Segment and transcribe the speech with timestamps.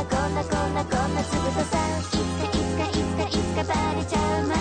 [0.00, 4.59] こんなこんなこんなつぶささいつかいつかいつかいつかバレちゃうまで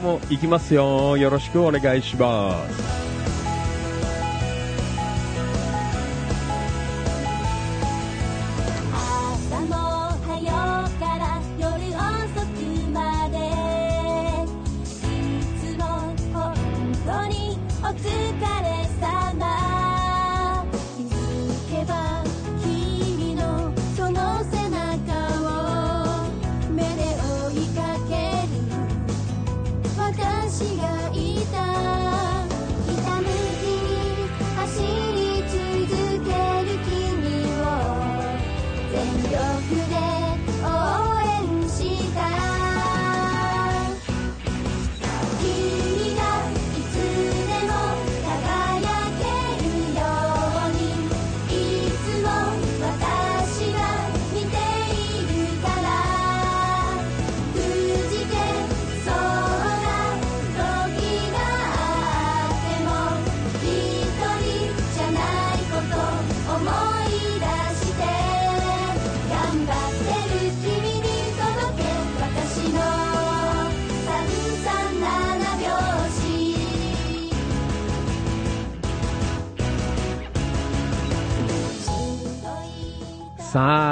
[0.00, 1.16] も行きますよ。
[1.16, 2.89] よろしくお願いします。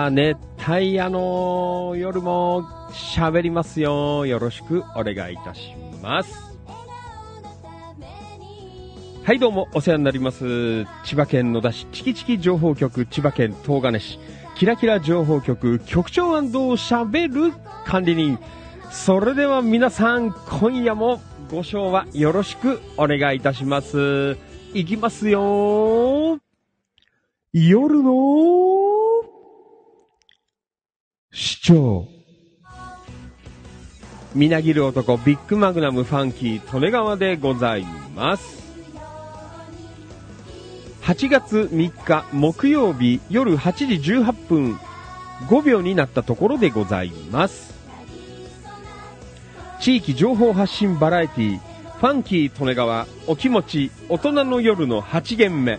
[0.08, 2.62] さあ、熱帯夜の夜も
[2.92, 4.24] 喋りますよ。
[4.24, 6.34] よろしくお願いいたします。
[9.22, 10.86] はい、どうもお世話になります。
[11.04, 14.18] 千葉県野田市チキチキ情報局、千葉県東金市、
[14.56, 17.52] キラキラ情報局、局長喋る
[17.84, 18.38] 管理人。
[18.90, 24.38] それでは皆さん、今夜もご賞はよろしくお願いいたします。
[24.72, 26.38] いきますよ。
[27.52, 28.77] 夜の
[31.30, 32.08] 市長。
[34.35, 38.58] みなぎる男ビッグマグナムファンキー利根川でございます。
[41.02, 44.75] 8月3日木曜日夜8時18分
[45.49, 47.75] 5秒になったところでございます。
[49.80, 55.78] 地域情報発信バラエティファンキー利根川お気持ち大人の夜の8限目。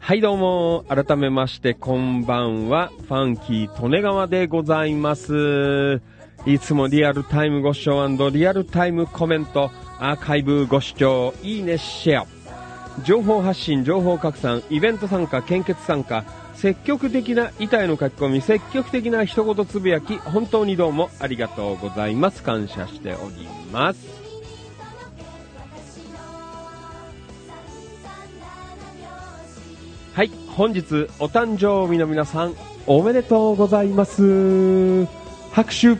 [0.00, 6.00] はいどうも、改めましてこんばんは、ファンキー利根川でございます。
[6.46, 12.26] いつもリアルタイムご視聴リアルタイムコメント、アーカイブご視聴、いいね、シェア。
[13.04, 22.42] 情報発信、情報拡散、イベント参加、献血参加、積極的な板への書き込み、積極的な一言つぶやき、本当にどうもありがとうございます。
[22.42, 24.19] 感謝しております。
[30.56, 32.54] 本日お誕生日の皆さん、
[32.86, 35.06] おめでとうございます。
[35.52, 35.96] 拍手。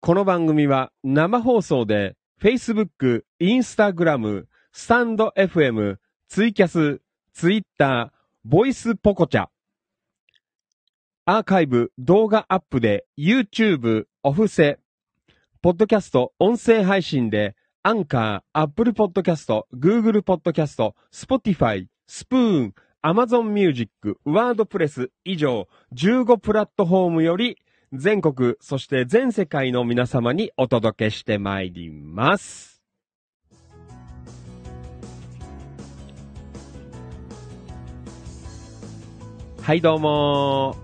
[0.00, 4.46] この番組は生放送で Facebook、Instagram、
[4.80, 5.96] スタンド FM、
[6.28, 7.00] ツイキャス、
[7.34, 8.12] Twitter、
[8.44, 9.48] ボイスポコチャ、
[11.24, 14.78] アーカイブ、動画アップで YouTube、オフセ、
[15.62, 23.90] ポッドキャスト、音声配信でアンカー、Apple Podcast、Google Podcast、Spotify、スプーン、Amazon Music、
[24.24, 27.58] WordPress 以上15プラットフォームより
[27.92, 32.77] 全国、そして全世界の皆様にお届けしてまいります。
[39.68, 40.76] はい、どうも。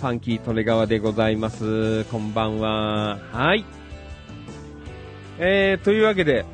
[0.00, 2.02] ファンキー利根川でございます。
[2.06, 3.20] こんばんは。
[3.30, 3.64] はい。
[5.38, 6.44] えー、というわけで、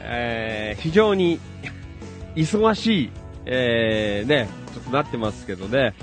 [0.00, 1.40] えー、非常に
[2.36, 3.10] 忙しい、
[3.46, 5.94] えー、ね、ちょっとなってますけどね、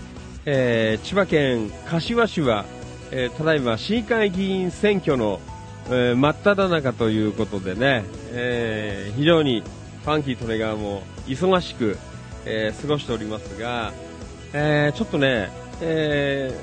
[0.48, 2.66] えー、千葉県柏市は、
[3.12, 5.40] えー、ただいま市議会議員選挙の、
[5.90, 9.62] えー、真っ只中ということでね、えー、非常に
[10.04, 12.00] ファンキー利根川も忙しく、
[12.46, 13.94] えー、過ごしておりますが、
[14.54, 15.50] えー、ちょっとね、
[15.82, 16.54] え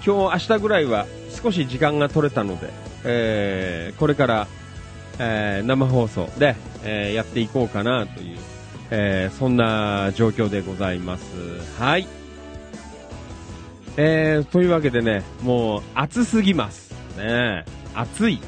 [0.00, 2.70] ー、今日、明日ぐらいは少し時間が取れたので、
[3.04, 4.46] えー、これから、
[5.18, 8.38] えー、生放送で、えー、やっていこうかなという、
[8.90, 11.24] えー、そんな状況でございます。
[11.78, 12.06] はい。
[13.96, 16.92] えー、というわけでね、もう暑すぎます。
[17.16, 18.40] ね暑い。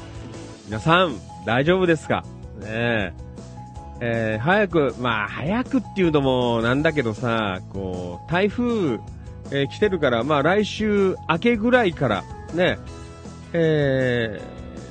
[0.65, 2.25] 皆さん、大丈夫ですか？
[2.59, 8.99] ねー、早く、まあ、早くっていうのもなんだけどさ、こう、台風、
[9.51, 12.77] えー来てるから、まあ、来週明けぐらいから、ね、
[13.53, 14.41] え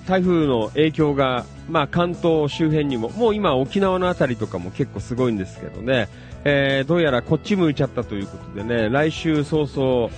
[0.05, 6.09] ー、台風の影響が、まあ、関東周辺にも、もう今沖縄のあたりとかも結構すごいんですけどね、
[6.45, 10.11] えー、どうやらこっち向いちゃったということでね、来週早々、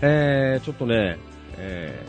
[0.00, 1.18] えー、ちょっとね、
[1.58, 2.04] え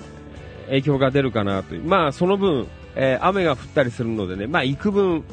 [0.63, 1.83] ー、影響が出るかなという。
[1.83, 5.23] まあ、その分、えー、雨が降ったりするのでね、まあ、幾分、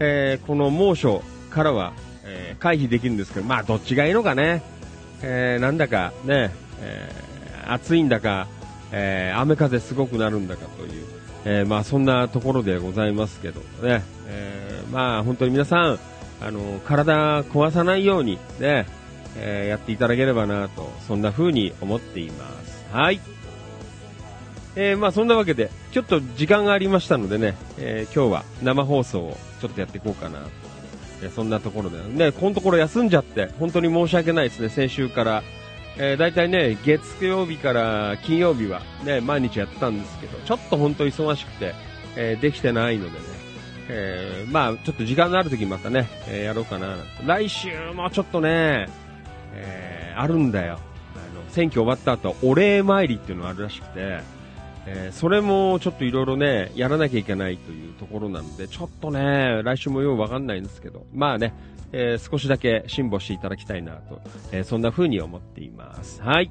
[0.00, 1.92] えー、この猛暑からは、
[2.24, 4.62] えー、回避できるんですけど、まあ、どっちがいいのかね。
[5.22, 8.46] えー、なんだかね、えー、暑いんだか、
[8.92, 11.06] えー、雨風すごくなるんだかという、
[11.44, 15.98] えー、まあ、そんなところでございますけどね、えー、まあ、本当に皆さん、
[16.40, 18.86] あの、体壊さないようにね、
[19.36, 22.84] えーやっていただければなと、そんな風に思っています。
[22.92, 23.20] はい。
[24.76, 30.50] えーまあそんなわけで、ちょっと時間がありましたのでね、えー今日は生放送をちょっとやっていこうかなと。
[31.34, 31.98] そんなところで。
[32.04, 35.42] ね、このところ休んじゃって、本当に申し訳ないですね、先週から。
[35.96, 41.74] えー、大体ね、月曜日から金曜日はね、毎日やってたんですけど、ちょっと本当忙しくて、
[42.16, 43.16] えーできてないのでね、
[43.88, 46.96] えーまあちょっと時間のある時にまたね、えーやろうかなな。
[47.26, 48.86] 来週もちょっとね、
[49.54, 50.74] えーあるんだよ。
[50.74, 54.20] あの、選挙終わった後、お礼参りっていうのがあるらしくて、
[54.90, 61.52] えーそれもちょっといろいろね、やらなきゃいけないというところなので、ちょっとね、来週もようわかんないんですけど、まあね、
[61.92, 64.20] えー少しだけ辛抱していただきたいなと、
[64.52, 66.22] えーそんな風に思っています。
[66.22, 66.50] はい。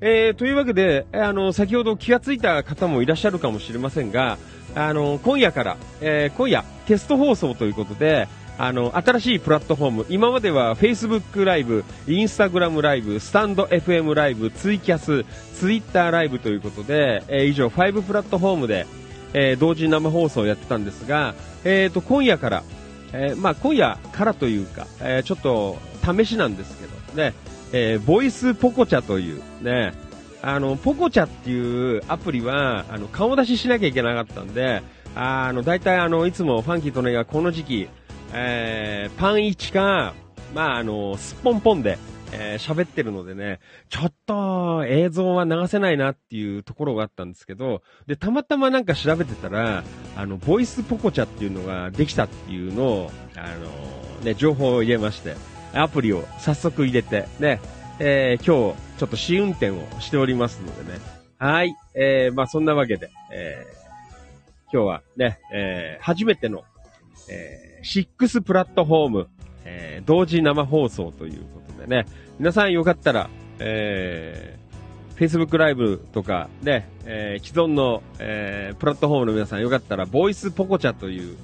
[0.00, 4.38] えーというわけで、えあの、先ほど気がついた方もいらっしゃるかもしれませんが、
[4.74, 8.28] あの、今夜から、え今夜、テスト放送ということで、
[8.62, 15.24] あの、新しいプラットフォーム、今までは Facebook ライブ、Instagram ライブ、スタンド FM ライブ、ツイキャス、
[15.58, 18.86] Twitter ライブということで、えー以上5プラットフォームで、
[19.34, 22.62] えー同時生放送をやってたんですが、えーと、今夜から、
[23.12, 27.34] えーまあ、今夜からというか、えーちょっと試しなんですけど、ね、
[27.72, 29.92] えーボイスポコチャという、ね、
[30.40, 34.82] あの、ポコチャっていうアプリは、あの、顔出ししなきゃいけなかったんで、
[35.14, 37.88] あの、大体あの、いつもファンキーとねがこの時期、
[38.32, 40.14] えーパン1か、
[40.54, 41.98] まあ、あの、すっぽんぽんで、
[42.32, 49.84] えー喋ってるのでね、ちょっと映像は流せないなっていうところがあったんですけど、で、たまたまなんか調べてたら、
[50.16, 53.40] あの、ボイスポコチャっていうのができたっていうのを、あ
[54.20, 55.34] の、ね、情報を入れまして、
[55.74, 57.60] アプリを早速入れて、ね、
[57.98, 60.98] えー今日、ちょっと試運転をしておりますのでね。
[61.38, 61.74] はい。
[61.94, 63.82] えー、まあそんなわけで、えー
[64.74, 66.64] 今日はね、えー初めての、
[67.28, 69.28] えー、6プラットフォーム、
[69.64, 72.06] えー同時生放送ということでね、
[72.38, 74.62] 皆さんよかったら、えー
[75.14, 81.36] Facebook ライブとかね、えー既存の、えープラットフォームの皆さんよかったら、ボイスポコチャという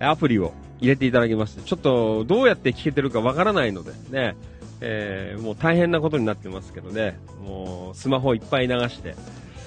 [0.00, 4.36] アプリを入れていただきまして、ちょっとどうやって聞けてるかわからないのでね、
[4.80, 9.14] えーもう大変なことになってますけどね、もうスマホいっぱい流して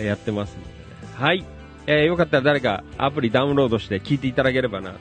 [0.04, 0.76] やってますのでね。
[1.16, 1.44] はい。
[1.88, 4.98] えーよかったら誰かアプリダウンロードして聞いていただければなと。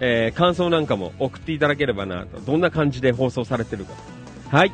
[0.00, 2.40] えー感想なんかも送っていただければなと。
[2.40, 3.94] どんな感じで放送されてるか。
[4.50, 4.72] はい。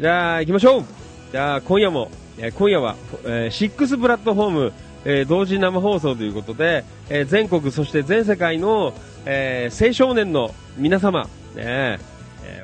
[0.00, 0.84] じゃあ行きましょう
[1.30, 4.72] じゃあ今夜も、えー今夜は、えー6プラットフォーム、
[5.04, 11.98] えー同時生放送ということで、えー全国そして全世界の、えー青少年の皆様、ねえ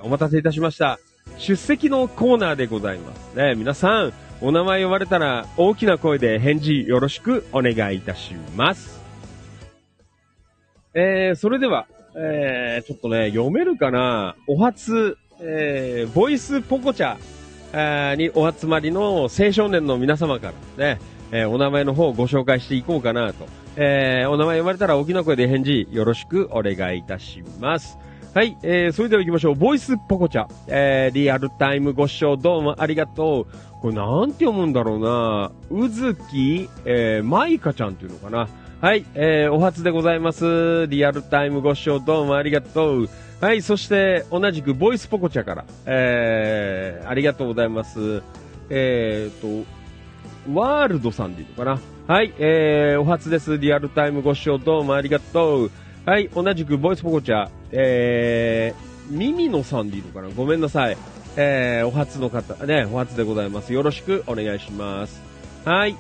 [0.00, 0.98] ーお待たせいたしました。
[1.38, 3.36] 出席のコーナーでございます。
[3.36, 8.97] ね、皆さん、お名前呼ばれたら大きな声で返事よろしくお願いいたします。
[11.00, 14.34] えー、それでは、えー、ちょっとね、読めるかな？
[14.48, 17.16] お初、えー、ボイスポコチャ
[17.72, 23.46] あーにお集まりの青少年の皆様からね、えーお名前の方をご紹介していこうかなと。
[23.76, 27.96] えーお名前呼ばれたら大きな声で返事よろしくお願いいたします。
[28.34, 29.54] はい、えー、それでは行きましょう。
[29.54, 30.48] ボイスポコチャ。
[30.66, 33.80] えー、リアルタイムご視聴どうもありがとう。
[33.80, 38.48] これなんて読むんだろうなうずき、えー、まいかちゃんっていうのかな
[38.80, 40.86] はい、えー、お初でございます。
[40.86, 43.08] リアルタイムご視聴どうもありがとう。
[43.40, 48.22] はい、そして、同じくボイスポコチャから、えー、ありがとうございます。
[48.70, 49.68] えーと、
[50.54, 51.80] ワールドさんでいいのかな？
[52.06, 53.58] はい、えー、お初です。
[53.58, 55.70] リアルタイムご視聴どうもありがとう。
[56.06, 60.28] はい、同じくボイスポコチャ、えー、ミミノさんでいいのかな？
[60.28, 60.96] ごめんなさい。
[61.36, 63.72] えー、お初の方、ね、お初でございます。
[63.72, 65.20] よろしくお願いします。
[65.64, 65.96] はい。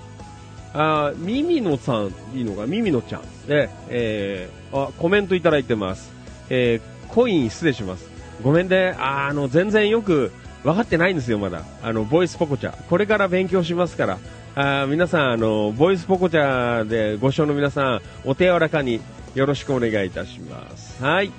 [0.74, 3.22] あ、ミミノさん、いいのか、ミミノちゃん。
[3.46, 6.10] で、えー、あ、コメントいただいてます。
[6.50, 8.08] えー、コイン失礼します。
[8.42, 11.62] ごめんね、ああの、全然よく分かってないんですよ、まだ。
[11.82, 12.74] あの、ボイスポコチャ。
[12.88, 14.18] これから勉強しますから。
[14.54, 19.00] あ皆さん、あの、ボイスポコチャでご視聴の皆さん、お手柔らかに
[19.34, 21.02] よろしくお願いいたします。
[21.02, 21.30] はい。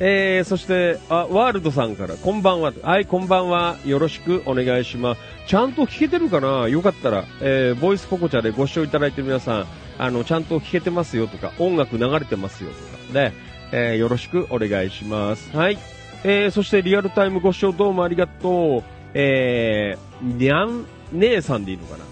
[0.00, 2.72] えー、そして、あ、ワールドさんから、こんばんは。
[2.82, 3.76] はい、こんばんは。
[3.84, 5.20] よろしくお願いします。
[5.46, 6.68] ちゃんと聞けてるかな？
[6.68, 9.66] よかったら、えー、ボイスポコチャでご視聴いただいてる皆さん、
[9.98, 12.76] あの、ちゃんと聞けてますよとか、音楽流れてますよと
[13.12, 13.32] か、ね、
[13.72, 15.54] えー、よろしくお願いします。
[15.56, 15.78] はい。
[16.24, 18.82] えー、そしてリアルタイムご視聴どうもありがとう。
[19.12, 22.04] えー、にゃん姉さんでいいのかな？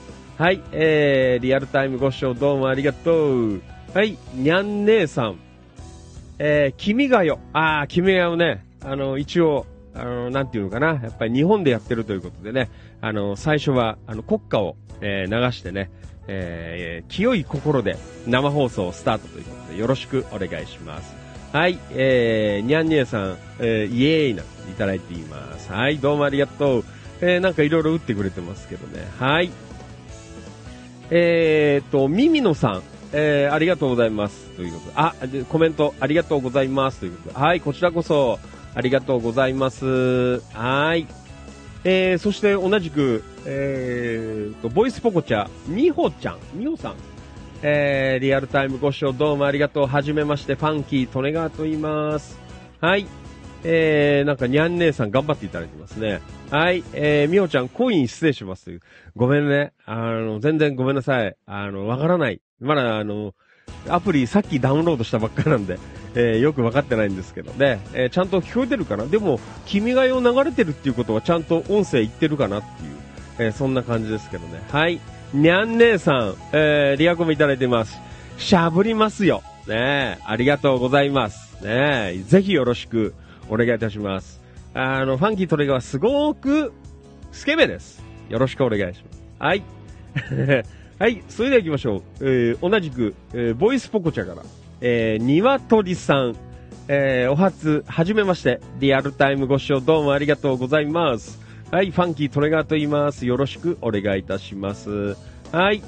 [0.45, 3.63] はい、えー、リアルタイムご視聴どうもありがとう。
[3.95, 5.39] はい、にゃん姉さん。
[6.39, 7.39] えー、君が代。
[7.53, 8.65] あー、君が代ね。
[8.85, 11.01] あの、一応、あの、なんていうのかな。
[11.03, 12.69] やっぱり日本でやってるということでね。
[13.03, 15.91] あの、最初は、あの、国歌を、えー流してね、
[16.29, 17.97] えー、清い心で
[18.29, 21.15] 生放送スタートということで、よろしくお願いします。
[21.53, 24.47] はい、えー、にゃんにえさん、えー、イエーイない
[24.79, 25.73] ただいています。
[25.73, 26.85] はい、どうもありがとう。
[27.21, 29.05] えー、なんかいろいろ打ってくれてますけどね。
[29.19, 29.51] はい。
[31.11, 34.49] えーと、ミミノさん、えー、ありがとうございます。
[34.51, 35.15] ということで、あ、
[35.49, 37.01] コメントありがとうございます。
[37.01, 38.39] ということで、はい、こちらこそ、
[38.75, 40.41] ありがとうございます。
[40.55, 41.07] はい。
[41.85, 46.95] えー、そして同じく、えーと、ボイスポコチャ、みほちゃん、みほさん。
[47.63, 49.87] えー、リアルタイムご視聴どうもありがとう。
[49.87, 52.39] はじめまして、ファンキー、トネガーと言います。
[52.81, 53.07] はい。
[53.65, 56.21] えー、なんか、にゃん姉さん頑張っていただいてますね。
[56.51, 56.85] はい。
[56.93, 58.81] えー、みほちゃん、コイン失礼します。
[59.17, 59.73] ごめんね。
[59.85, 61.37] あの、全然ごめんなさい。
[61.47, 62.41] あの、わからない。
[62.61, 63.35] まだ、あの、
[63.89, 65.79] アプリさっきダウンロードしたばっかなんで、
[66.15, 67.81] えー、よくわかってないんですけどね。
[67.95, 69.07] えー、ちゃんと聞こえてるかな？
[69.07, 72.97] でも、君が代を流れてるっていうことはちゃんと音声いってるかなっていう、
[73.39, 74.63] えー、そんな感じですけどね。
[74.71, 75.01] はい。
[75.33, 77.99] にゃん姉さん、えー、リアコメいただいてます。
[78.37, 79.43] しゃぶりますよ。
[79.67, 81.65] ねありがとうございます。
[81.65, 83.15] ねぜひよろしく
[83.49, 84.43] お願いいたします。
[84.75, 86.73] あの、ファンキートレガはすごく
[87.31, 88.03] スケベです。
[88.29, 89.23] よろしくお願いします。
[89.39, 89.63] はい。
[90.99, 92.03] はい、それでは行きましょう。
[92.21, 94.43] えー、同じく、えー、ボイスポコチャから、
[94.85, 96.37] えー、ニワトリさん、
[96.89, 101.39] えー、お初、はじめまして、リアルタイムご視聴どうもありがとうございます。
[101.71, 103.25] はい、ファンキートレガーと言います。
[103.25, 105.17] よろしくお願いいたします。
[105.53, 105.85] はい。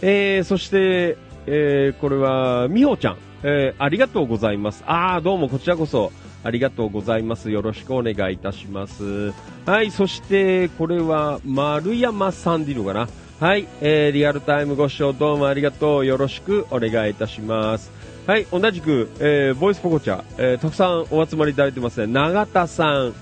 [0.00, 4.84] えー、そして、えー、これは、みほちゃん、えー、ありがとうございます。
[4.86, 6.10] あー、どうもこちらこそ、
[6.42, 7.50] ありがとうございます。
[7.50, 9.34] よろしくお願いいたします。
[9.66, 13.06] はい、そして、これは、丸山さんでいいのかな
[13.38, 16.06] はい、えー、リアルタイムご視聴どうもありがとう。
[16.06, 17.99] よろしくお願いいたします。
[18.30, 22.06] はい、同じく、えー、ボイスポコチャ、えー、たくさんお集まりいただいてますね。
[22.06, 23.12] 永田さん、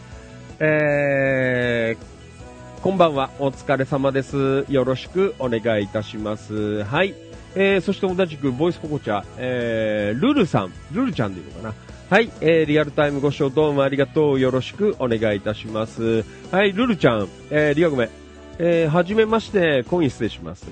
[0.60, 3.30] えー、こんばんは。
[3.38, 4.66] お疲れ様です。
[4.68, 6.84] よろしくお願いいたします。
[6.84, 7.14] はい。
[7.54, 11.74] えー、そして同じく、ボイスポコチャ、えー、ルルさん、ルルちゃんでいいのかな
[12.10, 14.40] はい、えー、リアルタイムご視聴どうもありがとう。
[14.40, 16.26] よろしくお願いいたします。
[16.52, 18.10] はい、ルルちゃん、えー、リアごめん。
[18.58, 20.66] えー、はじめまして、コイン失礼します。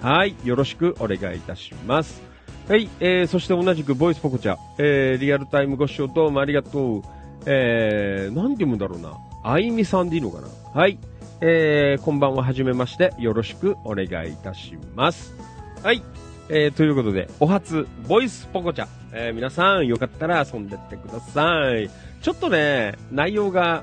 [0.00, 2.29] はい、よろしくお願いいたします。
[2.70, 7.02] はい、えー、そして同じくボイスポコチャ、えー、リアルタイムご視聴どうもありがとう。
[7.44, 9.18] えー、なんて読むんだろうな。
[9.42, 10.96] あいみさんでいいのかなはい、
[11.40, 15.34] えー、こんばんは、はじめまして、よろしくお願いいたします。
[15.82, 16.00] はい、
[16.48, 21.90] えー、ということで、お初、ボイスポコチャ、えー、皆さんよかったら遊んでってください。
[22.22, 23.82] ちょっとね、内容が、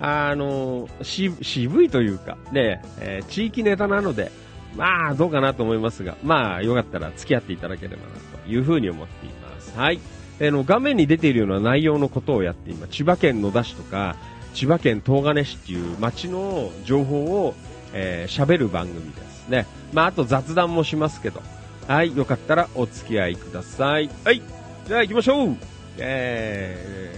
[0.00, 4.32] あのし、渋いというか、ね、えー地域ネタなので、
[4.76, 8.08] まあ、どうかなと思いますが、まあ、よかったら付き合っていただければな、
[8.44, 9.76] というふうに思っています。
[9.76, 10.00] はい。
[10.40, 14.16] えの、画面に出ているような内容のことをやって今、千葉県野田市とか、
[14.54, 17.54] 千葉県東金市っていう街の情報を、
[17.94, 19.66] えー喋る番組ですね。
[19.92, 21.42] まあ、あと雑談もしますけど、
[21.86, 24.08] はい、よかったらお付き合いください。
[24.24, 24.42] はい、
[24.86, 25.56] じゃあ行きましょう
[25.98, 27.14] え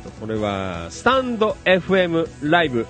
[0.00, 2.86] ーと、これは、スタンド FM ライブ。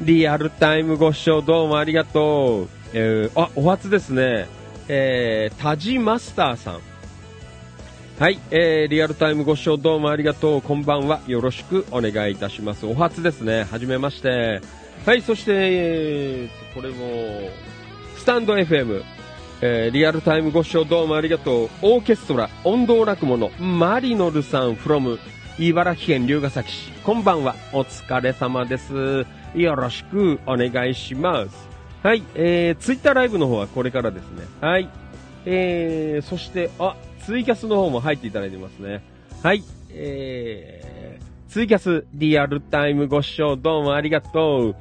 [0.00, 2.81] リアルタイムご視聴どうもありがとう。
[2.94, 4.46] えー、あ、お初ですね。
[4.88, 6.80] えー、タジマスターさん。
[8.18, 10.62] はい、えー、リアルタイムご視聴どうもありがとう。
[10.62, 11.20] こんばんは。
[11.26, 12.86] よろしくお願いいたします。
[12.86, 13.64] お初ですね。
[13.64, 14.60] はじめまして。
[15.06, 17.50] はい、そして、えー、これも、
[18.16, 19.02] スタンド FM。
[19.64, 21.70] えーリアルタイムご視聴どうもありがとう。
[21.82, 25.18] オーケストラ、音頭落語のマリノルさん from
[25.58, 26.90] 茨城県龍ヶ崎市。
[27.04, 27.54] こんばんは。
[27.72, 29.24] お疲れ様です。
[29.54, 31.71] よろしくお願いします。
[32.02, 34.44] はい、えー、ツイッターライブの方はこれからですね。
[34.60, 34.88] はい。
[35.46, 39.04] えー、そして、あ、ツイキャスの方も入っていただいてますね。
[39.40, 39.62] はい。
[39.90, 44.76] えー、ツイキャスリアルタイムご視聴どうもありがとう。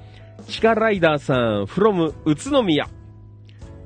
[0.47, 2.87] チカライダーさん、from 宇都宮。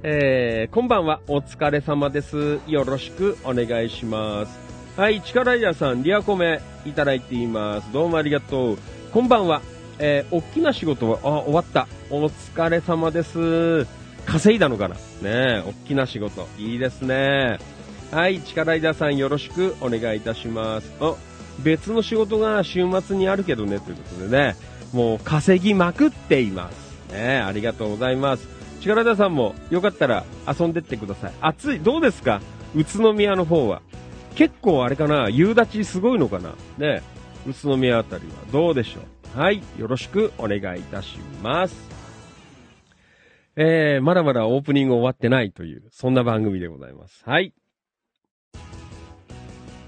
[0.03, 1.19] えー、こんばんは。
[1.27, 2.59] お疲れ様です。
[2.67, 4.57] よろしくお願いします。
[4.95, 7.91] はい、チカライダーさん、リアコメいただいています。
[7.91, 8.77] どうもありがとう。
[9.11, 9.61] こんばんは。
[9.99, 11.89] えー、大きな仕事は、あ、終わった。
[12.09, 13.87] お疲れ様です。
[14.25, 14.95] 稼いだのかな？
[14.95, 16.47] ねえ、大きな仕事。
[16.57, 17.57] いいですね。
[18.11, 20.93] はい、チカライダーさんよろしくお願いいたします。
[20.99, 21.15] あ、
[21.63, 24.55] 別の仕事が週末にあるけどね、ということでね、
[24.93, 27.11] もう稼ぎまくっています。
[27.11, 28.47] ね、ありがとうございます。
[28.81, 31.33] チカライダーさんもよかったら遊んでってください。
[31.41, 32.41] 暑い、どうですか？
[32.75, 33.81] 宇都宮の方は。
[34.35, 35.29] 結構あれかな？
[35.29, 36.49] 夕立すごいのかな？
[36.49, 37.01] ねえ、
[37.47, 38.99] 宇都宮あたりはどうでしょ
[39.35, 39.39] う？
[39.39, 41.94] はい、よろしくお願いいたします。
[43.57, 47.23] えー、まだまだオープニング終わってないという、そんな番組でございます。
[47.25, 47.53] はい。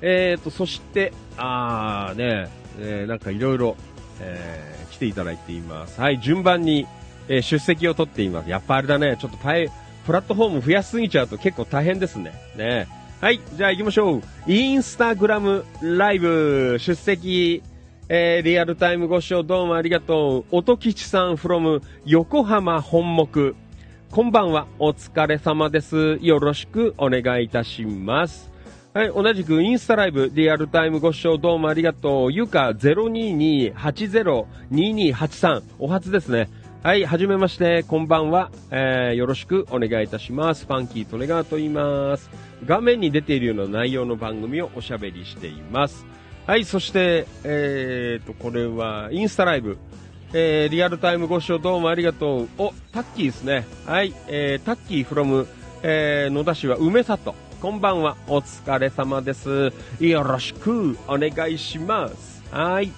[0.02, 2.50] えーと、そして、あーね、
[2.80, 3.76] えーなんかいろいろ、
[4.22, 6.00] えー来ていただいています。
[6.00, 6.88] はい、順番に、
[7.28, 8.50] えー出席を取っています。
[8.50, 9.70] やっぱあれだね、ちょっとパイ、
[10.06, 12.34] プラットフォーム増やしすぎちゃうと結構大変ですね。
[12.56, 12.88] ね
[13.20, 14.22] はい、じゃあ行きましょう。
[14.48, 17.64] インスタグラムライブ出席、
[18.10, 20.56] えーリアルタイムご視聴どうもありがとう。
[20.56, 23.54] 音吉さん from 横浜本木。
[24.12, 24.66] こんばんは。
[24.80, 26.18] お疲れ様です。
[26.22, 28.50] よろしくお願いいたします。
[28.94, 32.32] はい、同じくインスタライブ、リアルタイムご視聴どうもありがとう。
[32.32, 35.64] ゆか022-80-2283。
[35.78, 36.50] お初ですね。
[36.84, 38.52] はい、はじめまして、こんばんは。
[38.72, 40.66] えー、よろしくお願いいたします。
[40.66, 42.30] ファンキートレガーと言います。
[42.66, 46.06] 画面に出ているような内容の番組をおしゃべりしています。
[46.48, 49.78] はい、そして、えーと、これは、インスタライブ。
[50.34, 52.50] えー、リアルタイムご視聴どうもありがとう。
[52.58, 53.66] お、タッキーですね。
[53.86, 55.46] はい、えー、タッキー from、
[55.84, 57.36] えー、野田市は梅里。
[57.62, 58.16] こんばんは。
[58.28, 59.74] お疲れ様です。
[60.00, 62.42] よろしくお願いします。
[62.50, 62.94] はい。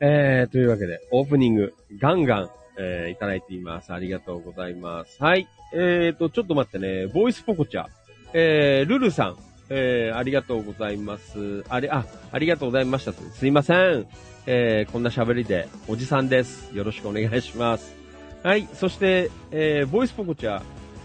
[0.00, 3.92] えー、というわけで、オープニング、ガンガン、えー、いただいています。
[3.92, 5.22] ありがとうございます。
[5.22, 5.46] はい。
[5.72, 7.86] えーと、ちょっと待ってね、ボイスポコチャ。
[8.32, 9.36] えー、ルルさん、
[9.74, 11.64] えー、ありがとうございます。
[11.70, 13.12] あれ、あ、ありがとうございました。
[13.14, 14.06] すいません。
[14.46, 16.76] えー、こんな喋りで、おじさんです。
[16.76, 17.94] よろしくお願いします。
[18.42, 18.68] はい。
[18.74, 20.60] そして、えー、ボイスポコチャ、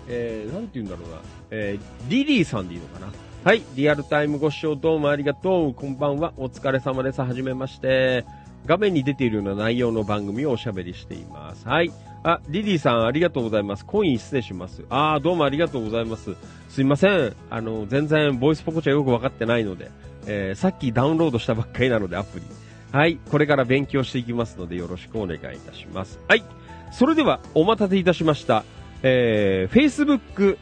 [0.10, 1.18] えー、なんて言うんだろうな。
[1.52, 3.08] えー、リリーさんでいいのかな。
[3.44, 3.62] はい。
[3.76, 5.74] リアルタイムご視聴どうもありがとう。
[5.74, 6.34] こんばんは。
[6.36, 7.22] お疲れ様です。
[7.22, 8.26] はじめまして。
[8.66, 11.66] 画面に出ているような内容の番組をおしゃべりしています。
[11.66, 11.92] はい。
[12.24, 13.86] あ、リリーさんありがとうございます。
[13.86, 14.84] コイン失礼します。
[14.90, 16.36] あー、どうもありがとうございます。
[16.78, 17.36] すいません。
[17.50, 19.90] あの、全然ボイスポコチャよくわかってないので、
[20.28, 22.46] えー、さっきダウンロードしたばっかりなのでアプリ。
[22.92, 23.18] はい。
[23.32, 26.20] これから勉強していきますのでよろしくお願いいたします。
[26.28, 26.44] はい。
[26.92, 28.64] それでは、お待たせいたしました。
[29.02, 30.60] えー、Facebook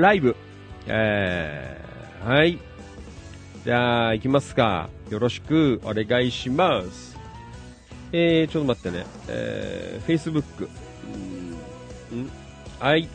[0.00, 0.36] ライブ。
[0.86, 2.60] えー、はい。
[3.64, 4.88] じゃあ、行きますか。
[5.10, 7.18] よろしくお願いします。
[8.12, 9.04] えー、ちょっと待ってね。
[9.26, 10.68] えー、Facebook。
[12.14, 12.30] ん
[12.78, 13.08] はい。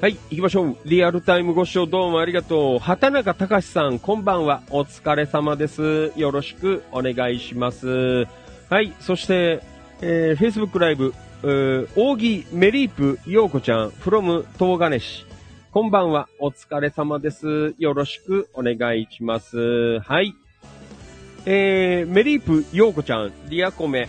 [0.00, 0.76] はい、行きましょう。
[0.84, 2.78] リアルタイムご視聴どうもありがとう。
[2.78, 4.62] 畑中隆さん、こんばんは。
[4.70, 6.12] お疲れ様です。
[6.14, 8.28] よろしくお願いします。
[8.70, 9.60] はい、そして、
[10.00, 15.26] えー、Facebook ライブ、えー、扇メリープ陽子ちゃん、from 東金市。
[15.72, 16.28] こんばんは。
[16.38, 17.74] お疲れ様です。
[17.80, 19.98] よろしくお願いします。
[19.98, 20.32] はい。
[21.44, 24.08] えー、メリープ陽子ちゃん、リアコメ。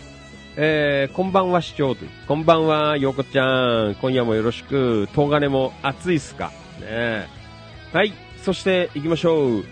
[0.61, 2.11] えー、こんばんは市長という。
[2.27, 3.95] こんばんは、陽子ちゃん。
[3.95, 5.07] 今夜もよろしく。
[5.13, 6.51] 東金も暑いっすか。
[6.81, 7.27] ね
[7.93, 8.11] はい。
[8.43, 9.63] そして、行きましょう。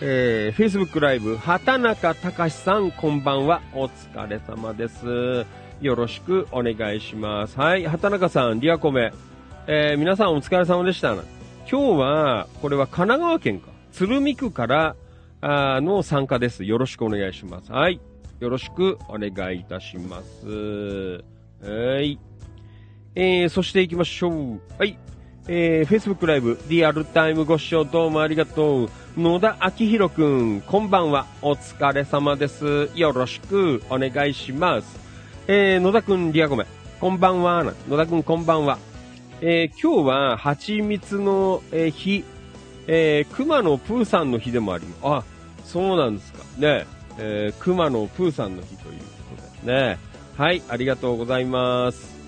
[0.00, 3.60] えー、Facebook ライブ、畑中隆さん、こんばんは。
[3.74, 5.44] お疲れ様です。
[5.82, 7.60] よろしくお願いします。
[7.60, 7.84] はい。
[7.84, 9.12] 畑中さん、リアコメ。
[9.66, 11.12] えー、皆さんお疲れ様でした。
[11.12, 11.22] 今
[11.68, 13.68] 日は、これは神奈川県か。
[13.92, 14.96] 鶴見区から、
[15.42, 16.64] あの参加です。
[16.64, 17.70] よろしくお願いします。
[17.70, 18.00] はい。
[18.40, 21.22] よろしくお願いいたします。
[21.62, 22.18] はい。
[23.14, 24.60] えー、そして行きましょう。
[24.78, 24.98] はい。
[25.46, 28.90] えー、Facebook ライブ、リアルタイムご視聴どうもありがとう。
[29.18, 31.26] 野田明宏くん、こんばんは。
[31.42, 32.90] お疲れ様です。
[32.94, 34.98] よろしくお願いします。
[35.46, 36.64] えー、野田くん、リアコメ。
[36.98, 37.62] こんばんは。
[37.88, 38.78] 野田くん、こんばんは。
[39.42, 42.24] えー、今日は、蜂蜜の、えー日、
[42.86, 44.98] えー、熊野プーさんの日でもあります。
[45.02, 45.24] あ、
[45.64, 46.42] そうなんですか。
[46.56, 49.98] ねえー、熊野プーさんの日ということですね。
[50.36, 52.18] はい、ありがとうございます。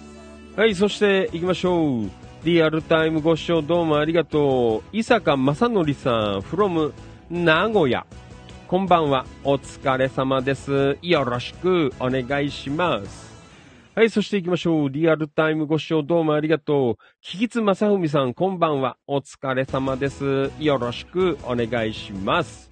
[0.54, 2.10] はい、そして行きましょう。
[2.44, 4.96] リアルタイムご視聴どうもありがとう。
[4.96, 6.92] 伊坂正則さん、from
[7.30, 8.06] 名古屋。
[8.68, 9.24] こんばんは。
[9.44, 10.98] お疲れ様です。
[11.00, 13.32] よろしくお願いします。
[13.94, 14.90] はい、そして行きましょう。
[14.90, 17.04] リアルタイムご視聴どうもありがとう。
[17.20, 18.96] 木津正文さん、こんばんは。
[19.06, 20.50] お疲れ様です。
[20.58, 22.70] よろしくお願いします。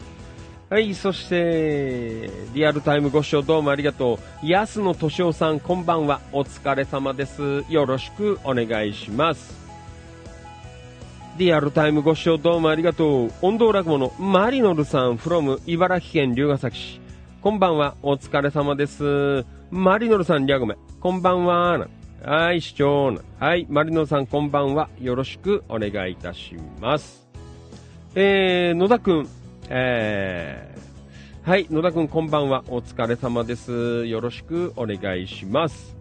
[0.70, 4.46] はい、そして、リアルタイムご視聴どうもありがとう。
[4.46, 6.20] 安野敏夫さん、こんばんは。
[6.30, 7.64] お疲れ様です。
[7.68, 9.52] よろしくお願いします。
[11.36, 13.32] リアルタイムご視聴どうもありがとう。
[13.42, 17.00] 音頭落語のマリノルさん from 茨城県龍ヶ崎市。
[17.42, 17.96] こんばんは。
[18.00, 19.44] お疲れ様です。
[19.72, 20.76] マリノルさん、リャゴメ。
[21.00, 21.88] こんばんは。
[22.22, 23.18] はい、市長。
[23.40, 24.88] はい、マリノルさん、こんばんは。
[25.00, 27.26] よろしくお願いいたします。
[28.14, 29.39] えー、野田くん。
[29.72, 32.64] えー、はい、野田くん、こんばんは。
[32.66, 34.04] お疲れ様です。
[34.06, 35.94] よろしくお願いします。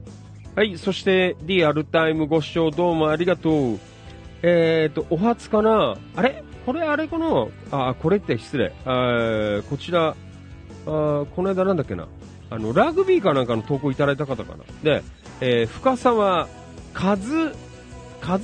[0.55, 3.79] はい、そして、リアルタイムご視聴どうもありがとう。
[4.41, 6.43] えーと、お初かなあれ？
[6.65, 7.45] これあれかな？
[7.69, 8.73] あ、これって失礼。
[8.86, 10.15] あーこちら、
[10.88, 12.08] あーこの間なんだっけな？
[12.49, 14.63] あの、ラグビーかなんかの投稿いただいた方かな？
[14.82, 15.03] で、
[15.41, 16.47] えー深沢和、
[16.95, 18.39] 和、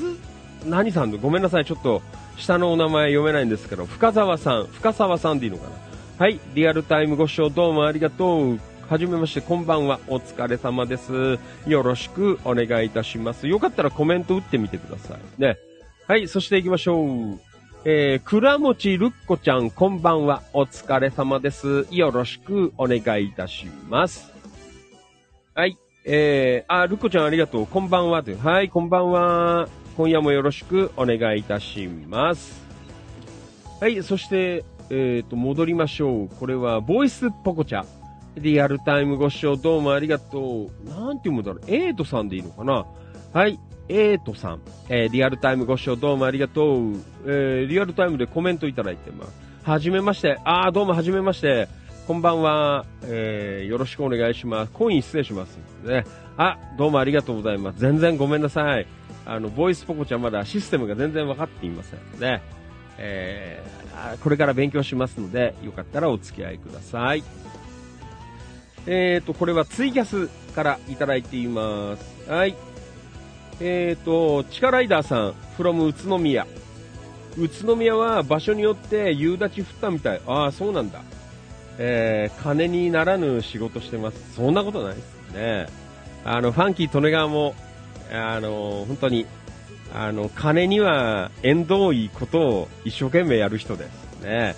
[0.67, 2.03] 何さんでごめんなさい、ちょっと、
[2.37, 5.75] 下のお名前読めないんですけど、深沢さん、深沢さんでいいのかな？
[6.17, 8.59] はい、リアルタイムご視聴どうもありがとう。
[8.87, 9.99] はじめまして、こんばんは。
[10.07, 11.39] お疲れ様です。
[11.67, 13.47] よろしくお願いいたします。
[13.47, 15.41] よかったらコメント打ってみてください。
[15.41, 15.57] ね。
[16.07, 17.39] はい、そして行きましょう。
[17.83, 20.43] えー、倉持るっこちゃん、こんばんは。
[20.53, 21.87] お疲れ様です。
[21.89, 24.31] よろしくお願いいたします。
[25.55, 25.77] はい。
[26.05, 27.67] えー、あ、るっこちゃんありがとう。
[27.67, 28.21] こんばんは。
[28.21, 29.67] というはい、こんばんは。
[29.97, 32.63] 今夜もよろしくお願いいたします。
[33.79, 36.29] はい、そして、えっ、と、戻りましょう。
[36.29, 37.85] これは、ボイスポコチャ。
[38.37, 40.89] リアルタイムご視聴どうもありがとう。
[40.89, 41.61] なんて読むんだろう。
[41.67, 42.85] エイトさんでいいのかな
[43.31, 43.57] はい。
[43.87, 44.61] エイトさん。
[44.89, 46.95] えーリアルタイムご視聴どうもありがとう。
[47.25, 49.31] えーリアルタイムでコメントいただいてます。
[49.63, 50.39] はじめまして。
[50.43, 51.69] あー、どうもはじめまして。
[52.07, 52.85] こんばんは。
[53.03, 54.71] えーよろしくお願いします。
[54.73, 55.57] コイン失礼します。
[55.85, 56.05] ね。
[56.35, 57.79] あ、どうもありがとうございます。
[57.79, 58.87] 全然ごめんなさい。
[59.25, 62.41] あの、ボイスポコチャまだシステムが全然分かっていませんね。
[62.97, 63.85] えー
[64.21, 67.23] これから勉強しますので、よかったらお付き合いください。
[68.87, 72.29] えーと、これはツイキャスからいただいています。
[72.29, 72.55] はい。
[73.61, 76.45] えーと、チカライダーさん、from 宇都宮。
[77.37, 80.21] 宇都宮は場所によって夕立降ったみたい。
[80.27, 81.01] ああ、そうなんだ。
[81.77, 84.35] えー、金にならぬ仕事してます。
[84.35, 85.67] そんなことないですね。
[86.23, 87.55] あの、ファンキー・利根川も、
[88.11, 89.25] あの、本当に、
[89.93, 94.55] あの、金には縁遠いことを一生懸命やる人ですね。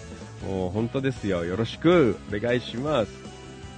[0.48, 1.46] もう本当ですよ。
[1.46, 3.12] よろしくお願いします。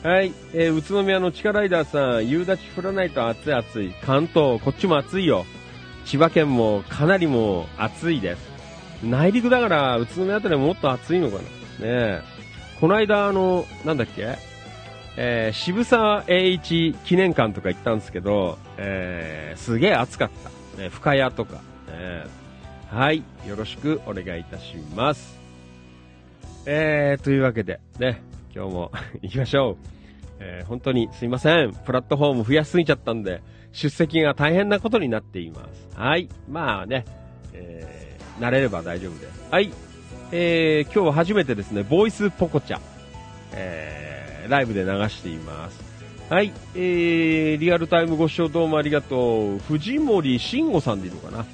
[0.04, 0.34] はい。
[0.54, 3.94] えー宇都宮の地下ライダーさん、夕立降らないと暑い暑い。
[4.06, 5.46] 関東、こっちも暑いよ。
[6.06, 8.50] 千葉県もかなりも暑いです。
[9.04, 11.42] 内陸だから、宇都宮あたりももっと暑いのかな。
[11.42, 11.46] ね
[11.82, 12.22] え。
[12.80, 14.38] この間、あの、なんだっけ？
[15.22, 20.30] えー渋沢栄一記念館とか行ったんですけど、えーすげえ暑かっ
[20.78, 20.82] た。
[20.82, 21.56] ね、深谷とか、
[21.92, 22.24] ね。
[22.90, 23.22] はい。
[23.46, 25.38] よろしくお願いいたします。
[26.66, 28.22] えー、というわけで、ね、
[28.56, 28.92] 今日も
[29.22, 29.78] 行きましょう。
[30.40, 31.74] えー本当にすいません。
[31.74, 33.42] プラットフォーム増やしすぎちゃったんで、
[33.74, 35.90] 出席が大変なことになっています。
[36.00, 36.30] はい。
[36.50, 37.04] まあね、
[37.54, 38.00] えー
[38.42, 39.48] 慣れれば大丈夫です。
[39.52, 39.70] はい。
[40.32, 42.80] えー今日は初めてですね、ボイスポコチャ、
[43.54, 44.19] えー
[44.50, 45.80] ライブで流しています。
[46.30, 46.52] はい。
[46.76, 49.60] えー、リアルタイムご視聴どうもありがとう。
[49.60, 51.46] 藤森慎吾さんでいいのかな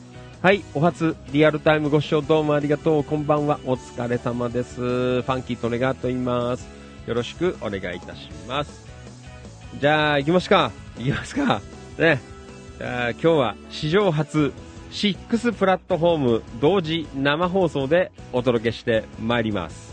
[0.41, 0.64] はい。
[0.74, 3.04] お初、リアルタイムご視聴どうもありがとう。
[3.04, 3.60] こんばんは。
[3.66, 4.76] お疲れ様です。
[4.76, 6.68] ファンキートネガーと言います。
[7.08, 8.86] よろしくお願いいたします。
[9.80, 10.72] じゃあ、行きますか。
[10.98, 11.62] 行きますか。
[11.98, 12.20] ね。
[12.78, 14.54] じゃあ、今日は史上初、
[14.91, 19.84] 6プラットフォーム同時生放送でお届けしてまいります。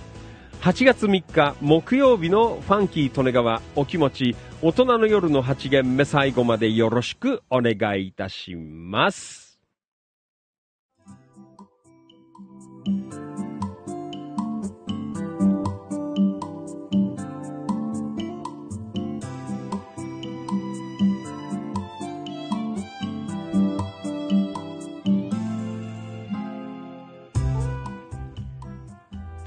[0.63, 9.42] 8月3日木曜日のファンキー利根川お気持ち大人の夜の8限目最後までよろしくお願いいたします。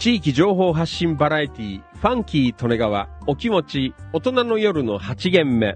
[0.06, 5.74] 地域情報発信バラエティファンキー利根川お気持ち大人の夜の8限目。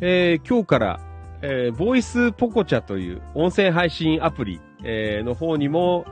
[0.00, 1.00] えー今日から、
[1.40, 6.06] えーボイスポコチャという音声配信アプリ、えーの方にも、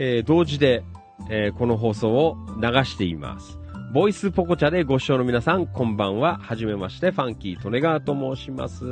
[0.00, 0.82] えー同時で、
[1.30, 3.56] えーこの放送を流しています。
[3.92, 6.38] ボイスポコチャでご視聴の皆さん、こんばんは。
[6.38, 8.84] はじめまして、ファンキー利根川と申します。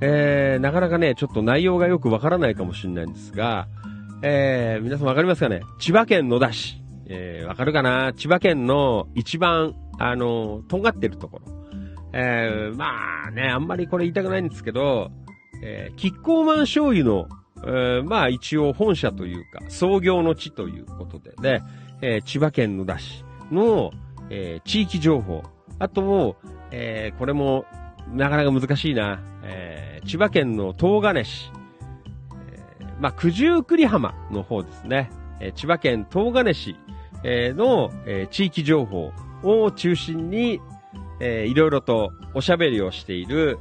[0.00, 3.68] えーなかなかね、ちょっと内容がよくわからないかもしれないんですが、
[4.28, 5.60] えー、皆さんわかりますかね？
[5.78, 6.82] 千葉県野田市。
[7.06, 8.12] えー、わかるかな？
[8.12, 11.52] 千葉県の一番、あの、とんがってるところ。
[12.12, 15.12] えー、まあね、あんまりこれ言いたくないんですけど、
[15.62, 21.62] えー、キッコーマン醤油の、えーまあ一応本社というか、創業の地ということで、で、
[22.02, 23.92] えー千葉県野田市の、
[24.28, 25.44] えー地域情報。
[25.78, 26.36] あと、
[26.72, 27.64] えーこれも
[28.12, 29.20] なかなか難しいな。
[29.44, 31.52] えー千葉県の東金市。
[33.00, 35.10] まあ、九十九里浜の方ですね。
[35.40, 36.76] えー千葉県東金市、
[37.24, 40.60] えーの、えー地域情報を中心に、
[41.20, 43.58] えーいろいろとおしゃべりをしている、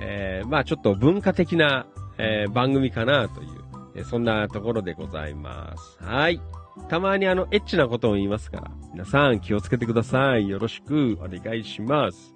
[0.00, 1.86] えーまあちょっと文化的な、
[2.18, 3.48] えー番組かなという、
[3.96, 6.02] えーそんなところでございます。
[6.02, 6.40] はい。
[6.88, 10.48] たまにあの、エッチなことを言いますから、皆さん気をつけてください。
[10.48, 12.34] よろしくお願いします。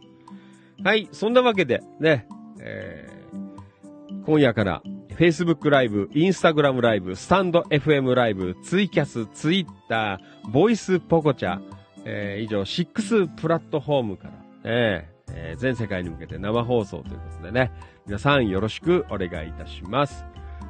[0.82, 1.08] はい。
[1.12, 2.26] そんなわけで、ね、
[2.60, 3.12] えー
[4.26, 4.82] 今夜から、
[5.18, 11.60] Facebook ライブ、Instagram ライブ、スタンド FM ライブ、ツイキャス、ツイッター、ボイスポコチャ、
[12.04, 14.34] えー以上、6プラットフォームから、
[14.64, 17.70] えーえー全世界に向けて生放送ということでね、
[18.06, 20.24] 皆さんよろしくお願いいたします。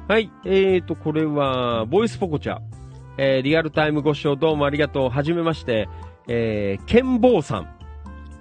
[0.07, 2.59] はい、えーと、これは、ボイスポコチャ、
[3.17, 5.09] えーリアルタイムご視聴どうもありがとう。
[5.09, 5.87] はじめまして、
[6.27, 7.77] えー、ケンボーさん。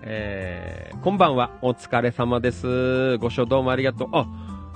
[0.03, 1.51] えー、こんばんは。
[1.63, 3.19] お疲れ様です。
[3.19, 4.09] ご視聴どうもありがとう。
[4.13, 4.27] あ、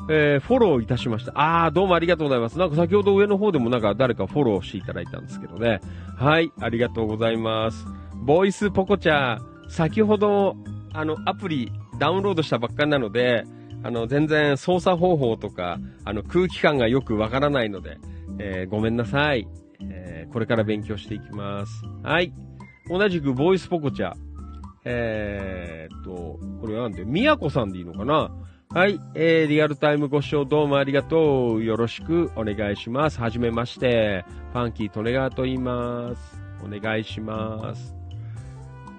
[0.09, 1.33] えー、フォローいたしました。
[1.35, 2.59] あー、どうもありがとうございます。
[2.59, 5.81] なんか先ほど上の方でもなんか誰かフォローしていただいたんですけどね。
[6.17, 7.85] はい、ありがとうございます。
[8.15, 9.39] ボイスポコチャ、
[9.69, 10.57] 先ほど、
[10.93, 13.45] あの、アプリダウンロードしたばっかりなので、
[13.83, 17.99] あの、全然操作方法とか、あの、空気感がよくわからないので、
[18.39, 19.49] えーごめんなさい。
[19.81, 21.85] えーこれから勉強していきます。
[22.03, 22.33] はい。
[22.89, 24.13] 同じくボイスポコチャ。
[24.85, 28.31] えーっと、これなんで、みやこさんでいいのかな？
[28.71, 29.01] はい。
[29.15, 31.65] えー、リアルタイムご視聴どうもありがとう。
[31.65, 33.21] よろしくお願いします。
[33.21, 34.25] はじめまして。
[34.53, 36.39] ファンキー利根川と言います。
[36.63, 37.95] お願いします。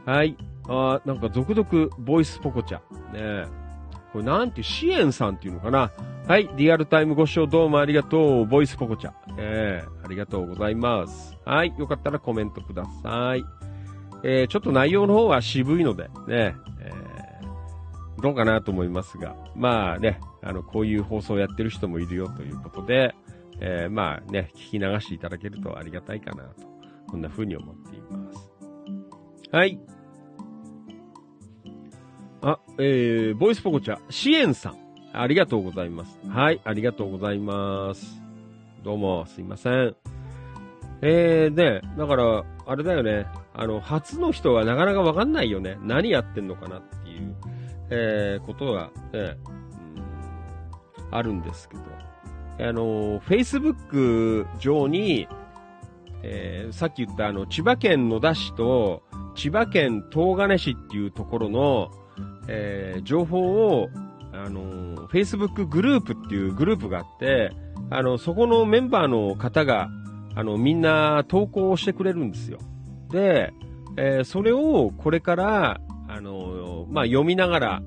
[0.06, 0.36] はい。
[0.68, 2.80] あなんか続々、ボイスポコチャ。
[3.14, 3.48] ね
[4.14, 5.92] これなんていう、支援さんっていうのかな
[6.28, 6.50] はい。
[6.56, 8.46] リアルタイムご視聴どうもありがとう。
[8.46, 9.12] ボイスポコチャ。
[9.38, 11.38] ええありがとうございます。
[11.46, 11.74] はい。
[11.78, 13.46] よかったらコメントください。
[14.24, 16.56] えー、ちょっと内容の方は渋いので、ね、
[18.22, 23.14] どうかなと思いますが、まあね、あの、こういう放送をやってる人もいるよということで、
[23.60, 26.66] えー、まあね、聞き流していただけるとありがたいかなと、
[27.10, 28.50] こんな風に思っています。
[29.52, 29.80] はい。
[32.42, 34.78] あ、えー、ボイスポコチャ、支援さん。
[35.14, 36.20] ありがとうございます。
[36.28, 38.22] はい、ありがとうございます。
[38.84, 39.96] どうも、すいません。
[41.02, 43.26] えー、ね、だから、あれだよね。
[43.54, 45.78] あの、初の人はなかなかわかんないよね。
[45.82, 47.36] 何やってんのかなっていう、
[47.90, 49.38] えー、ことが、ね、
[51.10, 51.82] うん、あるんですけど。
[52.60, 55.28] あの、Facebook 上に、
[56.24, 59.04] えー、さっき言ったあの、千葉県野田市と、
[59.36, 61.92] 千葉県東金市っていうところの、
[62.48, 63.90] えー、情報を、
[64.34, 67.52] あの、Facebook グループっていうグループがあって、
[67.92, 69.90] あの、そこのメンバーの方が、
[70.36, 72.58] あの、みんな投稿してくれるんですよ。
[73.12, 73.54] で、
[73.98, 75.82] えーそれをこれから、
[76.18, 77.82] あの、まあ、読みながら、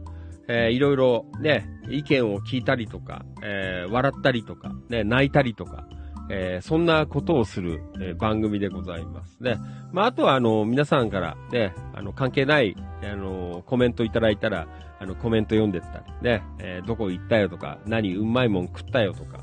[0.48, 5.86] えーいろいろね、意見を聞いたりとか、えー笑ったりとか、ね、泣いたりとか、
[6.30, 9.56] えーそんなことをする、えー番組でございますね。
[9.92, 14.66] まあ、あとは、あの、皆さんからね、あの、関係ない、あの、コメントいただいたら、
[14.98, 19.40] あの、コメント読んでったり、ね、えーどこ行ったよとか、何、うまいもん食ったよとか、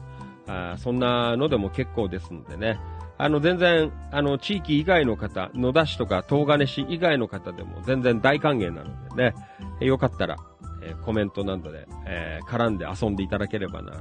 [0.50, 2.80] あそんなのでも結構ですのでね、
[3.18, 9.36] あの、全然、あの、地域以外の方、野田市とか東金市以外の方でも全然大歓迎なのでね、
[9.80, 10.38] よかったら、
[10.84, 13.94] えーコメントなどで、えー絡んで遊んでいただければな、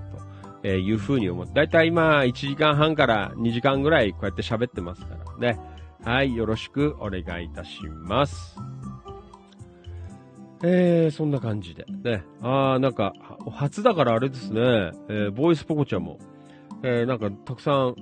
[0.63, 5.59] というふうに思って、だいたい今、1時間半から2時間ぐらいこうやって喋ってますからね。
[6.05, 8.57] はい、よろしくお願いいたします。
[10.63, 11.85] えー、そんな感じで。
[12.05, 12.25] ね。
[12.43, 13.13] あー、なんか、
[13.51, 14.61] 初だからあれですね。
[14.61, 16.19] えー、ボイスポコちゃんも、
[16.83, 17.95] えー、なんか、たくさん、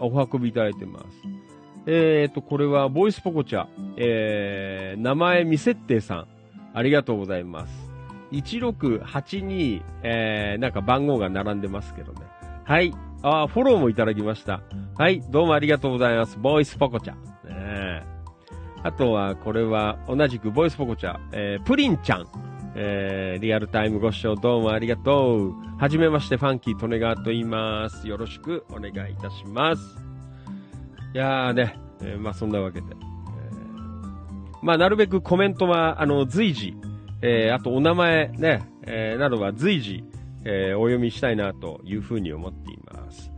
[0.00, 1.04] お運びいただいてます。
[1.86, 6.26] えーと、これは、ボイスポコチャ、えー、名前未設定さん、
[6.74, 7.90] ありがとうございます。
[8.32, 12.20] 1682、えー、なんか番号が並んでますけどね。
[12.64, 12.92] はい。
[13.22, 14.60] あーフォローもいただきました。
[14.96, 16.38] はい、どうもありがとうございます。
[16.38, 17.14] ボイスポコチャ。
[17.48, 18.04] ね
[18.84, 22.26] あとは、これは、同じくボイスポコチャ、えー、プリンちゃん。
[22.80, 25.54] えー、リアルタイムご視聴どうもありがとう。
[25.78, 28.06] はじめまして、ファンキートネガーと言います。
[28.06, 29.82] よろしくお願いいたします。
[31.12, 32.86] いやーね、えーまあそんなわけで。
[32.90, 32.98] えー
[34.62, 36.76] まあなるべくコメントは、あの、随時、
[37.20, 40.04] えーあとお名前ね、えーなどは随時、
[40.44, 43.32] えーお読みしたいなというふうに思っています。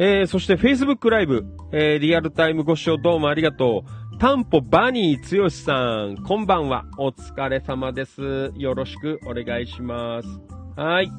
[0.00, 3.99] えーそして Facebook ライブ、えーリアルタイムご視聴どうもありがとう。
[4.20, 6.84] タンポバニーつよしさん、こんばんは。
[6.98, 8.52] お疲れ様です。
[8.54, 10.28] よろしくお願いします。
[10.76, 11.10] はい。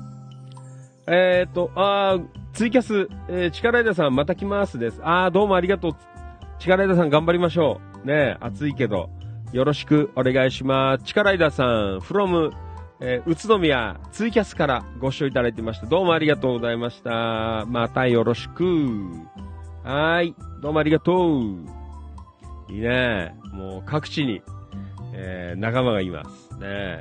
[1.08, 5.02] えっ、と、あーツイキャス、えー、力枝さんまた来ますです。
[5.02, 5.92] あどうもありがとう。
[6.60, 8.08] 力枝さん頑張りましょう。
[8.08, 9.10] ね暑いけど、
[9.52, 11.04] よろしくお願いします。
[11.04, 12.52] 力枝さん、from、
[13.00, 15.88] えー宇都宮ツイキャスからご視聴いただいてました。
[15.88, 17.66] どうもありがとうございました。
[17.66, 18.64] またよろしく。
[19.84, 20.36] はい。
[20.62, 21.81] どうもありがとう。
[22.72, 23.36] いいね。
[23.54, 24.42] もう各地に、
[25.14, 26.58] えー仲間がいます。
[26.58, 27.00] ね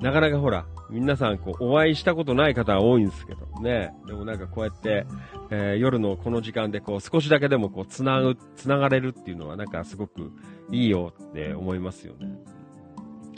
[0.00, 3.92] なかなかほら、皆さんこう、お会いしたことない方が多いんですけどね。
[4.06, 5.06] でもなんかこうやって、
[5.50, 10.32] えー夜のこの時間でこう、少しだけでもこう、つなぐ、つながれるっていうのはなんかすごく
[10.70, 12.28] いいよって思いますよね。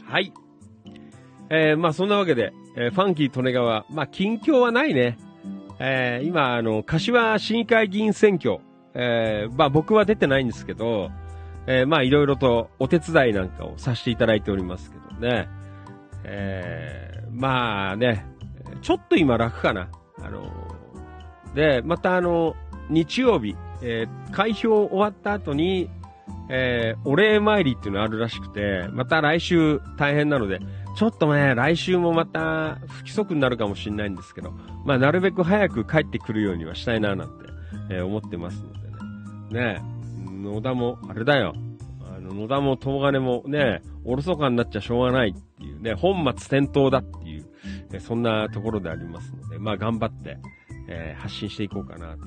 [0.05, 0.33] はい。
[1.51, 5.19] えーまあそんなわけで、えーファンキー利根川、まあ近況はないね。
[5.81, 8.61] えー今、あの、柏市議会議員選挙、
[8.95, 11.11] えーまあ僕は出てないんですけど、
[11.67, 15.49] えーまあいろいろとお手伝いなんかをさせていただいておりますけどね。
[16.25, 18.27] えーまあね、
[18.83, 19.89] ちょっと今楽かな。
[20.23, 20.51] あの、
[21.55, 22.55] で、またあの、
[22.91, 25.89] 日曜日、えー開票終わった後に、
[26.49, 30.61] えーお礼参りっていうのあるらしくて、また来週大変なので、
[30.97, 34.53] ちょっとね、来週もまた不規則になるかもしれないんですけど、
[34.85, 37.35] まあなるべく早く帰ってくるようにはしたいななんて、
[37.91, 38.73] えー思ってますの
[39.51, 39.75] でね。
[39.75, 39.83] ね
[40.43, 41.55] 野田も、あれだよ。
[42.05, 47.47] あの、野田も東金もね、おろそかになっちゃしょうがないっていうね、本末転倒だっていう、
[47.93, 50.39] えそんなところでありますので、まあ頑張って、
[50.89, 52.25] えー発信していこうかなと、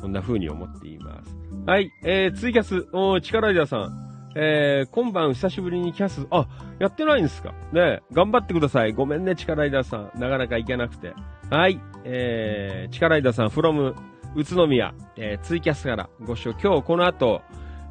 [0.00, 1.36] そんな風に思っています。
[1.66, 4.08] はい、えー、ツイキャス、おー、力井田さん。
[4.40, 6.46] えー、今晩久しぶりにキャス、あ、
[6.78, 7.54] やってないんですか？
[7.72, 8.92] ね頑張ってください。
[8.92, 10.12] ごめんね、力井田さん。
[10.14, 11.12] なかなか行けなくて。
[11.50, 13.94] はい、えー、力井田さん、from
[14.36, 16.50] 宇都宮、えー、ツイキャスからご視聴。
[16.52, 17.42] 今日この後、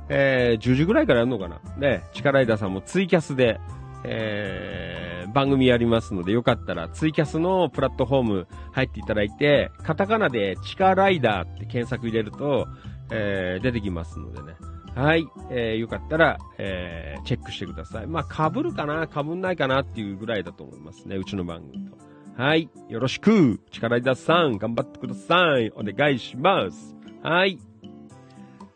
[0.10, 1.60] えー、10時ぐらいからやるのかな？
[1.78, 3.60] ね、力井田さんもツイキャスで、
[4.04, 12.68] えー、番組やりますので、よかったらツイキャスのプラットフォーム入っていただいて、カタカナでチカライダーって検索入れると、
[13.12, 14.56] えー、出てきますのでね。
[14.96, 15.28] はい。
[15.52, 18.08] えー、よかったら、えー、チェックしてください。
[18.08, 19.08] まあ、被るかな？
[19.08, 19.82] 被んないかな？
[19.82, 21.18] っていうぐらいだと思いますね。
[21.18, 21.98] うちの番組と。
[22.38, 22.70] はい。
[22.88, 23.60] よろしく。
[23.72, 25.72] 力井田さん、頑張ってください。
[25.72, 26.96] お願いします。
[27.24, 27.58] はい。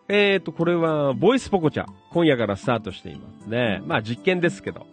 [0.09, 1.85] えーと、これは、ボイスポコチャ。
[2.09, 3.83] 今夜からスタートしていますね。
[3.85, 4.87] まあ、実験ですけど。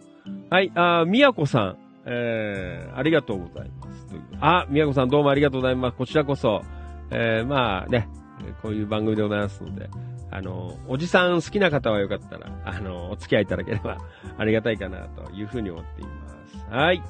[0.51, 0.71] はい。
[0.75, 1.77] あー、みやこさん。
[2.05, 4.07] えー、ありがとうございます。
[4.39, 5.97] あ、みやこさんどうもありがとうございます。
[5.97, 6.61] こちらこそ。
[7.09, 8.07] えー、まあね、
[8.61, 9.89] こういう番組でございますので、
[10.29, 13.97] あの、おじさん好きな方はよかったら、あの、お付き合いいただければ
[14.37, 16.28] ありがたいかなというふうに思っています。
[16.69, 17.01] はい。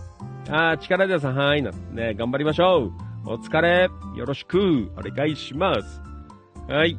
[0.50, 1.62] あー、力出さん、はい。
[1.62, 1.72] ね、
[2.14, 2.92] 頑張りましょ
[3.26, 3.32] う。
[3.32, 3.90] お疲れ。
[4.16, 4.90] よろしく。
[4.98, 6.02] お願いします。
[6.70, 6.98] はい。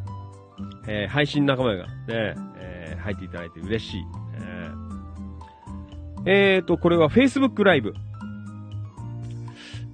[0.86, 4.04] えー配信仲間がね、えー入っていただいて嬉しい。
[4.34, 7.94] えーえーと、これは Facebook ライブ。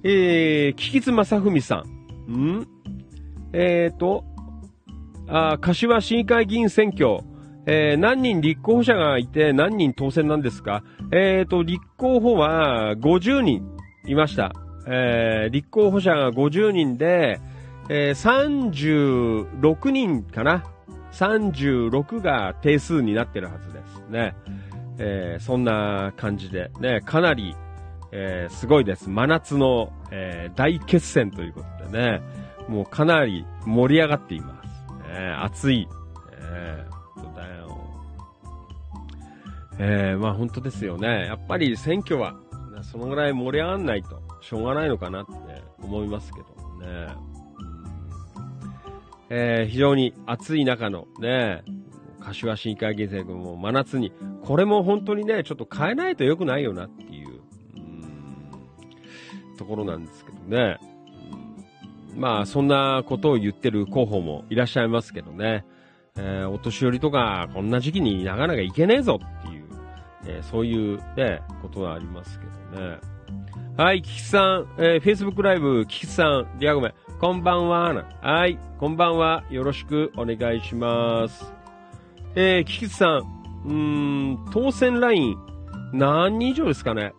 [0.03, 1.85] えー、キキツマサフミさ
[2.27, 2.31] ん。
[2.31, 2.67] ん？
[3.53, 4.25] えーと、
[5.29, 7.21] あ柏市議会議員選挙。
[7.67, 10.83] えー何人立候補者がいて何人当選なんですか？
[11.11, 13.67] えーと、立候補は50人
[14.05, 14.53] いました。
[14.87, 17.39] えー立候補者が50人で、
[17.89, 20.63] えー36人かな
[21.11, 24.33] ?36 が定数になってるはずですね。
[24.97, 27.55] えーそんな感じで、ね、かなり、
[28.13, 29.09] えーすごいです。
[29.09, 32.21] 真夏の、えー大決戦ということでね、
[32.69, 34.67] もうかなり盛り上がっています。
[35.09, 35.87] ね、暑い。
[36.49, 36.96] えー、
[39.79, 41.25] えーまあ本当ですよね。
[41.25, 42.35] やっぱり選挙は、
[42.81, 45.31] そのぐらい盛り上がんないとしょうがないのかなって
[45.81, 46.45] 思いますけど
[46.85, 47.15] ね。
[49.29, 51.63] えー非常に暑い中のね、
[52.19, 54.11] 柏市議会議員選も真夏に、
[54.43, 57.39] これも本当にね、ちょっと変えないと良くないよなっていう、う
[59.57, 60.77] ところなんですけどね。
[62.13, 65.65] うんまあ、そんなことを言ってる候補もいらっしゃいますけどね。
[66.17, 69.19] えーお年寄りとか、こんな時期になかなか行けねえぞ、
[70.27, 72.97] えーそういうね、ことがありますけどね。
[73.77, 78.05] はい、キキさん、えー、Facebook ライブ、キキさん、リアゴメ、こんばんは。
[78.21, 79.43] はい、こんばんは。
[79.49, 81.53] よろしくお願いします。
[82.35, 83.17] えー、キキさん、
[83.65, 85.37] うーん、当選ライン、
[85.93, 87.13] 何人以上ですかね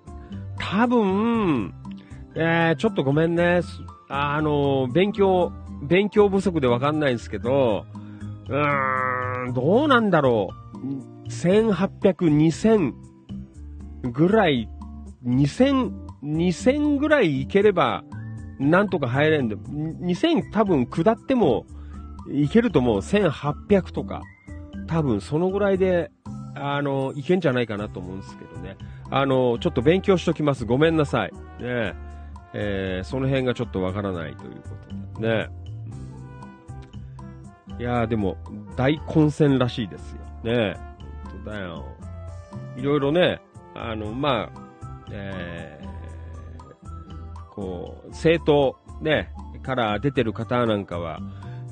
[0.59, 1.75] 多分、
[2.35, 3.61] えー、ちょっとごめんね。
[4.09, 5.53] あの、勉強、
[5.83, 7.85] 勉強不足でわかんないんですけど、
[8.49, 11.18] うーん、どうなんだろう。
[11.29, 12.93] 1800、2000
[14.11, 14.69] ぐらい、
[15.25, 18.05] 2000、2000ぐらいいければ、
[18.59, 21.67] なんとか入れんで、2000多分下っても
[22.31, 22.99] いけると思う。
[22.99, 24.23] 1800とか。
[24.87, 26.11] 多分そのぐらいで、
[26.55, 28.77] あの、いけんじゃないかなと思うんですけどね。
[29.11, 30.65] あの、ちょっと勉強しときます。
[30.65, 31.33] ごめんなさい。
[31.61, 31.95] ね
[32.55, 34.69] えーその辺がちょっとわからないというこ
[35.17, 35.49] とでね。
[37.79, 38.37] いやーでも、
[38.77, 40.21] 大混戦らしいですよ。
[40.43, 40.88] ね本当
[41.49, 41.85] だよ。
[42.77, 43.41] いろいろね、
[43.75, 49.33] あの、まあ、えー、こう、政党、ね、
[49.69, 51.21] から出てる方なんかは、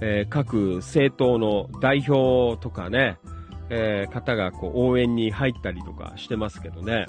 [0.01, 3.16] えー各政党の代表とかね、
[3.70, 7.07] えー方がこう応援に入ったりとかしてますけどね。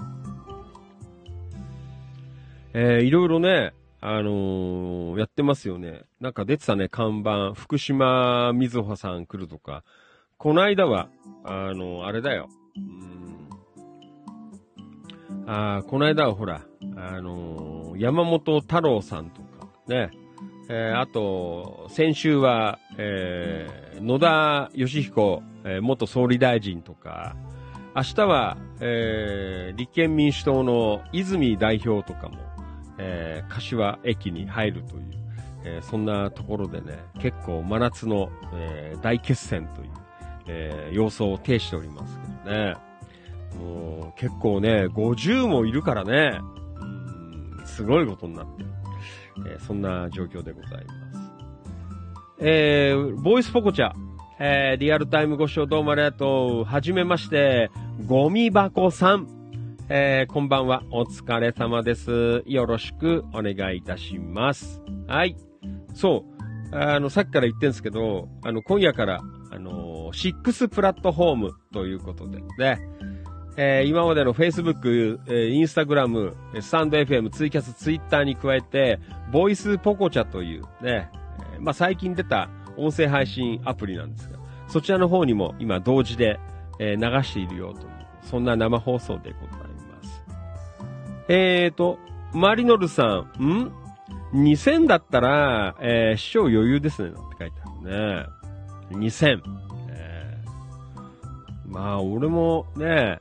[2.73, 6.03] えーいろいろね、あのーやってますよね。
[6.21, 7.53] なんか出てたね、看板。
[7.53, 9.83] 福島みずほさん来るとか。
[10.37, 11.09] この間は、
[11.43, 12.47] あのあれだよ。
[12.77, 12.81] う
[15.43, 15.49] ん。
[15.49, 16.61] あこの間はほら、
[16.95, 20.11] あのー山本太郎さんとか、ね。
[20.69, 27.35] えーあと、先週は、えー野田義彦、えー元総理大臣とか、
[27.95, 32.37] 明日は、えー立憲民主党の泉代表とかも、
[32.99, 35.03] えー柏駅に入るという、
[35.63, 39.89] えーそんなところでね、結構真夏の、えー大決戦という、
[40.47, 42.36] えー様相を呈しておりますけど。
[42.47, 42.75] ね。
[43.59, 46.39] もう結構ね、50もいるからね、
[47.65, 48.69] すごいことになってる。
[49.49, 50.97] えーそんな状況でございます。
[52.39, 53.91] えー、ボイスポコチャ、
[54.39, 56.63] えーリアルタイムご視聴どうもありがとう。
[56.63, 57.69] はじめまして、
[58.05, 59.27] ゴミ箱さん。
[59.89, 60.83] えーこんばんは。
[60.91, 62.43] お疲れ様です。
[62.45, 64.81] よろしくお願いいたします。
[65.07, 65.37] はい。
[65.93, 66.25] そ
[66.71, 66.75] う。
[66.75, 69.21] あの、さっきから言ってんですけど、あの、今夜から、
[69.51, 72.79] あの、6プラットフォームということで、ね。
[73.59, 78.99] えー今までの Facebook、えー Instagram、えースタンド FM、ツイキャス、ツイッターに加えて、
[79.31, 81.09] ボイスポコチャというね、
[81.55, 84.37] えーまあ、最近出た音声配信アプリなんですが、
[84.67, 86.39] そちらの方にも今同時で、
[86.79, 87.87] え流しているよという、
[88.21, 90.23] そんな生放送でございます。
[91.27, 91.97] えーと、
[92.33, 93.71] マリノルさん、ん
[94.33, 98.36] ?2000 だったら、えー、師匠余裕ですね、なんて書いてあるね。
[98.91, 99.41] 2000。
[99.89, 103.19] えーまあ、俺もね、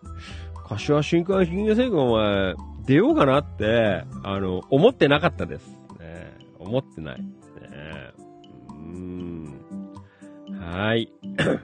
[0.68, 2.54] 柏新幹線がお前、
[2.86, 5.66] 出ようかなって、あの、思ってなかったです。
[5.98, 7.20] ね、思ってない。
[7.20, 7.26] ね、
[8.68, 9.52] うーん。
[10.60, 11.12] はい。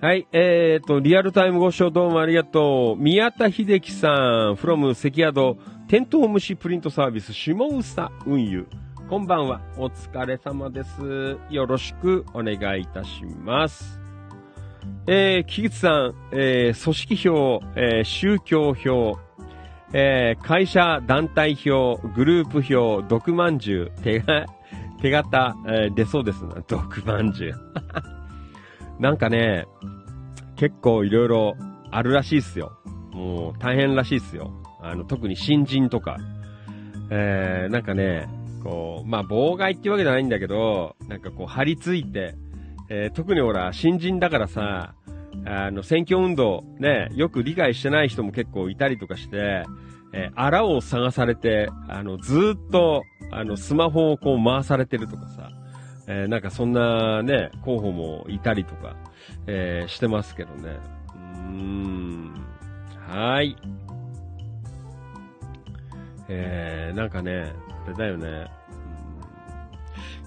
[0.00, 3.02] はい、えーと、リアルタイムご視聴どうもありがとう。
[3.02, 4.08] 宮田秀樹さ
[4.52, 5.56] ん、from 関宿、
[5.88, 7.82] テントウムシプリントサービス、下宇
[8.26, 8.66] 運輸。
[9.10, 9.60] こんばんは。
[9.76, 11.36] お疲れ様です。
[11.50, 14.00] よろしくお願いいたします。
[15.08, 19.18] えー、木口さん、えー、組織票、えー、宗教票、
[19.92, 24.46] えー、会社団体票、グループ票、毒まんじゅう、手が、
[25.02, 27.54] 手形、えー出そうですな、毒まんじゅう。
[29.02, 29.66] なんかね、
[30.54, 31.56] 結構いろいろ
[31.90, 32.78] あるらしいっすよ。
[33.10, 34.52] もう大変らしいっすよ。
[34.80, 36.16] あの、特に新人とか。
[37.12, 38.28] えー、なんかね、
[38.62, 42.34] こう、まあ、妨害っていうわけじゃないんだけど、なんかこう、張り付いて、
[42.88, 44.94] えー特にほら、新人だからさ、
[45.46, 49.64] あの、選挙運動、ね、よく理解してない人も結構いたりとかして、
[50.12, 55.50] えーあらを探されて、あの、ずっと、あの、スマホをこう回されてるとかさ、
[56.08, 58.96] えーなんかそんなね、候補もいたりとか、
[59.46, 60.78] えーしてますけどね。
[61.14, 62.44] うーん。
[63.08, 63.56] はい。
[66.28, 67.52] えー、なんかね、
[67.88, 68.50] れだよね。
[68.84, 68.90] うん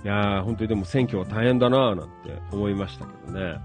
[0.03, 3.57] いやー、本当にでも選挙は大変だなーなんて思いましたけどね。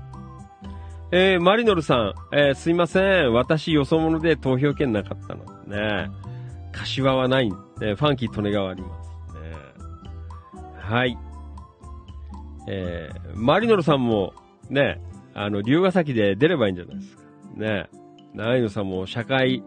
[1.11, 3.33] えー、マリノルさん、えー、すいません。
[3.33, 5.45] 私、よそ者で投票権なかったの。
[5.65, 6.11] ね
[6.71, 9.11] 柏はない、ね、ファンキー利根川あります。
[9.35, 9.57] ね
[10.79, 11.19] はい。
[12.69, 14.33] えー、マリノルさんも、
[14.71, 15.01] ね、
[15.35, 17.23] あの、龍ヶ崎で出ればいいんじゃないですか。
[17.57, 17.89] ね。
[18.35, 19.65] ナイノさんも社会、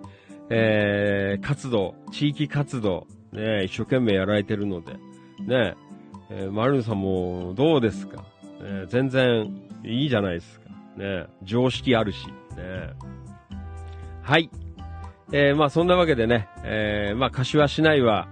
[0.49, 4.93] えー、活動、地域活動、ね、一生懸命やられてるので、
[5.45, 5.75] ね、
[6.29, 10.69] えーマリノルさんもどうですか、ね、全然いいじゃないですか。
[10.97, 12.33] ね、常識あるし、ね。
[14.21, 14.49] はい。
[15.31, 18.27] えー、まあそんなわけでね、えー、まあ柏市内は、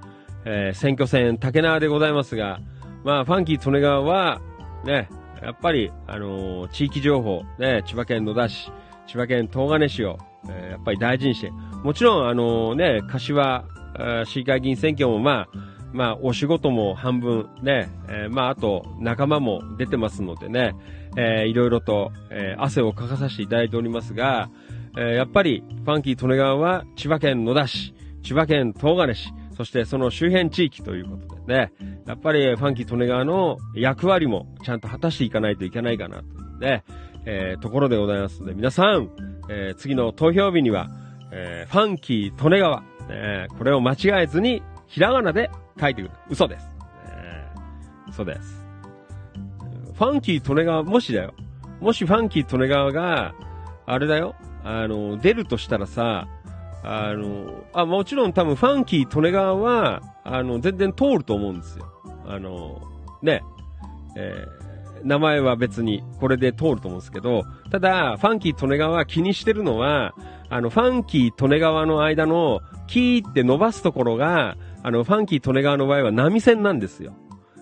[0.45, 2.59] えー、選挙戦竹縄でございますが、
[3.03, 4.41] まあファンキー利根川は、
[4.83, 5.09] ね、
[5.41, 8.71] やっぱり、あのー地域情報、ね、千葉県野田市、
[9.07, 10.17] 千葉県東金市を、
[10.49, 11.51] えーやっぱり大事にして、
[11.83, 13.63] もちろん、あのね、柏、
[14.25, 15.49] 市議会議員選挙もまあ、
[15.91, 20.75] まあ、お仕事も半分ね、えーまあ、あと、仲間も出てますのでね、
[21.17, 24.49] えーいろいろと、えー汗をかかさせていただいておりますが、
[24.97, 31.71] えーやっぱり、ファンキー利根川は千葉県野田市、千葉県東金市、そしてその周辺地域ということでね、
[32.05, 36.27] やっぱりファンキー利根川の役割もちゃんと果たしていかないといけないかなとい
[36.57, 36.83] うね、
[37.25, 39.09] えーところでございますので、皆さん、
[39.49, 40.87] えー次の投票日には、
[41.31, 45.49] えーファンキー利根川、ね、これを間違えずに、ひらがなで
[45.79, 46.11] 書いてくる。
[46.29, 46.65] 嘘です。
[46.65, 46.71] ね
[48.07, 48.63] 嘘です。
[49.93, 51.33] ファンキー利根川、もしだよ。
[51.81, 53.33] もしファンキー利根川が、
[53.85, 54.35] あれだよ。
[54.63, 56.27] あの、出るとしたらさ、
[56.83, 61.85] あの、あ、もちろん多分ファンキー利根川は、あの、全然通ると思うんですよ。
[62.27, 62.81] あの、
[63.21, 63.41] ね、
[64.15, 64.58] えー
[65.03, 70.13] 名前は別にこれで通ると思うんですけど、ただ、ファンキー利根川気にしてるのは、
[70.49, 77.13] あの、ファンキー利根川の間の、キーって伸ばすところが、あの、ファンキー利根川の場合は波線なんですよ。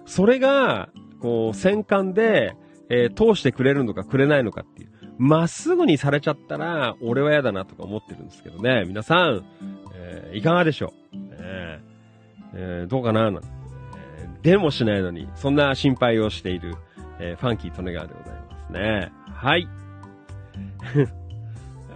[0.05, 2.55] それが、こう、戦艦で、
[2.89, 4.89] えー通してくれるのかくれないのかっていう。
[5.17, 8.85] まっすぐにされちゃったら、俺は嫌だなとか思ってるんですけどね。
[8.87, 9.43] 皆さん、
[9.93, 11.87] えーいかがでしょう、えー
[12.53, 13.29] えーどうかな？
[13.29, 13.47] なんて
[14.21, 16.75] えー出もしないのに、そんな心配をしている、
[17.19, 19.11] えーファンキー利根川でございますね。
[19.33, 19.67] はい。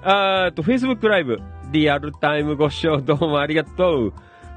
[0.03, 1.39] あーっと、Facebook ライブ、
[1.71, 4.13] リアルタイムご視聴どうもありがとう。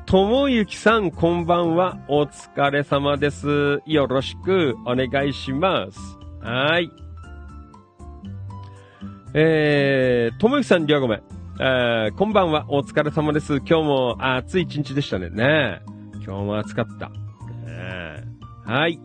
[0.06, 1.98] ともゆきさん、こんばんは。
[2.08, 3.80] お疲れ様です。
[3.86, 6.18] よろしくお願いします。
[6.40, 6.90] はい。
[9.32, 11.22] えー、ともゆきさん、りょうごめん。
[11.60, 12.66] えー、こんばんは。
[12.68, 13.56] お疲れ様です。
[13.58, 15.30] 今日も暑い一日でしたね。
[15.30, 15.80] ね
[16.24, 17.08] 今日も暑かった。
[17.66, 18.24] ね
[18.64, 19.00] はい。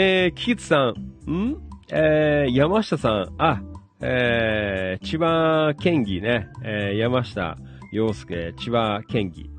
[0.00, 0.94] えー、キキツさ
[1.26, 1.56] ん、ん？
[1.90, 3.60] えー、山下さん、あ、
[4.00, 7.58] えー、千葉県議ね、えー、山下
[7.90, 9.50] 洋介、千葉県議。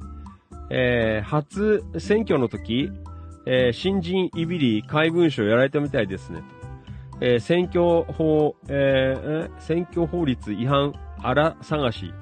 [0.69, 2.89] えー、初選挙の時、
[3.45, 6.41] えー、新人いびり怪文書やられたみたいですね。
[7.19, 12.13] えー、選挙法、えー選挙法律違反、あら探し、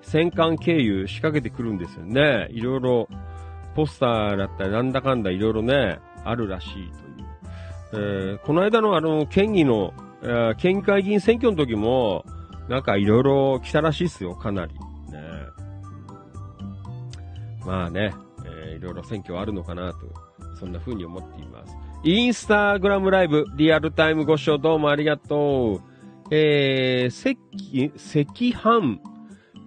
[0.00, 2.46] 戦艦経由仕掛けてくるんですよね。
[2.50, 3.08] いろいろ、
[3.74, 7.03] ポスターだったり、なんだかんだいろいろね、あるらしいと。
[7.94, 12.24] えーこの間のあの、県議の、えー県議会議員選挙の時も、
[12.68, 14.72] なんかいろいろ来たらしいっすよ、かなり。
[14.74, 14.78] ね
[17.66, 18.12] まあね、
[18.76, 19.98] いろいろ選挙あるのかなと、
[20.58, 21.76] そんな風に思っています。
[22.02, 25.94] インスタグラムライブ、リアルタイムご視聴どうもありがとう。
[26.30, 29.00] えー、関、関半、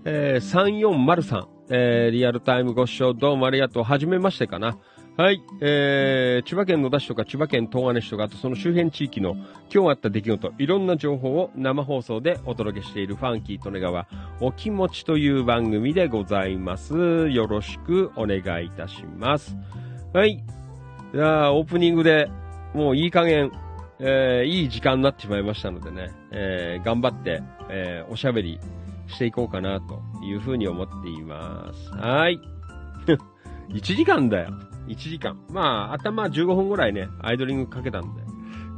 [0.05, 3.83] えー、3403、えー、リアルタイムご視聴どうもありがとう。
[3.83, 4.77] はじめましてかな。
[5.17, 9.33] はい、えー、千葉県野田市とか千葉県東金市とか、あとその周辺地域の
[9.73, 14.07] 今日あった出来事、いろんな情報を生放送でお届けしているファンキー利根川
[14.41, 17.29] お気持ちという番組でございます。
[17.29, 19.57] よろしくお願いいたします。
[20.13, 20.43] はい。
[21.11, 22.29] じゃあ、オープニングで
[22.75, 23.51] もういい加減、
[23.97, 27.41] えーいい時間になってしまいましたのでね、えー頑張って、
[27.71, 28.59] えーおしゃべり
[29.07, 31.89] していこうかなというふうに思っています。
[31.95, 32.39] はい。
[33.73, 34.66] 1時間だよ。
[34.87, 35.37] 1時間。
[35.49, 38.21] まあ、頭15分ぐらいね、アイドリングかけたんで、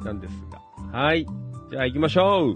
[0.05, 0.97] なんですが。
[0.97, 1.25] はい。
[1.69, 2.53] じゃあ行きましょう。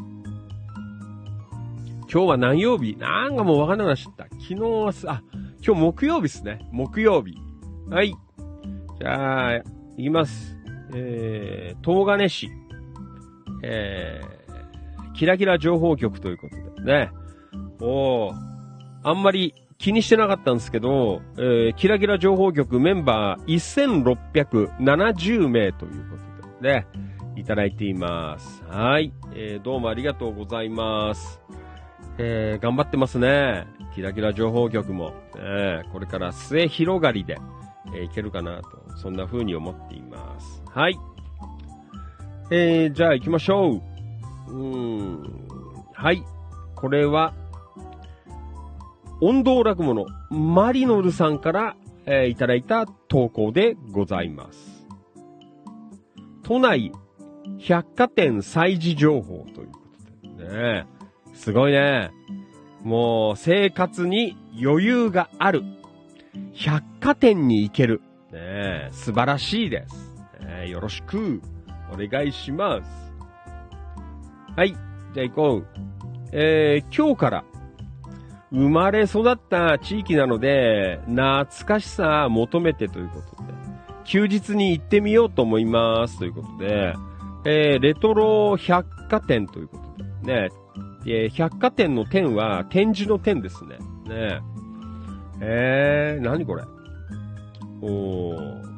[2.11, 2.95] 今日は何曜日？
[2.97, 4.23] なんかもうわかんなくなっちゃった。
[4.25, 5.23] 昨日はす、あ、
[5.65, 6.67] 今日木曜日ですね。
[6.71, 7.35] 木曜日。
[7.89, 8.13] はい。
[8.99, 9.63] じゃあ、行
[9.97, 10.57] きます。
[10.93, 12.49] えー、東金市。
[13.63, 17.11] えー、キラキラ情報局ということでね。
[17.81, 18.33] おー、
[19.03, 19.53] あんまり
[19.83, 26.87] 気にしてなかったんですけど、えー、キラキラ情報局メンバー1670名ということでね、
[27.35, 28.63] いただいています。
[28.69, 29.11] はい。
[29.33, 31.41] えー、どうもありがとうございます。
[32.17, 33.67] えー、頑張ってますね。
[33.93, 35.15] キラキラ情報局も。
[35.35, 37.37] えー、これから末広がりで、
[37.93, 40.63] えーいけるかなと、そんな風に思っています。
[40.73, 40.97] はい。
[42.51, 43.81] えー、じゃあ行きましょ
[44.47, 44.53] う。
[44.53, 44.77] う
[45.17, 45.47] ん。
[45.93, 46.23] はい。
[46.73, 47.33] これは、
[49.25, 54.85] 音頭落語のマリノルさんから、えーいただいた投稿でございます。
[56.43, 56.91] 都内
[57.57, 59.79] 百貨店催事情報というこ
[60.37, 60.87] とでね。
[61.33, 62.11] すごいね。
[62.83, 65.63] もう生活に余裕がある。
[66.51, 68.01] 百貨店に行ける。
[68.33, 70.13] ね、素晴らしいです。
[70.45, 71.41] ねよろしく
[71.93, 72.89] お願いします。
[74.57, 74.73] はい。
[75.13, 75.67] じゃあ行こう。
[76.33, 77.45] えー、今日から
[78.53, 83.53] 生まれ育った地域なので、懐かしさ求めてということで、
[84.05, 86.93] 休日に行ってみようと思いますということで、
[87.45, 90.49] えー、レトロ百貨店ということで、ね、
[91.05, 93.77] えー百貨店の店は展示の店ですね。
[94.07, 94.39] ね。
[95.41, 96.63] えー、何これ？
[97.81, 98.73] おー。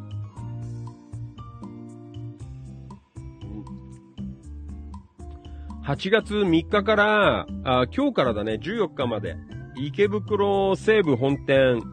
[5.85, 9.35] 8月3日から、あ今日からだね、14日まで、
[9.77, 11.83] 池袋西部本店、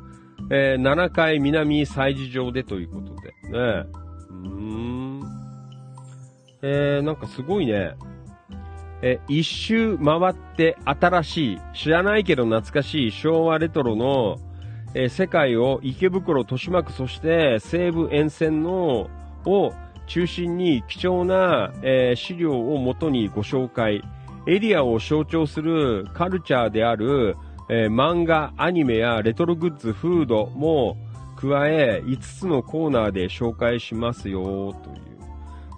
[0.50, 3.58] えー7階南催事場でということで、ね。
[4.30, 5.22] うーん。
[6.62, 7.94] えー、なんかすごいね。
[9.02, 14.36] えー一周回って新しい、知らないけど懐かしい昭和レトロの、
[14.94, 19.08] え世界を池袋、豊島区、そして西武沿線の、
[19.44, 19.72] を、
[20.06, 24.02] 中心に貴重な、えー資料をもとにご紹介。
[24.46, 27.36] エリアを象徴するカルチャーである、
[27.74, 30.98] えー漫画、アニメやレトログッズ、フードも
[31.36, 34.98] 加え、5つのコーナーで紹介しますよ、という。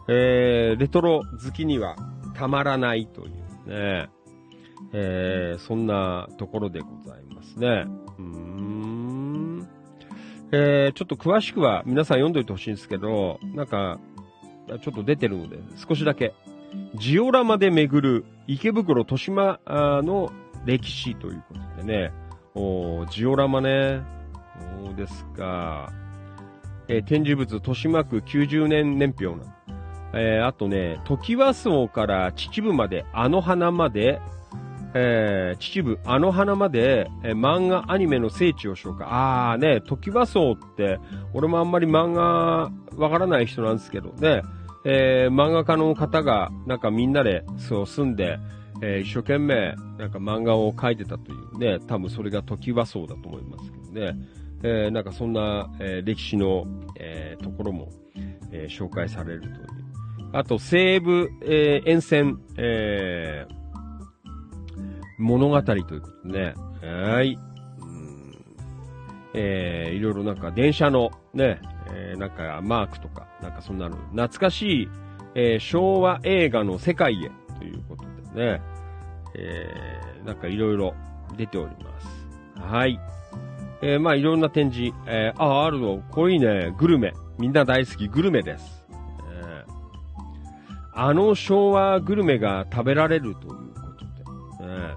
[0.08, 1.94] えーレトロ好きには
[2.34, 4.08] たまらないというね。
[4.92, 7.86] えーそんなところでございますね。
[8.18, 9.68] うーん。
[10.50, 14.00] えーちょっと詳しくは皆さん読んどいてほしいんですけど、なんか、
[14.82, 16.34] ちょっと出てるので、少しだけ。
[16.96, 20.32] ジオラマで巡る池袋豊島の
[20.64, 22.12] 歴史ということでね。
[22.54, 24.02] おジオラマね。
[24.84, 25.92] そうですか。
[26.88, 29.54] えー展示物、豊島区90年年表な。
[30.14, 34.20] えーあとね、時和荘から秩父まで、あの花まで、
[34.94, 39.06] えー秩父、あの花まで、えー漫画、アニメの聖地を紹介。
[39.10, 41.00] あーね、時和荘って、
[41.32, 44.42] 俺もあんまり漫画わからない人なんですけどね、
[44.84, 48.38] えー漫画家の方が、なんかみんなで、そう、住んで、
[48.86, 54.18] えー一生懸命、なんか漫画を描いてたというね、多分それが時和荘だと思いますけどね、
[54.62, 56.66] えーなんかそんな、えー歴史の、
[56.98, 57.88] えところも、
[58.52, 59.54] え紹介されるという。
[60.34, 63.46] あと、西武、え沿線、え
[65.18, 66.54] 物語ということでね。
[66.82, 67.38] はい。
[69.32, 71.60] えーいろいろなんか電車のね、
[71.94, 74.88] えーなんかマークとか、なんかそんなの、懐かしい、
[75.34, 78.04] えー昭和映画の世界へということ
[78.34, 78.73] でね、
[79.36, 80.94] えーなんかいろいろ
[81.36, 82.60] 出ております。
[82.60, 82.98] はい。
[83.82, 87.12] えーまあいろんな展示、えーあ、あるの、こういね、グルメ。
[87.38, 88.86] みんな大好き、グルメです。
[89.30, 89.74] えー
[90.96, 93.80] あの昭和グルメが食べられるというこ
[94.58, 94.94] とで、ね、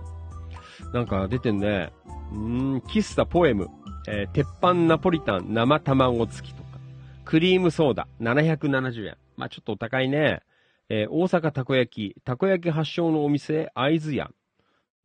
[0.94, 1.92] なんか出てんね、
[2.32, 3.68] うーん、喫茶ポエム、
[4.08, 6.80] えー鉄板ナポリタン生卵付きとか、
[7.26, 9.18] クリームソーダ770円。
[9.36, 10.42] まあちょっとお高いね。
[10.90, 14.32] えー大阪たこ焼き、たこ焼き発祥のお店、会津屋。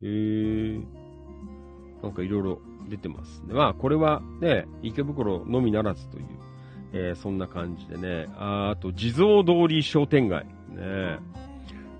[0.01, 0.83] へー。
[2.01, 2.59] なんかいろいろ
[2.89, 3.53] 出てますね。
[3.53, 6.25] まあこれはね、池袋のみならずという、
[6.93, 8.27] えーそんな感じでね。
[8.37, 10.45] ああと、地蔵通り商店街。
[10.45, 11.17] ね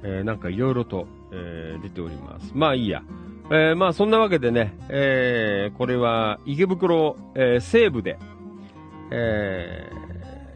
[0.05, 2.51] えーなんかいろいろと、えー出ております。
[2.55, 3.03] まあいいや。
[3.49, 8.17] えーまあそんなわけでね、えーこれは池袋、えー西部で、
[9.11, 9.89] え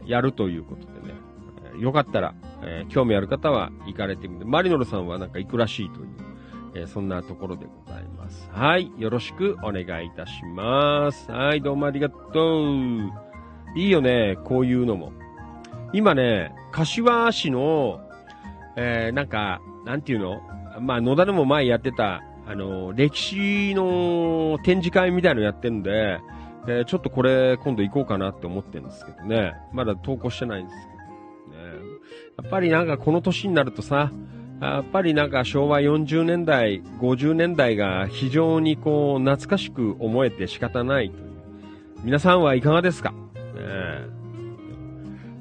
[0.04, 1.14] ーやるということでね、
[1.78, 6.08] よかったら、えー興味ある方は行かれてみて、マリノルさんはなんか行くらしいという、
[6.74, 8.48] えーそんなところでございます。
[8.52, 11.30] はい、よろしくお願いいたします。
[11.30, 13.78] はい、どうもありがとう。
[13.78, 15.12] いいよね、こういうのも。
[15.92, 18.00] 今ね、柏市の、
[18.76, 20.40] えーなんか、なんていうの？
[20.80, 26.18] まあ、野田でも前やってた、あの、歴史の展示会みたいのやってるんで、
[26.68, 29.54] えちょっとこれ今度行こうかなって思ってるんですけどね。
[29.72, 30.87] まだ投稿してないんです、
[32.42, 34.12] やっぱりなんかこの年になるとさ、
[34.60, 41.28] やっぱりなんか昭和40年代、50年代が非常にこう懐かしく思えて仕方ないという。
[42.04, 43.18] 皆さんはいかがですか、ね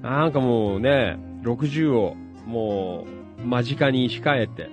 [0.02, 3.06] なんかもうね、60をも
[3.40, 4.70] う間近に控えて、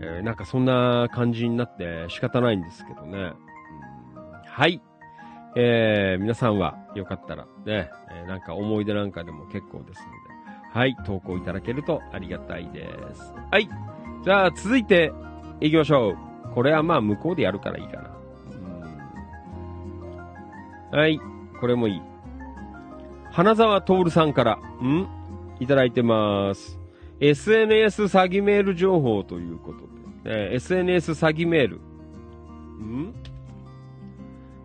[0.00, 3.32] えーなんかそんな感じになって仕方ないんですけどね。
[4.46, 4.80] はい。
[5.56, 10.00] えー皆さんはよかったらね、えーなんか思い出なんかでも結構です、
[10.78, 13.34] はい、投稿いただけるとありがたいです。
[13.50, 13.68] はい。
[14.22, 15.12] じゃあ続いて
[15.60, 16.16] 行きましょう。
[16.54, 18.10] これはまあ向こうでやるからいいかな。
[20.92, 21.20] うんはい、
[21.60, 22.02] これもいい。
[23.32, 25.08] 花沢徹さんから、ん？
[25.58, 26.78] いただいてます。
[27.18, 29.86] SNS 詐欺メール情報ということで、
[30.26, 31.80] えー SNS 詐欺メール。
[32.80, 33.14] ん？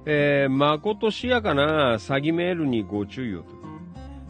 [0.06, 3.63] えー、まことしやかな詐欺メールにご注意をと。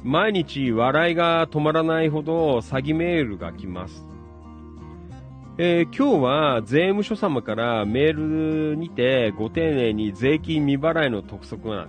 [0.04, 4.06] 毎日笑いが止まらないほど詐欺メールが来ます。
[5.58, 11.88] えー今日は税務署様からメールにてご丁寧に税金未払いの督促が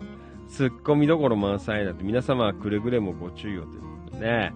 [0.49, 4.53] 突っ込みどころ満載だって皆様はくれぐれもご注意をということでね。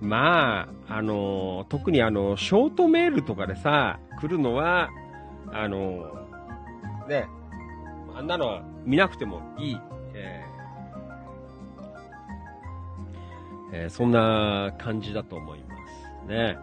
[0.00, 4.90] まあ、あのー特にあの、ショートメールとかでさ、来るのは、
[5.52, 7.26] あのーね、
[8.14, 9.80] あんなのは見なくてもいい。
[13.72, 15.74] えーそんな感じだと思いま
[16.26, 16.28] す。
[16.28, 16.58] ね。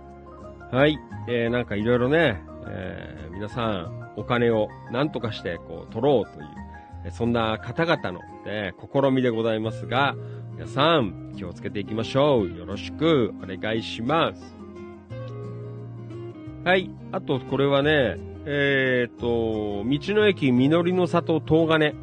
[0.72, 0.98] はい。
[1.28, 6.44] えーなんかいろいろね、えー皆さん、お金を何とかして、こう、取ろうとい
[7.08, 10.16] う、そんな方々の、ね、試みでございますが、
[10.54, 12.50] 皆さん、気をつけていきましょう。
[12.50, 14.58] よろしくお願いします。
[16.66, 16.90] はい。
[17.14, 21.96] あと、これはね、えっ、と、道の駅実りの里東金、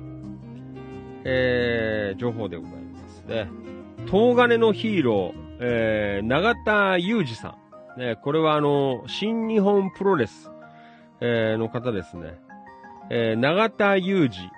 [1.25, 3.49] えー、情報でございますね。
[4.07, 7.57] 東金のヒーロー、えー、長田裕二さ
[7.97, 8.01] ん。
[8.01, 10.51] ね、これはあの、新日本プロレス、
[11.21, 12.39] えーの方ですね。
[13.11, 14.51] えー、長田裕二、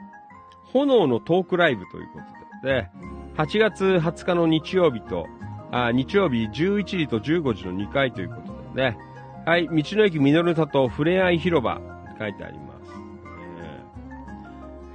[0.73, 2.21] 炎のトークライブというこ
[2.63, 2.91] とで、ね、
[3.37, 5.27] 8月20日の日曜日と、
[5.71, 8.99] あ日曜日11時と15時の2回ということでね。
[9.47, 11.81] はい、道の駅みのりの郷ふれあい広場、
[12.19, 12.68] 書いてあります。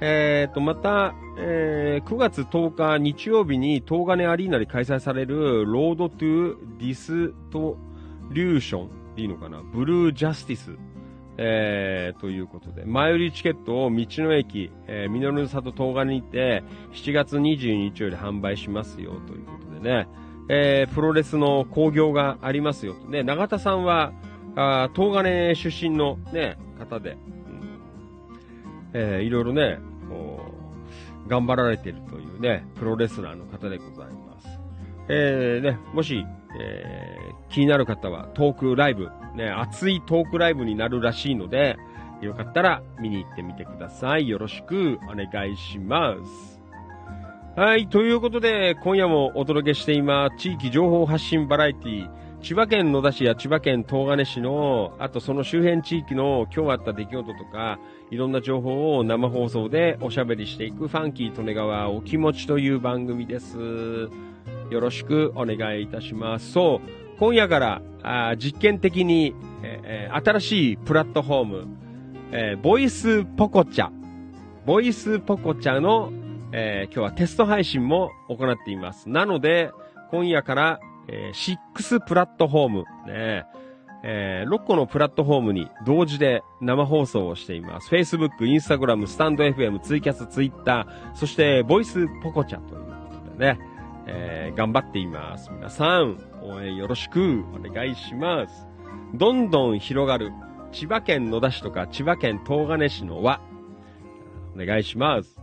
[0.06, 7.78] えー、と、また、えー、9月10日日曜日に東金アリーナで開催されるロードトゥディスト
[8.30, 9.62] リューションいいのかな？
[9.62, 10.76] ブルージャスティス、
[11.38, 20.06] えー、ということで、前売りチケットを道の駅、えー、みのりの郷東金にて7月22日より販売しますよということでね、
[20.50, 23.08] えー、プロレスの興行がありますよと。
[23.08, 24.12] ね、永田さんは、
[24.54, 27.16] あ東金出身のね、方で、
[28.92, 29.78] えー、いろいろね、
[31.26, 34.48] 頑張られているというね、プロレスラーの方でございます。
[35.08, 36.24] えー、ね、もし、
[36.58, 41.76] えー、気になる方はトークライブ、ね、熱いトークライブになるらしいので、
[42.20, 44.28] よかったら見に行ってみてください。
[44.28, 46.60] よろしくお願いします。
[47.56, 57.78] はい、ということで、今夜もお届けしています、地域情報発信バラエティ千葉県野田市や千葉県東金市の、あとその周辺地域の今日あった出来事とか、
[58.10, 63.58] いろんな情報を生放送でおしゃべりしていくファンキー利根川お気持ちという番組です。
[64.70, 66.52] よろしくお願いいたします。
[66.52, 71.66] そう、今夜からあ実験的に、えー、新しいプラットフォーム、
[72.32, 73.90] えー、ボイスポコチャ、
[74.66, 76.12] ボイスポコチャの、
[76.52, 79.08] えー、今日はテスト配信も行っています。
[79.08, 79.70] なので、
[80.10, 83.44] 今夜からえー、6プラットフォーム、ね、
[84.06, 87.88] えー、6個のプラットフォームに同時で生放送をしています。
[87.88, 92.86] Facebook、Instagram、スタンド FM、ツイキャス、Twitter、そしてボイスポコチャというこ
[93.32, 93.58] とでね、
[94.06, 95.50] えー、頑張っています。
[95.50, 98.68] 皆さん、応援よろしくお願いします。
[99.14, 100.32] どんどん広がる
[100.70, 103.40] 千葉県野田市とか千葉県東金市の輪、
[104.54, 105.40] お願いします。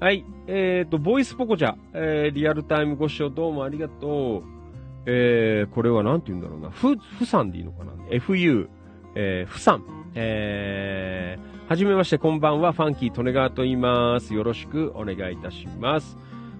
[0.00, 0.26] はい。
[0.48, 4.55] えっ、ー、と、ボイスポコチャ、えー、リアルタイムご視聴どうもありがとう。
[5.06, 6.70] えー、これはなんて言うんだろうな。
[6.70, 8.68] ふ、ふさんでいいのかな ?fu、
[9.14, 9.84] えー、ふさん。
[10.14, 12.72] えー、はじめまして、こんばんは。
[12.72, 14.34] ファンキー利根川と言います。
[14.34, 16.16] よろしくお願いいたします。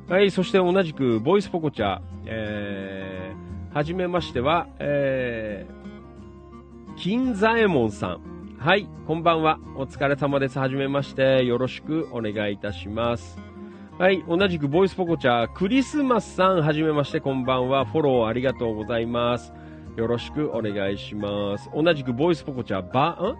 [0.09, 8.21] はい、そして同じく、ボイスポコチャ、えー、はじめましては、えー、金左衛門さん。
[8.59, 9.59] はい、こんばんは。
[9.77, 10.59] お疲れ様です。
[10.59, 11.45] はじめまして。
[11.45, 13.56] よろしくお願いいたします。
[13.99, 17.87] はい、同じくボイスポコチャ、クリスマスさん、はじめまして、こんばんは。
[17.87, 19.55] フォローありがとうございます。
[19.97, 21.71] よろしくお願いします。
[21.75, 23.37] 同じくボイスポコチャ、バ、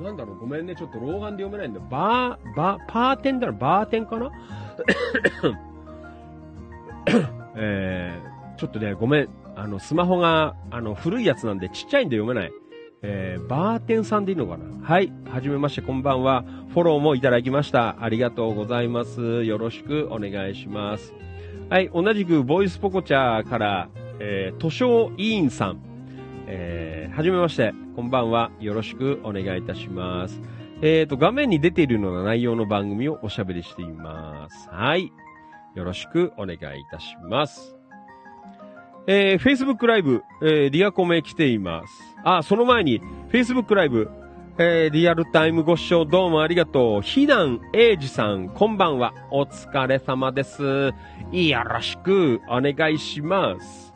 [0.00, 0.02] ん？
[0.02, 0.74] なんだろうごめんね。
[0.74, 1.80] ちょっと老眼で読めないんだ。
[1.90, 4.30] バー、バー、パーテンだろバーテンかな？
[7.56, 9.28] えー、ちょっとね、ごめん。
[9.56, 12.52] あの、スマホが、あの、古いやつなんでちっちゃいんで読めない。
[13.02, 14.64] えー、バーテンさんでいいのかな？
[14.86, 15.12] はい。
[15.30, 16.44] はじめまして、こんばんは。
[16.70, 18.02] フォローもいただきました。
[18.02, 19.44] ありがとうございます。
[19.44, 21.12] よろしくお願いします。
[21.68, 21.90] はい。
[21.92, 23.88] 同じく、ボイスポコチャーから、
[24.18, 25.78] えー、図書委員さん。
[26.46, 28.50] えー、はじめまして、こんばんは。
[28.60, 30.40] よろしくお願いいたします。
[30.80, 34.68] えーと、画面に出ているような内容の番組をおしゃべりしています。
[34.70, 35.12] はい。
[35.74, 37.76] よろしくお願いいたします。
[39.06, 42.05] えー、Facebook ライブ、えー、リアコメ来ています。
[42.28, 43.00] あ、その前に、
[43.30, 44.10] Facebook ライブ、
[44.58, 47.02] えー、リアルタイムご視聴どうもありがとう。
[47.02, 49.14] ひなえいじさん、こんばんは。
[49.30, 50.92] お疲れ様です。
[51.30, 53.94] よろしくお願いします。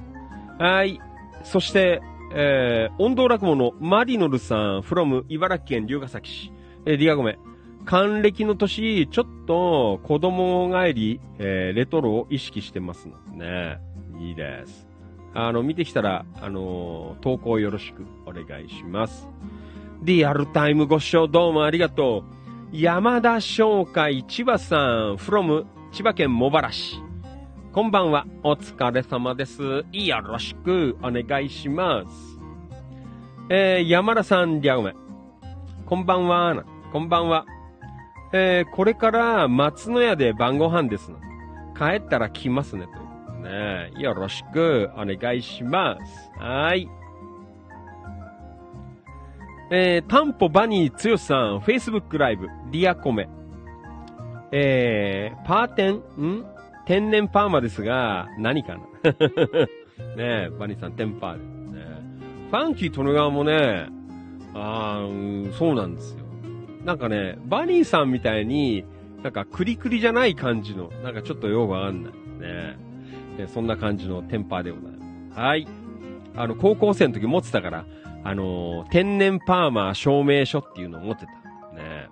[0.60, 1.00] はい。
[1.42, 2.00] そして、
[2.32, 6.52] えー、音頭落語のマリノルさん、from 茨城県龍ヶ崎市。
[6.86, 7.36] えー、リアゴメ。
[7.84, 13.80] 還暦の年、ちょっと子供帰り、えー、レトロを意識してますのでね。
[14.20, 14.89] いいです。
[15.34, 19.28] あの、見てきたら、あの投稿よろしくお願いします。
[20.02, 22.24] リアルタイムご視聴どうもありがと
[22.72, 22.76] う。
[22.76, 27.00] 山田商会千葉さん、from 千葉県茂原市。
[27.72, 28.26] こんばんは。
[28.42, 29.84] お疲れ様です。
[29.92, 32.38] よろしくお願いします。
[33.48, 34.96] えー、山田さん、りゃごめん。
[35.86, 36.64] こんばんは。
[36.92, 37.44] こんばんは。
[38.32, 41.12] えー、これから松の屋で晩ご飯です
[41.76, 42.86] 帰ったら来ますね。
[42.86, 43.09] と
[43.40, 43.92] ね。
[43.98, 46.30] よろしくお願いします。
[46.38, 46.88] はい。
[49.72, 53.28] えー、タンポバニーつよさん、Facebook ライブ、リアコメ。
[54.52, 56.44] えー、パーテン、ん？
[56.86, 58.80] 天然パーマですが、何かな？
[60.16, 61.78] ねえ、バニーさん、テンパーで。
[61.78, 61.84] ね、
[62.50, 63.86] ファンキートルガーもね、
[64.54, 66.24] あー、そうなんですよ。
[66.84, 68.84] なんかね、バニーさんみたいに、
[69.22, 72.12] なんかクリクリじゃない感じの、なんかちょっとよくわかんない。
[72.40, 72.89] ね
[73.38, 75.40] えそんな感じのテンパーでございます。
[75.40, 75.66] はい。
[76.36, 77.84] あの、高校生の時持ってたから、
[78.22, 81.32] あのー天然パーマ証明書っていうのを持ってた。
[81.74, 82.08] ね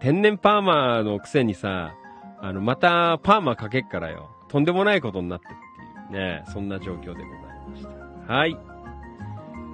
[0.00, 1.94] 天然パーマのくせにさ、
[2.40, 4.30] あの、またパーマかけっからよ。
[4.48, 7.24] とんでもないことになってっていうね、そんな状況でござい
[7.70, 7.82] まし
[8.28, 8.32] た。
[8.34, 8.56] はい。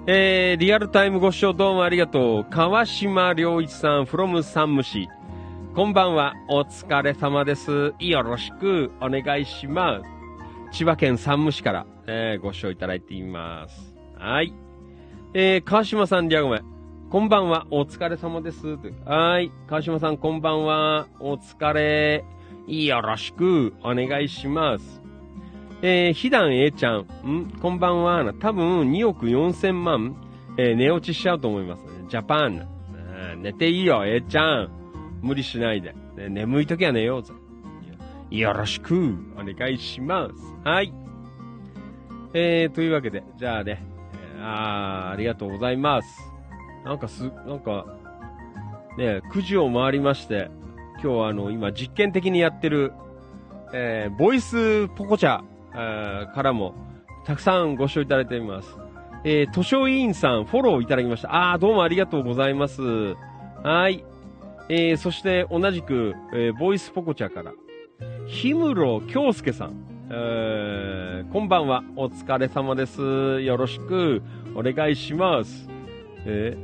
[0.07, 2.45] えー、リアルタイムご視聴どうもありがとう。
[2.49, 5.07] 川島良一さん、from 山武市。
[5.75, 6.33] こんばんは。
[6.49, 7.93] お疲れ様です。
[7.99, 10.20] よろしくお願いします。
[10.71, 13.93] 千葉県山武市から、えーご視聴いただいています。
[14.15, 14.53] はい。
[15.33, 16.61] えー、川島さん、リアゴメ。
[17.09, 17.67] こんばんは。
[17.71, 18.77] お疲れ様です。
[19.05, 19.51] はい。
[19.67, 21.07] 川島さん、こんばんは。
[21.19, 22.23] お疲れ。
[22.67, 25.01] よろしくお願いします。
[25.81, 26.99] えー、ひだん A ちゃん。
[27.01, 27.51] ん？
[27.61, 28.33] こんばんは。
[28.39, 30.15] 多分2億4千万、
[30.57, 31.83] えー寝落ちしちゃうと思います。
[32.07, 32.65] ジャパン。
[33.41, 34.69] 寝ていいよ、A ちゃん。
[35.21, 35.93] 無理しないで。
[36.15, 37.33] ね眠い時は寝ようぜ。
[38.31, 40.33] よろしくお願いします。
[40.63, 40.93] はい。
[42.33, 43.83] えー、というわけで、じゃあね、
[44.37, 46.07] えーあー、ありがとうございます。
[46.85, 47.85] なんかす、なんか、
[48.97, 50.49] ね、9時を回りまして、
[50.93, 52.93] 今日はあの、今実験的にやってる、
[53.73, 55.41] えー、ボイスポコチャ、
[55.73, 56.73] えーからも、
[57.25, 58.77] たくさんご視聴いただいています。
[59.25, 61.51] えー、図書委員さん、フォローいただきました。
[61.51, 62.81] あー、どうもありがとうございます。
[63.61, 64.05] はい。
[64.69, 67.51] えー、そして同じく、えー、ボイスポコチャから、
[68.27, 69.73] 氷室京介さん。
[70.09, 71.83] えー、こんばんは。
[71.95, 73.41] お疲れ様です。
[73.41, 74.21] よろしく
[74.55, 75.69] お願いします。
[76.25, 76.57] え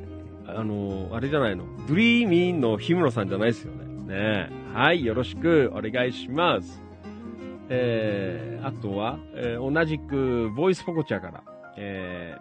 [0.45, 1.65] ー、あのーあれじゃないの。
[1.87, 3.85] ドリーミーの氷室さんじゃないですよね。
[4.13, 5.03] ねはい。
[5.03, 6.81] よろしくお願いします。
[7.69, 11.43] えー、あとは、えー同じく、ボイスポコチャから、
[11.77, 12.35] え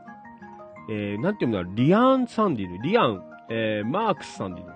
[0.88, 2.78] ー、えー、なんていうんだリアンさんでいる。
[2.82, 4.74] リアン、えー、マークスさんでいるの？
[4.74, 4.75] か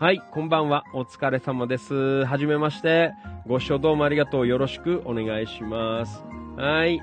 [0.00, 0.84] はい、こんばんは。
[0.94, 2.24] お疲れ様です。
[2.24, 3.12] はじめまして。
[3.46, 4.46] ご視聴どうもありがとう。
[4.46, 6.24] よろしくお願いします。
[6.56, 7.02] はい。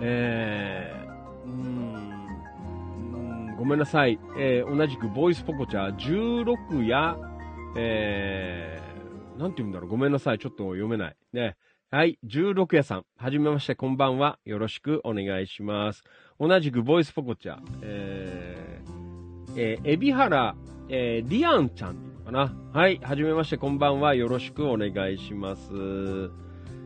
[0.00, 4.20] えー、うーんごめんなさい。
[4.38, 7.16] えー、同じくボイスポコチャ16や、
[7.76, 9.90] えー、なんて言うんだろう。
[9.90, 10.38] ごめんなさい。
[10.38, 11.16] ちょっと読めない。
[11.32, 11.56] ね。
[11.90, 12.16] はい。
[12.24, 13.06] 16屋さん。
[13.16, 13.74] はじめまして。
[13.74, 14.38] こんばんは。
[14.44, 16.04] よろしくお願いします。
[16.38, 17.58] 同じくボイスポコチャ。
[17.82, 20.54] えー、えー、エビハラ、
[20.88, 22.54] えー、リアンちゃんでいいのかな。
[22.72, 23.00] はい。
[23.02, 23.56] はじめまして。
[23.56, 24.14] こんばんは。
[24.14, 25.70] よろしくお願いします。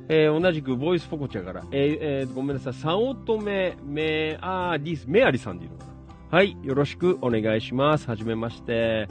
[0.08, 2.72] えー、同じくボイスポコチャから、えーえーごめんなさい。
[2.72, 5.90] 早乙女メアリス、メアリさんでいいのかな。
[6.38, 6.56] はい。
[6.62, 8.08] よろしくお願いします。
[8.08, 9.06] はじめまして。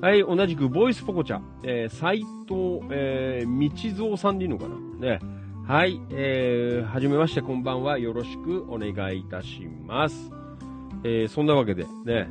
[0.00, 0.22] はい。
[0.22, 4.76] 同じくボイスポコチャ、えー、斎藤、えー、道蔵さんでいいのかな。
[4.98, 5.18] ね。
[5.66, 6.00] はい。
[6.10, 7.42] えー、はじめまして。
[7.42, 7.98] こんばんは。
[7.98, 10.32] よろしくお願いいたします。
[11.04, 12.28] えー、そんなわけで、ね。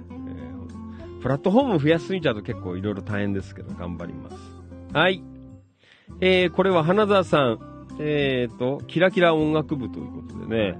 [1.21, 4.35] プラットフォーム増やしすぎちゃうと結構いろいろ大変ですけど、頑張ります。
[4.93, 5.21] はい。
[6.21, 7.59] えー、これは花澤さん、
[7.99, 10.79] えーと、キラキラ音楽部ということでね。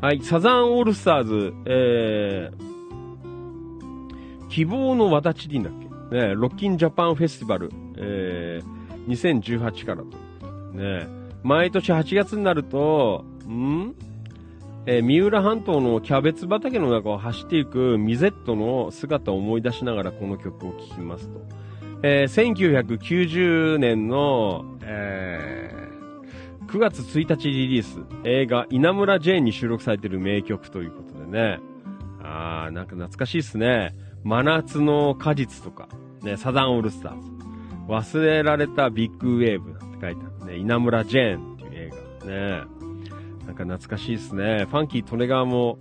[0.00, 5.72] はい、サザンオールスターズ、えー、希望のわだちでいいんだっ
[6.10, 6.16] け？
[6.16, 10.10] ね、ロッキンジャパンフェスティバル、えー、2018からという
[10.40, 11.06] ことでね。
[11.42, 13.94] 毎年8月になると、ん？
[14.86, 21.40] えー三浦半島のキャベツ畑の中を走っていくミゼットの姿を思い出しながらこの曲を聴きますと。
[22.02, 25.80] えー1990年の、えー
[26.70, 31.58] 9月1日リリース、映画稲村ジェーンに収録されている名曲ということでね。
[32.22, 33.92] あー、なんか懐かしいですね。
[34.22, 35.88] 真夏の果実とか、
[36.22, 37.28] ね、サザンオールスターズ。
[37.88, 40.58] 忘れられたビッグウェーブなんて書いてあるね。
[40.58, 41.90] 稲村ジェーンっていう映
[42.20, 42.26] 画。
[42.26, 42.79] ね。
[43.50, 44.66] なんか懐かしいですね。
[44.70, 45.78] ファンキー・利根川も、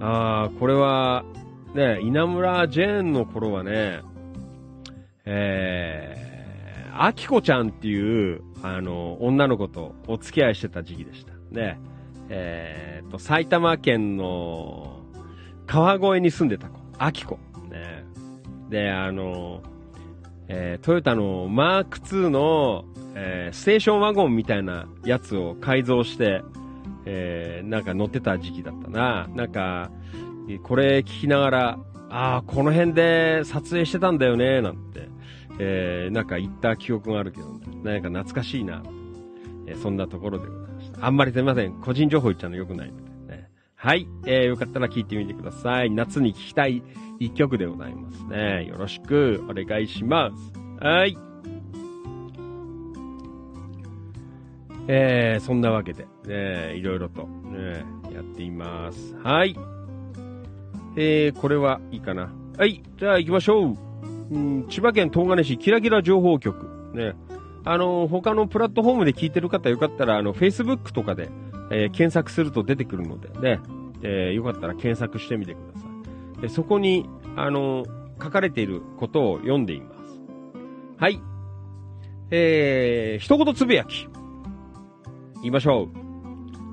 [0.00, 1.26] あー、これは、
[1.74, 4.00] ね、稲村ジェーンの頃はね、
[5.26, 11.34] えー、アキコちゃんっていう、あの、女の子とお付き合いしてた時期でした。
[11.50, 11.78] ね、
[12.30, 15.02] えーと、埼玉県の
[15.66, 17.38] 川越に住んでた子、アキコ。
[17.68, 18.06] ね、
[18.70, 19.60] で、あの、
[20.48, 26.42] えートヨタのマーク2の、えーステーションワゴンみたいなやつを改造して、
[27.06, 29.28] えーなんか乗ってた時期だったな。
[29.34, 29.90] なんか、
[30.62, 31.78] これ聞きながら、
[32.10, 35.08] ああ、この辺で撮影してたんだよね、なんて、
[35.58, 37.46] えーなんか言った記憶があるけど、
[37.82, 38.82] なんか懐かしいな。
[39.66, 41.06] えーそんなところでございました。
[41.06, 41.72] あんまりすいません。
[41.80, 42.96] 個人情報言っちゃうの良くないの
[43.26, 43.48] で、ね。
[43.76, 44.06] はい。
[44.26, 45.90] えーよかったら聞いてみてください。
[45.90, 46.82] 夏に聴きたい
[47.18, 48.66] 一曲でございますね。
[48.66, 50.84] よろしくお願いします。
[50.84, 51.16] はい。
[54.86, 59.14] えー、そんなわけで、ね、いろいろと、ね、やっています。
[59.22, 59.56] はい。
[60.96, 62.30] えー、これはいいかな。
[62.58, 62.82] はい。
[62.98, 63.76] じゃあ行きましょう。
[64.30, 66.92] うん、千葉県東金市キラキラ情報局。
[66.94, 67.14] ね。
[67.64, 71.30] あの、他のプラットフォームで聞いてる方よかったら、あの、Facebook とかで、
[71.70, 73.60] えー検索すると出てくるのでね、
[74.02, 75.86] えーよかったら検索してみてくださ
[76.38, 76.42] い。
[76.42, 77.84] でそこに、あの
[78.22, 80.20] 書かれていることを読んでいます。
[80.98, 81.20] はい。
[82.30, 84.08] えー、一言つぶやき。
[85.44, 85.88] 言いましょう。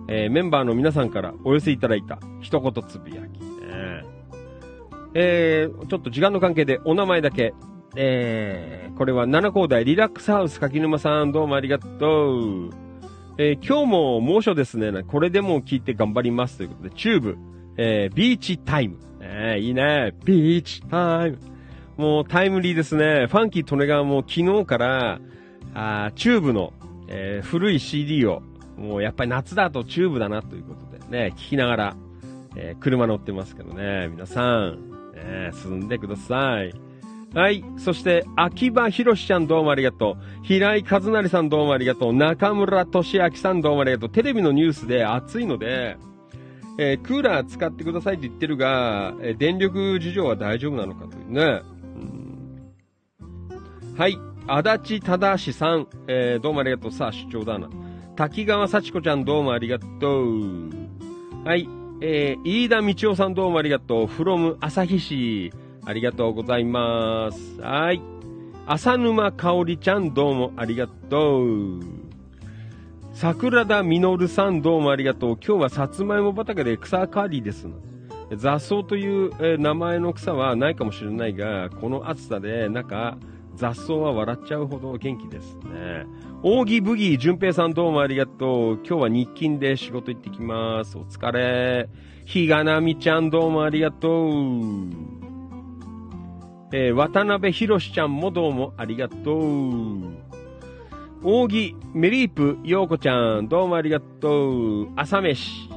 [0.07, 3.39] えーメンバーの皆さんからお寄せいただいた一言つぶやき。
[3.41, 4.06] ね
[5.14, 7.53] えー、ちょっと時間の関係でお名前だけ。
[7.98, 12.38] えー、これは七高台リラックスハウス柿沼さんどうもありがと
[12.68, 12.69] う。
[13.38, 15.03] えー今日も猛暑ですね。
[15.03, 17.38] これでも聞いて頑張りますということで、チューブ、
[17.76, 18.99] えービーチタイム。
[19.19, 20.14] えーいいね。
[20.23, 21.39] ビーチタイム。
[21.98, 23.27] もうタイムリーですね。
[23.27, 25.19] ファンキー利根川も昨日から、
[25.73, 26.72] あチューブの、
[27.10, 28.41] えー古い CD を、
[28.77, 31.95] もうやっぱり夏だとチューブだなということでね、聞きながら、
[32.56, 34.41] えー車乗ってますけどね、皆さ
[34.72, 36.73] ん、ね、進んでください。
[37.34, 37.64] はい。
[37.77, 40.45] そして、秋葉博士ちゃんどうもありがとう。
[40.45, 42.14] 平井和成さんどうもありがとう。
[42.14, 44.10] 中村俊明さんどうもありがとう。
[44.10, 45.95] テレビのニュースで暑いので、
[46.77, 51.61] えークーラー使ってくださいって言ってるが、えー電力事情は大丈夫なのかというね。
[51.95, 52.72] うん
[53.98, 54.18] はい。
[54.48, 56.91] 足立忠さん、えーどうもありがとう。
[56.91, 57.69] さあ、出張だな。
[58.22, 60.69] 滝川幸子ちゃんどうもありがとう。
[61.43, 61.68] はい。
[62.02, 64.06] えー飯田道夫さんどうもありがとう。
[64.06, 65.52] from 旭市。
[65.85, 67.60] ありがとうございます。
[67.60, 68.02] はい。
[68.68, 71.80] 浅沼香織ちゃんどうもありがとう。
[73.14, 75.38] 桜田実さんどうもありがとう。
[75.43, 77.65] 今日はさつまいも畑で草刈りです。
[78.35, 83.18] 雑草という、えー名前の草はないかもしれないが、この暑さで、なんか、
[83.56, 86.06] 雑草は笑っちゃうほど元気ですね。
[86.44, 88.76] 扇ブギー淳平さんどうもありがとう。
[88.78, 90.98] 今日は日勤で仕事行ってきます。
[90.98, 91.88] お疲れ。
[92.26, 94.30] ひがなみちゃんどうもありがとう。
[96.74, 99.38] えー渡辺博ちゃんもどうもありがとう。
[101.22, 104.90] 扇メリープようこちゃんどうもありがとう。
[104.96, 105.70] 朝飯。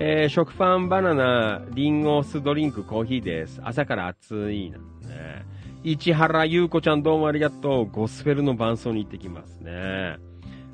[0.00, 3.60] えー食パン、バナナ、リンゴ酢ドリンク、コーヒーです。
[3.62, 4.78] 朝から暑いな。
[4.78, 5.46] ね、
[5.84, 7.90] 市原優子ちゃんどうもありがとう。
[7.90, 10.16] ゴスペルの伴奏に行ってきますね。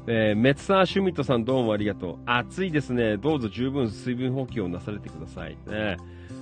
[0.07, 2.19] えーメツサーシュミットさんどうもありがとう。
[2.27, 3.17] 暑いですね。
[3.17, 5.97] どうぞ十分水分補給をなされてくださいね。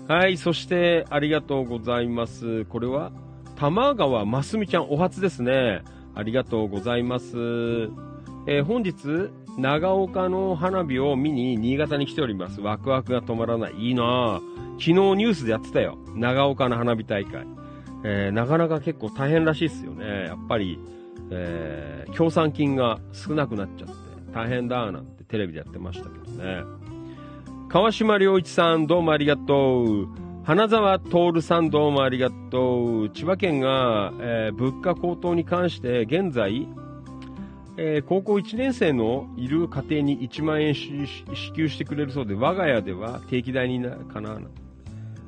[0.09, 2.64] はい、そしてありがとうございます。
[2.64, 3.12] これは
[3.55, 5.82] 玉川ますみちゃんお初ですね。
[6.16, 7.36] ありがとうございます。
[8.48, 12.60] えー本日、長岡の花火を見に新潟に来ております。
[12.60, 13.74] ワクワクが止まらない。
[13.74, 14.40] いいなぁ。
[14.72, 15.98] 昨日ニュースでやってたよ。
[16.16, 17.47] 長岡の花火大会。
[18.05, 20.24] えーなかなか結構大変らしいですよね。
[20.27, 20.78] やっぱり、
[21.31, 23.94] えー協賛金が少なくなっちゃって、
[24.32, 26.62] 大変だなんてテレビでやってましたけどね。
[27.68, 30.09] 川島良一さん、どうもありがとう。
[30.44, 33.10] 花沢徹さん、どうもありがとう。
[33.10, 36.68] 千葉県が、えー物価高騰に関して、現在、
[37.77, 40.89] えー高校1年生のいる家庭に1万円支
[41.55, 44.39] 給してくれるそうで、我が家では定期代になるかな。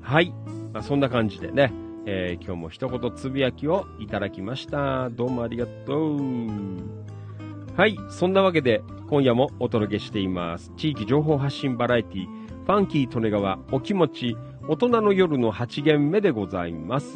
[0.00, 0.32] はい。
[0.72, 1.72] まあ、そんな感じでね、
[2.10, 5.10] えー今日も一言つぶやきをいただきました。
[5.10, 6.18] どうもありがとう。
[7.76, 7.98] はい。
[8.08, 8.80] そんなわけで、
[9.10, 10.72] 今夜もお届けしています。
[10.78, 17.10] 地域情報発信バラエティ、ファンキー利根川お気持ち、大人の夜の8限目でございます。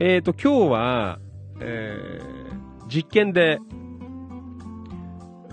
[0.00, 1.18] えーと、今日は、
[1.60, 2.50] えー
[2.88, 3.60] 実験で、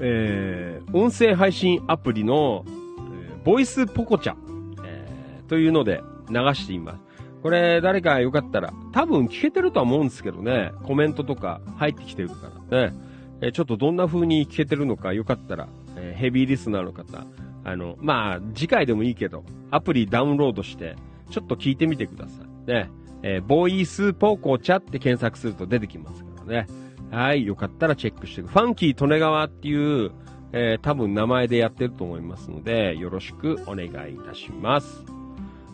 [0.01, 4.35] えー音声配信アプリの、えーボイスポコチャ、
[4.83, 7.06] えーというので流しています。
[7.41, 12.35] これ、誰かよかったら、多分聞けてるとは思うんですけどね、コメントとか入ってきてるか
[12.71, 12.93] らね、
[13.41, 17.25] えちょっとどんな風に聞けてるのかよかったら、えヘビーリスナーの方、
[17.63, 20.95] あの、まあ、次回でもいいけど、アプリダウンロードして、
[21.29, 22.69] ちょっと聞いてみてください。
[22.69, 22.89] ね、
[23.23, 26.67] えーボイスポーコーチャって検索すると出てきますからね。
[27.11, 30.11] はい、よかったらチェックしてくファンキー利根川っていう、
[30.53, 35.05] えー多分名前でやってると思いますので、よろしくお願いいたします。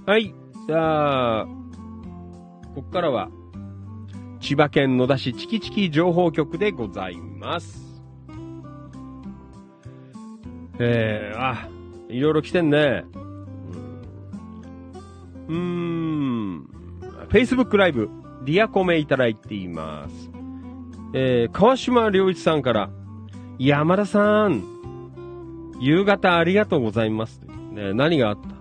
[0.06, 0.34] はい、
[0.66, 1.46] じゃあ、
[2.74, 3.30] ここからは、
[4.40, 7.84] 千葉県野田市チキチキ情報局でございます。
[10.80, 11.68] えー、あ、
[12.10, 13.04] いろいろ来てんね。
[15.50, 16.68] うーん。
[17.30, 18.10] Facebook ライブ、
[18.46, 20.32] リアコメいただいています。
[21.14, 22.90] えー、川島良一さんから、
[23.60, 24.64] 山田さん、
[25.80, 27.42] 夕方ありがとうございます。
[27.72, 28.53] ね、何があった、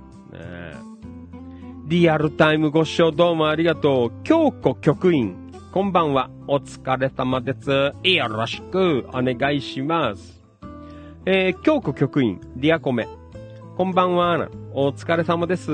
[1.92, 4.22] リアルタイムご視聴どうもありがとう。
[4.24, 6.30] 京子局員、こんばんは。
[6.48, 7.70] お疲れ様です。
[8.02, 10.40] よろしくお願いします。
[11.26, 13.06] えー、京子局員、リアコメ。
[13.76, 14.48] こんばんは。
[14.72, 15.70] お疲れ様です。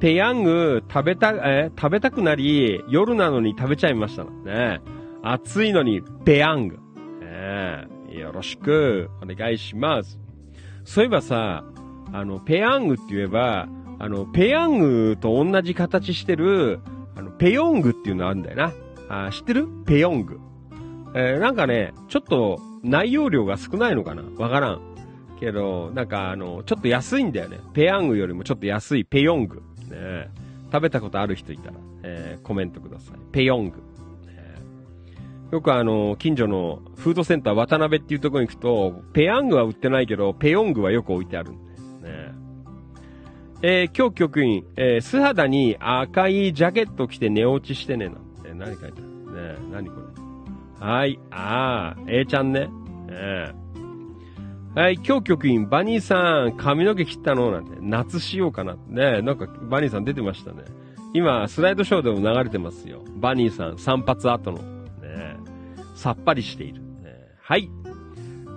[0.00, 4.80] ペヤング食べた、えー食べたくなり、夜なのに食べちゃいましたね。
[5.22, 6.78] 暑いのにペヤング。
[7.20, 10.18] ねよろしくお願いします。
[10.84, 11.62] そういえばさ、
[12.14, 13.68] あの、ペヤングって言えば、
[13.98, 16.80] あの、ペヤングと同じ形してる、
[17.14, 18.72] あの、ペヨングっていうのあるんだよな。
[19.08, 19.68] あ知ってる？
[19.86, 20.40] ペヨング。
[21.14, 24.22] えー、なんかね、ちょっと内容量が少ないのかな？
[24.36, 24.80] わからん。
[25.38, 27.58] けど、なんかあの、ちょっと安いんだよね。
[27.72, 29.62] ペヤングよりもちょっと安いペヨング。
[29.90, 30.30] ね、
[30.72, 33.18] 食べたことある人いたら、えー、コメントください。
[33.32, 33.82] ペヨング。
[35.52, 41.52] よくあの、近所のフードセンター渡辺っていうところに行くと、ペヤングは売ってないけど、ペヨングはよく置いてある。
[43.62, 48.52] えー、今日局員、えー、素肌に赤いジャケット着て寝落ちしてね、なんて。
[48.54, 49.56] 何書いてある？
[49.56, 49.94] ね何こ
[50.80, 50.86] れ？
[50.86, 51.18] はい。
[51.30, 52.68] ああ、A ちゃんね。
[53.06, 53.54] ね
[54.74, 57.50] はい、今日局員、バニーさん、髪の毛切ったの？
[57.50, 58.76] なんて、夏しようかな。
[58.88, 60.64] ねなんか、バニーさん出てましたね。
[61.14, 63.02] 今、スライドショーでも流れてますよ。
[63.16, 64.58] バニーさん、散髪後の。
[64.58, 65.36] ね
[65.94, 66.82] さっぱりしている。
[66.82, 67.70] ね、はい。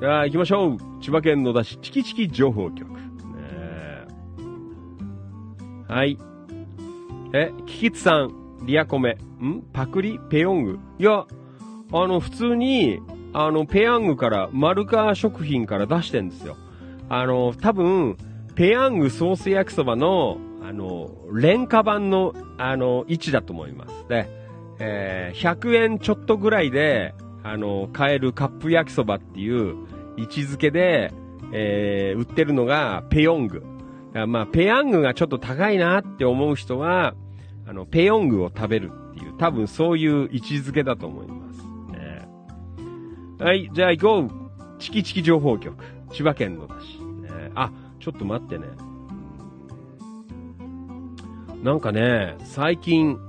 [0.01, 0.77] では、行きましょう。
[1.01, 2.98] 千葉県野田市、チキチキ情報局。
[5.89, 6.19] はい。
[7.33, 9.17] え、キキツさん、リアコメ。
[9.41, 9.63] ん？
[9.73, 10.19] パクリ？
[10.29, 10.79] ペヨング？
[10.99, 11.25] いや、
[11.91, 12.99] あの、普通に、
[13.33, 16.57] あの、ペヤングから、マルカ食品から出してんですよ。
[17.09, 18.17] あの、多分、
[18.53, 24.07] ペヤングソース焼きそばの、あの、廉価版の、あの、位置だと思います。
[24.07, 24.29] で、
[24.77, 29.75] えー、100円ちょっとぐらいで、あの、買えるカップ焼きそばっていう
[30.17, 31.11] 位置づけで、
[31.51, 33.63] えー、売ってるのがペヨング。
[34.13, 37.13] まあ、ペヤングがちょっと高いなって思う人は、
[37.67, 41.61] あの、ペヨングを食べるっていう、多分そういう位置づけだと思います。
[41.91, 42.27] ね、
[43.37, 44.29] はい、じゃあ行こう。
[44.79, 45.83] チキチキ情報局。
[46.11, 46.97] 千葉県のだし。
[46.99, 48.65] ね、あ、ちょっと待ってね。
[51.63, 53.19] なんかね、最近、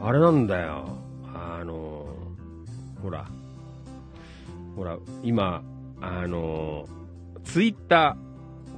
[0.00, 0.98] あれなんだよ。
[1.32, 2.06] あの、
[3.00, 3.26] ほら、
[4.74, 5.62] ほら、今、
[6.00, 6.86] あの、
[7.44, 8.25] ツイッター、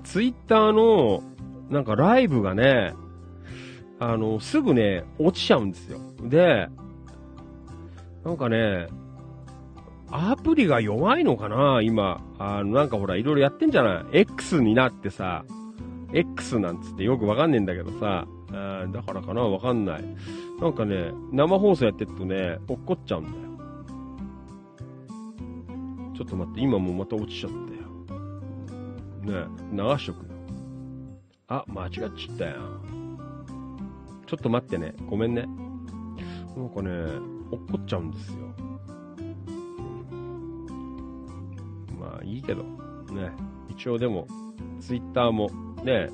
[0.05, 1.23] ツイッターの、
[1.71, 2.95] なんかライブがね、
[3.99, 5.99] あの、すぐね、落ちちゃうんですよ。
[6.23, 6.69] で、
[8.25, 8.89] なんかね、
[10.11, 12.23] アプリが弱いのかな今。
[12.39, 15.45] あの、なんかほら、いろいろやってんじゃない ?X になってさ、
[16.13, 19.43] X なんつってよくわかんねえんだけどさ、あだからかな？
[19.43, 20.05] わかんない。
[20.59, 23.37] なんかね、生放送やってるとね、落っこっちゃうんだよ。
[26.17, 27.78] ちょっと待って、今もまた落ちちゃったよ。
[29.29, 30.39] ね流しとくよ。
[31.49, 32.57] あ、間違っちゃったよ。
[34.27, 34.95] ちょっと待ってね。
[35.09, 35.47] ごめんね。
[36.57, 36.91] なんかね、
[37.51, 38.39] 落っこっちゃうんですよ。
[41.99, 43.33] まあいいけど、ね。
[43.71, 44.27] 一応でも、
[44.81, 45.49] ツイッターも、
[45.85, 46.11] ね、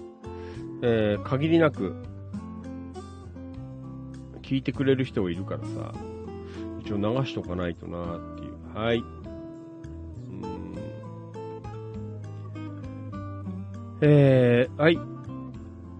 [0.83, 1.97] えー、限りなく、
[4.43, 5.93] 聞いてくれる人がいるからさ、
[6.81, 8.79] 一応流しとかないとなっていう。
[8.79, 9.03] はい。
[14.01, 14.99] えー、はい。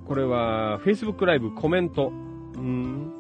[0.07, 2.09] これは、Facebook ライブコメント。
[2.09, 3.13] うん。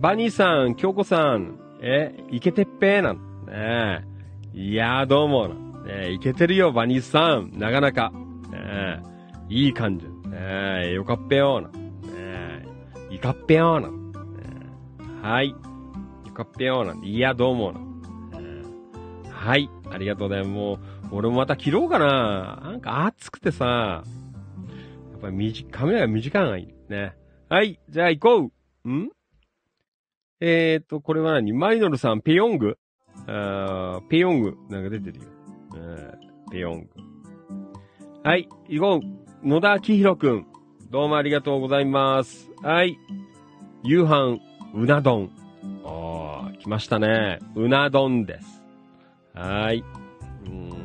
[0.00, 3.46] バニーさん、京子さん、え、いけてっぺーなん。
[3.46, 4.04] ね
[4.52, 5.48] いやー、どうも。
[5.84, 7.52] ねいけてるよ、バニーさん。
[7.58, 8.12] なかなか。
[8.50, 9.02] ね
[9.48, 10.06] いい感じ。
[10.28, 11.68] ねよかっぺよーな。
[11.68, 12.66] ね
[13.10, 15.28] いかっぺよーな。
[15.28, 15.50] はい。
[15.50, 15.56] よ
[16.34, 17.80] かっぺよな、いや、どうもな。
[19.30, 19.68] はい。
[19.90, 20.50] ありがとうございます。
[20.50, 20.78] もう、
[21.14, 22.60] 俺もまた切ろうかな。
[22.62, 24.02] なんか暑くてさ、
[25.12, 27.14] やっぱり短、カメラが短いがいいね。
[27.48, 27.78] はい。
[27.88, 28.50] じゃあ行こ
[28.84, 29.10] うん？
[30.40, 31.52] えーと、これは何？
[31.52, 32.78] マリノルさん、ペヨング
[33.28, 34.56] あペヨング。
[34.68, 35.24] なんか出てるよ。
[36.50, 36.88] ペヨング。
[38.24, 38.48] はい。
[38.68, 39.00] 行こ
[39.42, 39.48] う。
[39.48, 40.46] 野田明宏くん。
[40.90, 42.50] どうもありがとうございます。
[42.62, 42.98] はい。
[43.84, 44.40] 夕飯、
[44.74, 45.30] うな丼。
[45.84, 47.38] ああ、来ましたね。
[47.54, 48.64] うな丼です。
[49.32, 49.84] はい。
[50.46, 50.83] うん。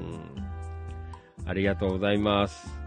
[1.50, 2.80] ありがとうございます。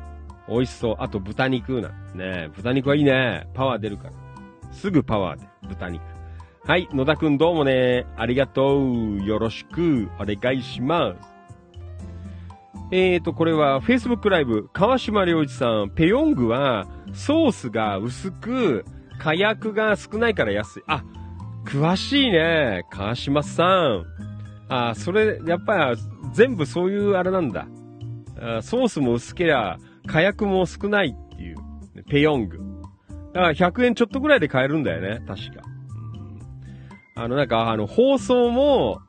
[0.48, 0.96] 美味しそう。
[1.00, 2.48] あと豚肉なんね。
[2.54, 3.48] 豚肉はいいね。
[3.54, 4.12] パワー出るから。
[4.72, 6.00] すぐパワーで、豚肉。
[6.64, 6.88] はい。
[6.92, 8.06] 野田くんどうもね。
[8.16, 9.24] ありがとう。
[9.24, 11.32] よろしくお願いします。
[12.92, 18.84] えーと、これは Facebook ライブ、川島良一さん、ペヨングはソースが薄く、
[19.18, 20.82] 火薬が少ないから安い。
[20.86, 21.02] あ、
[21.64, 22.84] 詳しいね。
[22.90, 24.04] 川島さん。
[24.68, 25.94] あ、それ、やっぱ
[26.32, 27.66] 全部そういうあれなんだ。
[28.62, 31.56] ソースも薄けりゃ、火薬も少ないっていう。
[32.08, 32.58] ペヨング。
[33.32, 35.24] だから100円ちょっとぐらいで買えるんだよね。
[35.26, 35.62] 確か。
[37.14, 39.00] あの、なんか、あの、放送も、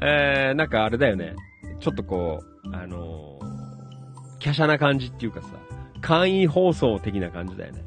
[0.00, 1.34] えー、なんかあれだよね。
[1.78, 5.48] ちょっとこう、あのー、華奢な感じっていうかさ、
[6.00, 7.84] 簡易放送的な感じだよね。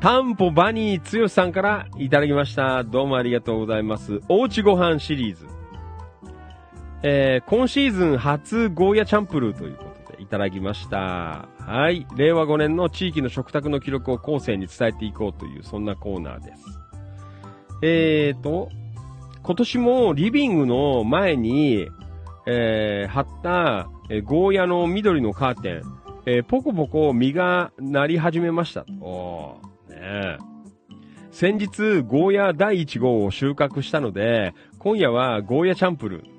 [0.00, 2.84] タンポバニーつよしさんからいただきました。
[2.84, 4.20] どうもありがとうございます。
[4.28, 5.53] おうちご飯シリーズ。
[7.06, 11.48] えー今シーズン初ゴーヤチャンプルーということでいただきました。
[11.58, 12.06] はい。
[12.16, 16.62] 令和5年の地域の食卓の記録を後世に伝えていこうという、そんなコーナーです。
[17.82, 18.70] えーと、
[19.42, 21.88] 今年もリビングの前に、
[22.46, 25.82] えー貼った、えーゴーヤの緑のカーテン、
[26.24, 28.86] えーポコポコ実がなり始めました。
[29.02, 30.38] おーね
[31.32, 36.33] 先日、ゴーヤ第1号を収穫したので、今夜はゴーヤチャンプルー。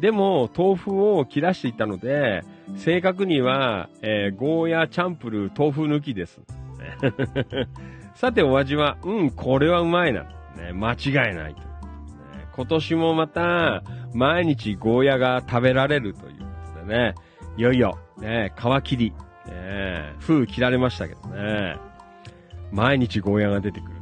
[0.00, 2.42] でも、豆腐を切らしていたので、
[2.76, 6.40] 正確には、えーゴーヤチャンプル豆腐抜きです。
[8.14, 10.22] さて、お味は、うん、これはうまいな。
[10.56, 11.62] ね、間違いないと。
[12.56, 13.82] 今年もまた、
[14.14, 17.14] 毎日ゴーヤが食べられるということでね、
[17.58, 19.12] いよいよ、ね、皮切り、
[19.46, 21.76] ね、封切られましたけどね、
[22.72, 23.92] 毎日ゴーヤが出てくる、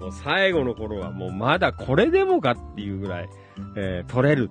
[0.00, 3.28] もう最後の頃はもうまだこれでもかっていうぐらい、
[3.76, 4.50] えー取れる、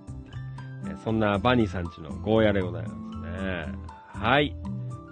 [1.03, 2.93] そんなバニーさんちのゴーヤでございます
[3.31, 3.73] ね。
[4.13, 4.55] はい。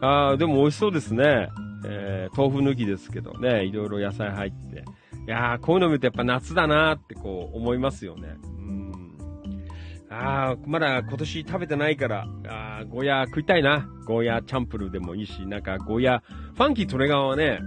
[0.01, 1.49] あーでも美味しそうですね。
[1.85, 4.83] えー豆腐抜きですけどね、いろいろ野菜入って。
[5.27, 8.35] いやー、こういうの見るとやっぱ夏だなーってこう思いますよね。
[8.43, 8.91] うん。
[10.09, 13.87] あー、まだ今年食べてないから、あー、ゴーヤー食いたいな。
[14.05, 17.59] ゴーヤーチャンプルでもいいし、なんかゴーヤー、ファンキートレガーはね、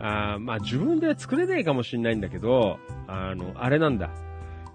[0.00, 4.10] あーまあ自分で作れないかもしれないんだけど、あの、あれなんだ。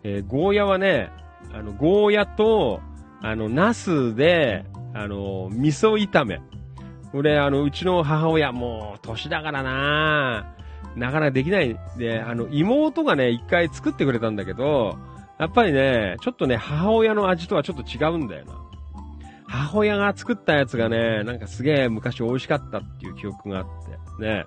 [0.03, 1.11] えーゴーヤはね、
[1.51, 2.81] あの、ゴーヤと、
[3.21, 6.41] あの、ナスで、あの、味噌炒め。
[7.13, 10.55] 俺、あの、うちの母親、もう、年だからな
[10.95, 11.77] なかなかできない。
[11.97, 14.97] で、あの、妹がね、一回作ってくれたんだけど、
[15.39, 18.53] やっぱりね、ちょっとね、母親の味とはちょっと違うんだよな。
[19.47, 23.65] 母親が作ったやつがね、なんかすげえ昔美味しかったっていう記憶があっ
[24.17, 24.45] て、ね、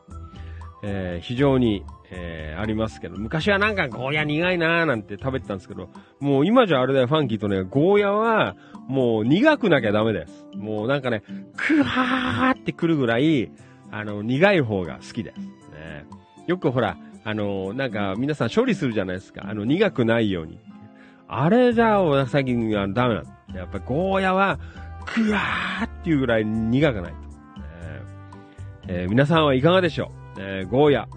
[0.82, 8.56] えー非常に、えーありますけど、昔はなんかゴーヤ苦いなーなんて食べてたんですけど、もう今じゃあれだよ、ファンキーとね、ゴーヤは、
[8.88, 10.46] もう苦くなきゃダメです。
[10.54, 11.22] もうなんかね、
[11.56, 13.50] クワーってくるぐらい、
[13.90, 15.38] あの、苦い方が好きです。
[15.38, 16.06] ね、
[16.46, 19.42] よくほら、あの、なんか皆さん処理するじゃないですか。
[19.46, 20.58] あの、苦くないように。
[21.28, 23.58] あれじゃあ、最近はダメなの。
[23.58, 24.58] やっぱゴーヤは、
[25.04, 27.18] クワーっていうぐらい苦くないと。
[27.18, 27.26] ね
[28.88, 31.08] えー皆さんはいかがでしょう、えーゴーヤ、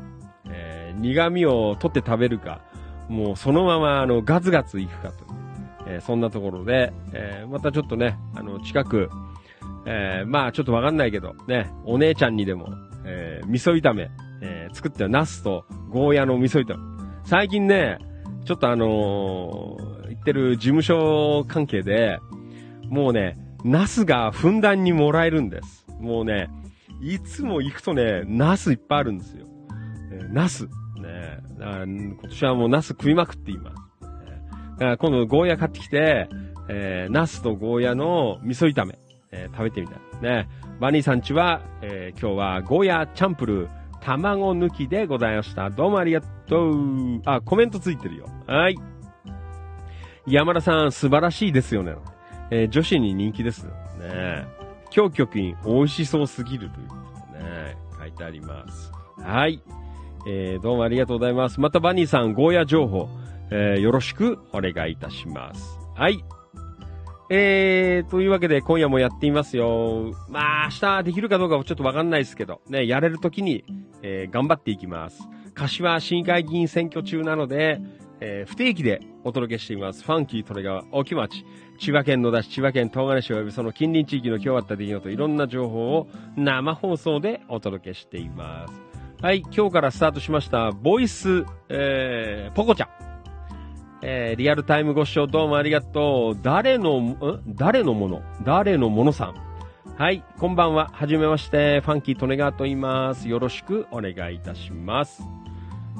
[0.95, 2.61] 苦味を取って食べるか、
[3.07, 5.29] もうそのままあのガツガツいくかという、
[5.87, 9.09] えーそんなところで、えーまたちょっとね、あの近く、
[9.85, 12.69] えーまあちょっとわかんないけど、ね、お姉ちゃんにでも、
[13.05, 14.09] えー味噌炒め、
[14.41, 16.83] えー作ってはナスとゴーヤの味噌炒め。
[17.23, 17.97] 最近ね、
[18.45, 22.19] ちょっとあのー行ってる事務所関係で、
[22.87, 25.85] もうね、ナスがふんだんにもらえるんです。
[25.99, 26.49] もうね、
[27.01, 29.47] いつも行くとね、ナスいっぱいあるんですよ。
[30.19, 30.65] えーナス。
[30.65, 33.75] ねだから今年はもうナス食いまくっています。
[33.75, 34.41] ね
[34.73, 36.29] だから今度ゴーヤ買ってきて、
[36.69, 38.99] えーナスとゴーヤの味噌炒め、
[39.31, 39.99] えー食べてみたい。
[40.21, 43.69] ねバニーさんちは、えー今日はゴーヤチャンプル、
[44.01, 45.69] 卵抜きでございました。
[45.69, 47.21] どうもありがとう。
[47.25, 48.27] あ、コメントついてるよ。
[48.47, 48.77] はい。
[50.27, 51.95] 山田さん、素晴らしいですよね。
[52.51, 54.47] えー女子に人気ですね。
[54.95, 56.95] 今日局員、美味しそうすぎるというこ
[57.31, 58.91] とでね、書いてあります。
[59.21, 59.61] はい。
[60.27, 61.59] えーどうもありがとうございます。
[61.59, 63.09] またバニーさん、ゴーヤ情報、
[63.51, 65.79] えーよろしくお願いいたします。
[65.95, 66.23] はい。
[67.31, 70.15] えー、というわけで今夜もやっていますよ。
[70.29, 73.63] まあ、明日できるかどうかはちょっとわかんないですけど、ね、やれるときに、
[74.01, 75.21] えー頑張っていきます。
[75.53, 77.79] 柏市議会議員選挙中なので、
[78.19, 80.03] えー不定期でお届けしています。
[80.03, 81.45] ファンキートレガー、沖町、
[81.79, 88.88] 千葉県野田市、千葉県東金市及びその近隣地域の今日あった出来事、いろんな情報を生放送でお届けしています。
[89.21, 92.89] はい、今日からスタートしました、ボイス、えー、ポコちゃん。
[94.01, 96.39] えー、リアルタイムご視聴どうもありがとう。
[96.41, 97.41] 誰の、ん？
[97.45, 98.21] 誰のもの？
[98.45, 99.35] 誰のものさん？
[99.97, 100.87] はい、こんばんは。
[100.93, 101.81] はじめまして。
[101.81, 103.27] ファンキートネガーと言います。
[103.27, 105.21] よろしくお願いいたします。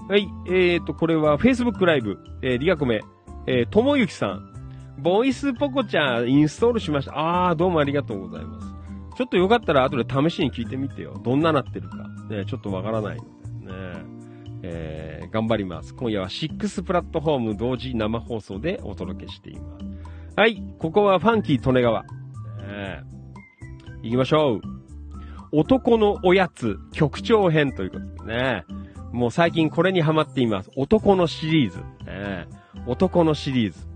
[0.08, 3.02] はい、えーと、これは Facebook ライブ、えー、リアコメ、
[3.48, 4.54] えー、ともゆきさん。
[4.98, 7.50] ボイスポコちゃんインストールしました。
[7.50, 8.79] あー、どうもありがとうございます。
[9.20, 11.20] ちょっとよかったら後で試しに聞いてみてよ。
[11.22, 11.98] どんななってるか。
[12.30, 13.24] ね、ちょっとわからないの
[13.66, 13.74] で。
[13.74, 14.04] ね。
[14.64, 15.94] えー頑張ります。
[15.94, 19.86] 今夜は6プラットフォーム同時生放送でお届けしています。
[20.38, 22.04] はい、ここはファンキー利根川。
[22.04, 22.08] ね
[22.62, 23.04] え
[24.04, 24.62] 行きましょう。
[25.52, 28.64] 男のおやつ局長編ということでね。
[29.12, 30.72] もう最近これにハマっています。
[30.78, 31.80] 男のシリーズ。
[32.06, 32.48] ね
[32.88, 33.89] 男のシリーズ。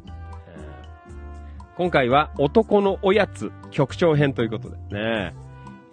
[1.76, 5.34] 今回は男のおやつ局長編ということでね。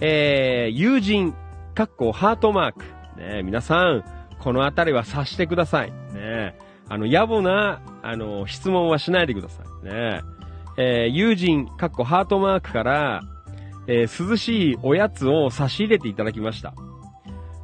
[0.01, 1.35] えー、友人、
[1.75, 2.85] かっこハートマーク。
[3.19, 4.05] ね皆さん、
[4.39, 5.93] このあたりは察してください。
[6.15, 6.55] ね
[6.89, 9.87] あの、野暮な、あの、質問はしないでください。
[9.87, 10.21] ね
[10.77, 13.23] えー友人、かっこハートマークから、
[13.87, 16.75] えー涼しいおやつを差し入れていただきました。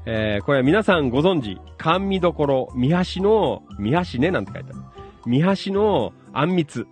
[0.07, 4.83] えーこれは皆さんご存知、甘味どころ、三橋の、三橋ねなんて書いてある。
[5.27, 6.87] 三橋のあんみつ。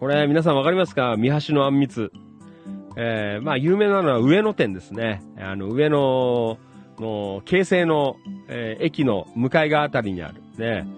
[0.00, 1.16] これ皆さんわかりますか？
[1.18, 2.10] 三橋のあんみつ。
[2.96, 5.22] えーまあ有名なのは上野店ですね。
[5.38, 6.58] あの上野
[6.98, 8.16] の京成の、
[8.48, 10.88] えー駅の向かい側あたりにあるね、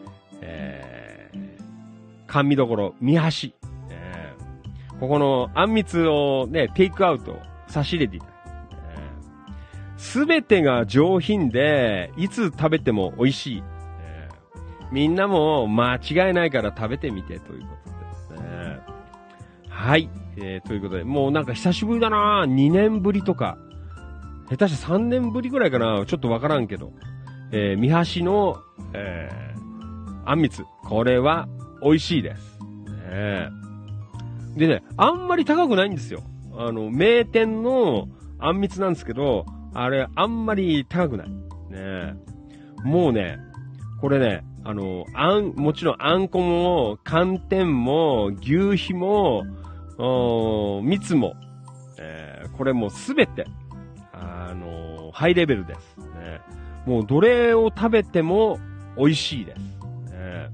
[0.40, 3.20] えー甘味どころ、三橋。
[3.90, 8.40] えーここのあんみつをね、テイクアウト、差し入れていただいて
[9.96, 13.62] すべてが上品で、いつ食べても美味しい。
[14.00, 17.81] えーみんなも間違いないから食べてみてということ。
[19.82, 20.08] はい。
[20.36, 23.58] えーということで、もうなんか久しぶりだな2年ぶりとか。
[24.48, 26.92] 下手して3年ぶりぐらいかなちょっとわからんけど。
[27.50, 28.62] えー、三橋の、
[28.94, 30.62] えー、あんみつ。
[30.84, 31.48] これは
[31.82, 32.60] 美味しいです。
[33.10, 33.48] ね
[34.56, 36.22] でね、あんまり高くないんですよ。
[36.56, 38.06] あの、名店の
[38.38, 41.28] あんみつなんですけど、あれ、あんまり高くない。
[41.70, 42.14] ね
[42.84, 43.40] もうね、
[44.00, 49.42] これね、あの、あん、もちろんあんこも、寒天も、牛皮も、
[49.98, 51.34] おー蜜も、
[51.98, 53.46] えーこれもすべて、
[54.12, 55.96] あのハイレベルです。
[55.98, 56.40] ね
[56.86, 58.58] もうどれを食べても
[58.96, 59.58] 美味しいです。
[60.10, 60.50] ね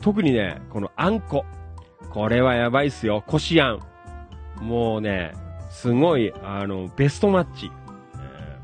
[0.00, 1.20] 特にね、このあん。
[1.20, 1.44] こ。
[2.10, 3.24] これはやばいっすよ。
[3.26, 3.80] こしあん。
[4.60, 5.32] もうね、
[5.70, 7.70] すごい、あの、ベストマッチ。
[8.14, 8.58] え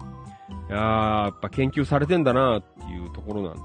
[0.51, 2.25] ーいやーやっぱ研究されてん。
[2.25, 3.55] だなっていうところなん。
[3.55, 3.61] で。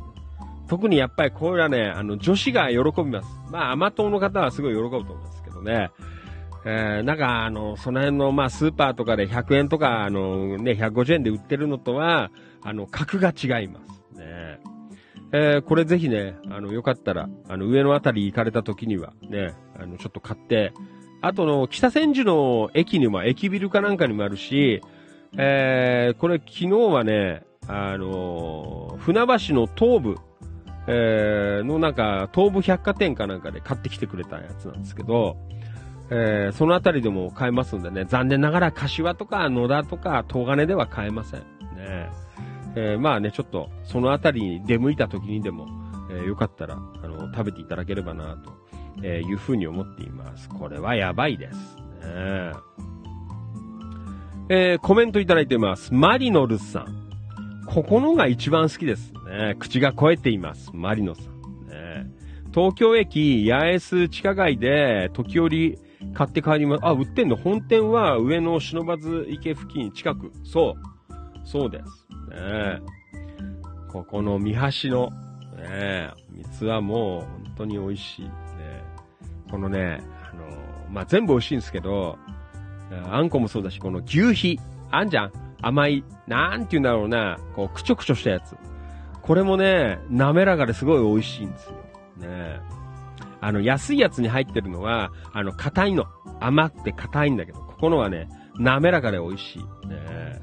[0.68, 3.27] 特にやっぱりこれはね、あの、女子が喜びます。
[3.51, 5.91] まあ、甘党の方はすごい喜ぶと思いますけどね。
[6.65, 12.31] えー、なんか、あの、その辺の、まあ、スーパーとかで100円とか、あの、ね、150円で売ってるのとは、
[12.61, 13.80] あの、格が違いま
[14.14, 14.19] す。
[14.19, 14.60] ね。
[15.31, 20.73] えー、これぜひね、あの、よかったら、あの、上のあたり行かれた時には、ね、あの、ちょっと買って、
[21.22, 24.81] あとの、北千住の駅にも、駅ビルかなんかにもあるし、
[25.38, 30.18] えー、これ昨日はね、あの船橋の東部、
[30.88, 35.38] えー、のなんか、東部百貨店かなんかで買ってきてくれたやつなんですけど、
[36.11, 41.40] えー、そのあたりでも買えますんでね、残念ながら柏とか野田とか東金では買えません。
[41.76, 42.10] ね
[42.76, 45.68] えーまあね、ちょっと、そのあたりに出向いた時にでも、
[46.11, 48.52] えーよかったら、あの、食べていただければな、と、
[49.03, 50.49] えいうふうに思っています。
[50.49, 51.76] これはやばいです。
[51.77, 52.53] ね
[54.52, 55.94] えーコメントいただいてます。
[55.94, 57.10] マリノルさん。
[57.68, 59.56] ここのが一番好きですね。
[59.60, 60.72] 口が肥えています。
[60.73, 61.68] マリノさん。
[61.68, 62.07] ね
[62.52, 65.77] 東京駅八重洲地下街で時折
[66.13, 66.85] 買って帰ります。
[66.85, 67.35] あ、売ってんの？
[67.35, 70.31] 本店は上野忍ばず池付近近く。
[70.43, 71.47] そう。
[71.47, 72.07] そうです。
[72.31, 72.80] ね
[73.91, 75.11] ここの三橋の、
[75.57, 78.26] ね蜜はもう本当に美味しい。
[78.26, 78.31] ね
[79.49, 80.01] このね、
[80.31, 80.45] あの
[80.91, 82.17] まあ、全部美味しいんですけど、
[83.09, 84.59] あんこもそうだし、この牛皮。
[84.91, 85.31] あんじゃん
[85.61, 86.03] 甘い。
[86.27, 87.38] なんて言うんだろうな。
[87.55, 88.55] こう、くちょくちょしたやつ。
[89.21, 91.71] これもね、滑らかですごい美味しいんですよ。
[91.73, 92.59] ねえ
[93.41, 96.05] あの、安いやつに入ってるのは、あの、硬いの。
[96.41, 99.87] 甘くて硬いんだけど、ここのはね、滑らかで美味しい。
[99.87, 100.39] ね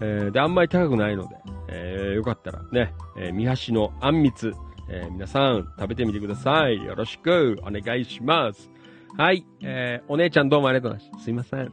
[0.00, 1.36] えーで、あんまり高くないので、
[1.68, 4.52] えーよかったらね、えー三橋のあんみつ、
[4.88, 6.84] えー皆さん食べてみてください。
[6.84, 8.70] よろしくお願いします。
[9.16, 11.24] はい、えーお姉ちゃんどうもありがとうございます。
[11.24, 11.60] すいません。
[11.60, 11.64] え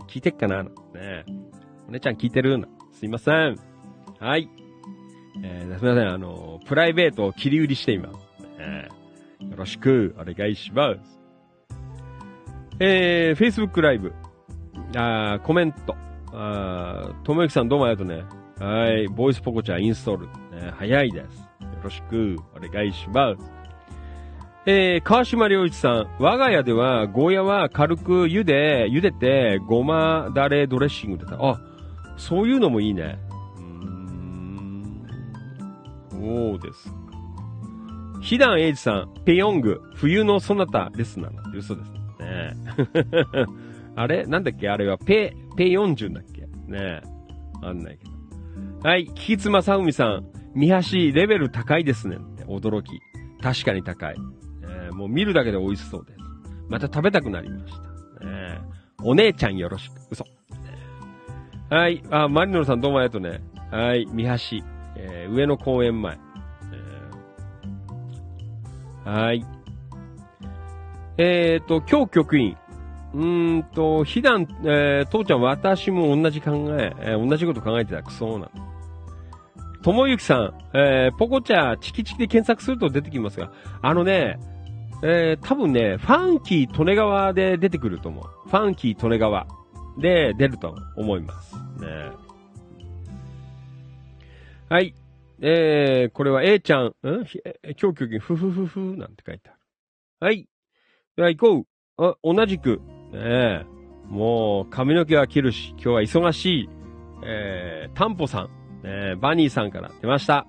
[0.00, 0.64] ー聞いてっかな？
[0.64, 0.70] ね
[1.88, 2.58] お姉ちゃん聞いてる？
[2.58, 3.56] のすいません。
[4.18, 4.48] はい。
[5.42, 8.18] えーすみません、あの、プライベートを切り売りしています。
[8.58, 8.93] えー
[9.50, 11.20] よろしくお願いします。
[12.80, 14.12] えー、Facebook ライブ。
[14.96, 15.94] あコメント。
[16.32, 18.24] あともゆきさんどうもありがとうね。
[18.58, 19.08] はい。
[19.08, 20.26] ボイスポコチャインストール。
[20.26, 21.38] ね早いです。
[21.38, 23.64] よろしくお願いします。
[24.66, 26.16] えー、川島良一さん。
[26.18, 31.36] 我が家では、ゴーヤは軽く茹で、茹でて、ごまだれドレッシングでた。
[31.38, 31.60] あ、
[32.16, 33.18] そういうのもいいね。
[33.58, 35.06] うん。
[36.10, 37.03] そうです。
[38.24, 39.14] ひだんえいじさん。
[39.26, 39.82] ペヨング。
[39.96, 41.42] 冬のそなたですなの。
[41.52, 42.54] 嘘ですね。
[43.96, 44.24] あれ？
[44.24, 44.70] なんだっけ？
[44.70, 46.40] あれは、ペ、ペ40だっけ？
[46.42, 47.02] ねえ。
[47.62, 48.04] あんないけ
[48.82, 48.88] ど。
[48.88, 49.04] はい。
[49.08, 50.24] キキツマサウミさん。
[50.54, 52.16] 三橋レベル高いですね。
[52.46, 52.98] 驚き。
[53.42, 54.16] 確かに高い。
[54.66, 56.18] えもう見るだけで美味しそうです。
[56.70, 57.74] また食べたくなりまし
[58.20, 58.24] た。
[58.26, 58.58] ね
[59.02, 60.00] お姉ちゃんよろしく。
[60.10, 60.24] 嘘。
[61.68, 62.02] はい。
[62.10, 63.42] あ、マリノルさんどうもありがとうね。
[63.70, 64.06] はい。
[64.06, 64.64] 三橋。
[64.96, 66.18] えー上野公園前。
[69.04, 69.44] はい。
[71.18, 72.56] えっ、と、今日局員。
[73.12, 78.02] うーんと、ひだん、えー、父ちゃん、私も同じ考え、えー同じこと考えてた。
[78.02, 78.50] クソな。
[79.82, 83.52] ともゆきさん、えー、ポコチャ、チキチキで検索すると出てきますが、
[83.82, 84.38] あのね、
[85.02, 88.48] えー、多分ね、ファンキー利根川で出てくると思う。
[88.48, 89.46] ファンキー利根川
[89.98, 91.54] で出ると思います。
[91.54, 92.10] ね。
[94.70, 94.94] はい。
[95.40, 96.92] えー、これは A ちゃん、ん？
[97.44, 99.58] え今日今日ふふふふなんて書いてある。
[100.20, 100.46] はい。
[101.16, 101.66] では行こ
[101.98, 102.04] う。
[102.04, 102.80] あ、同じく。
[103.12, 103.66] ねえ。
[104.08, 106.68] もう、髪の毛は切るし、今日は忙しい。
[107.24, 108.50] えー、タンポさん、
[108.84, 110.46] え、バニーさんから出ました。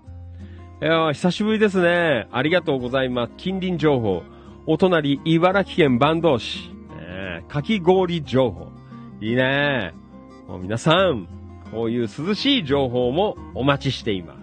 [0.81, 2.27] いやー久しぶりですね。
[2.31, 3.33] ありがとうございます。
[3.37, 4.23] 近隣情報。
[4.67, 6.69] お隣、茨城県坂東市。
[6.69, 8.67] ねえかき氷情報。
[9.21, 9.93] いいね
[10.47, 11.29] もう皆さん、
[11.71, 14.34] こういう涼しい情報もお待ちしています。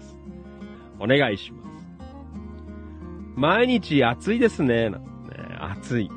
[1.03, 1.73] お願いします。
[3.35, 4.91] 毎日暑いですね。
[4.91, 4.99] ね
[5.59, 6.11] 暑い。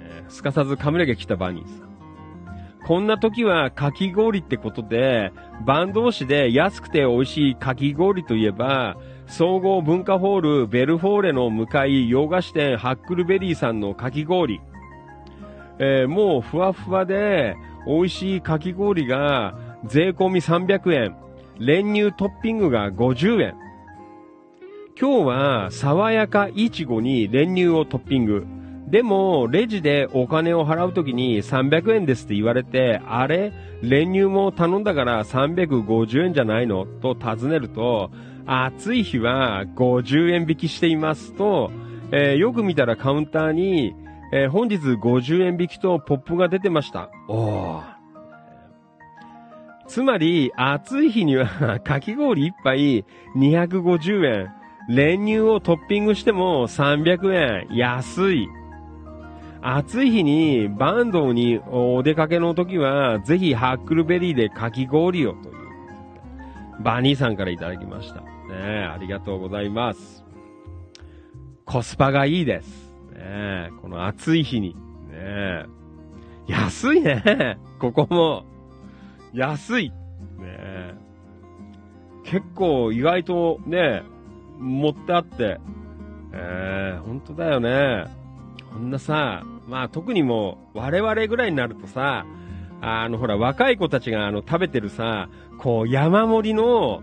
[0.00, 1.94] えーすかさず髪の毛切ったバニーさん。
[2.84, 5.32] こんな時はかき氷ってことで、
[5.64, 8.96] バンド市で安くて美味しいかき氷といえば、
[9.26, 14.60] 総合文化ホールベルフォーレの向かい洋菓子店ハックルベリーさんのかき氷。
[15.78, 17.56] えーもうふわふわで
[17.86, 19.54] 美味しいかき氷が
[19.86, 21.16] 税込み300円。
[21.58, 23.63] 練乳トッピングが50円。
[25.00, 28.46] 今日は爽やかいちごに練乳をトッピング。
[28.88, 33.52] でも、レジでお金を払うときに300円ですって言われて、あれ？
[33.82, 36.86] 練乳も頼んだから350円じゃないの？
[36.86, 38.10] と尋ねると、
[38.46, 41.72] 暑い日は50円引きしていますと、
[42.12, 43.94] えーよく見たらカウンターに、
[44.32, 47.10] えー本日50円引きとポップが出てました。
[47.28, 47.82] おー。
[49.88, 53.04] つまり、暑い日には かき氷一杯
[53.36, 54.50] 250円。
[54.88, 57.76] 練乳をトッピングしても300円。
[57.76, 58.48] 安い。
[59.62, 65.54] 暑い日にバンドにお出かけの時は、ぜひハックルベリーでかき氷をという。
[66.82, 68.20] バニーさんからいただきました。
[68.20, 70.22] ねえありがとうございます。
[71.64, 72.92] コスパがいいです。
[73.12, 74.74] ねえこの暑い日に。
[74.74, 74.76] ね
[75.14, 75.64] え
[76.46, 77.56] 安いね。
[77.80, 78.44] ここも。
[79.32, 79.88] 安い。
[79.88, 79.94] ね
[80.40, 80.94] え
[82.24, 84.02] 結構意外とね、
[84.58, 85.60] 持ってあって。
[86.32, 88.06] ええ本当だよね。
[88.72, 92.26] こんなさ、まあ特にもう我々ぐらいになるとさ、
[92.80, 95.28] あのほら若い子たちがあの食べてるさ、
[95.58, 97.02] こう山盛りの、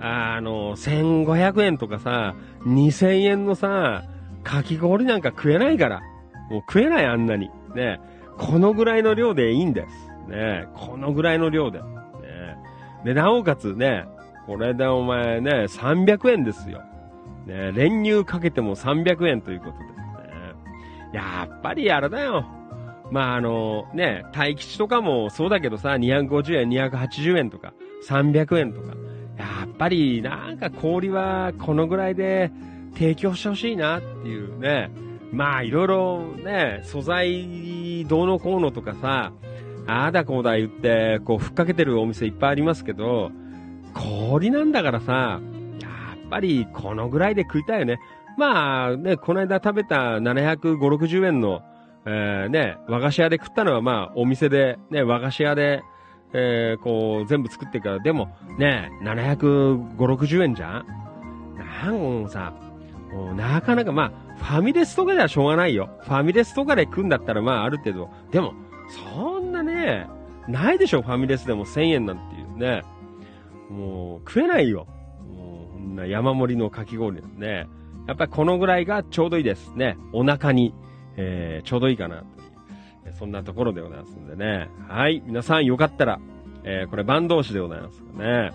[0.00, 2.34] あの、1500円とかさ、
[2.64, 4.04] 2000円のさ、
[4.42, 6.00] かき氷なんか食えないから。
[6.50, 7.50] もう食えないあんなに。
[7.74, 8.00] ね。
[8.36, 10.30] このぐらいの量でいいんです。
[10.30, 10.66] ね。
[10.74, 11.80] このぐらいの量で。
[11.80, 11.86] ね。
[13.04, 14.06] で、なおかつね、
[14.46, 16.82] これでお前ね、300円ですよ。
[17.46, 17.72] ね。
[17.72, 21.14] 練乳かけても300円ということですね。
[21.14, 22.44] やっぱりあれだよ。
[23.10, 27.74] まああの、ね、大吉とかもそうだけどさ、250円、280円とか、
[28.08, 28.94] 300円とか。
[29.36, 32.50] やっぱりなんか氷はこのぐらいで
[32.94, 34.90] 提供してほしいなっていうね。
[35.32, 39.32] まあいろいろね、素材どうのこうのとかさ、
[39.86, 43.30] ああだこうだ言って、こうふっかけてるお店いっぱいありますけど、
[43.94, 45.40] 氷なんだからさ、
[45.80, 45.88] や
[46.26, 47.98] っぱりこのぐらいで食いたいよね。
[48.38, 51.62] まあね、この間食べた750、60円の、
[52.06, 55.82] えーね、和菓子屋で食ったのはまあお店で、ね、和菓子屋で、
[56.32, 58.28] えーこう全部作ってるから、でも
[58.58, 60.86] ね、750、60円じゃん？
[61.84, 62.54] なんさ、
[63.12, 65.90] もうなかなかまあ、ファミレスとかではしょうがないよ。
[66.04, 68.10] ファミレスとかで食うんだったらまあある程度。
[68.30, 68.54] でも、
[69.14, 70.08] そんなね、
[70.48, 72.82] ないでしょ、ファミレスでも1000円なんていうね。
[73.72, 74.86] もう、食えないよ。
[75.34, 77.66] もう、こんな山盛りのかき氷ですね。
[78.06, 79.96] やっぱりこのぐらいがちょうどいいですね。
[80.12, 80.74] お腹に、
[81.16, 84.68] えーちょうどいいかなという、そんなところでございますんでね。
[84.88, 85.22] はい。
[85.24, 86.20] 皆さんよかったら、
[86.64, 88.52] えーこれ番同士でございますね。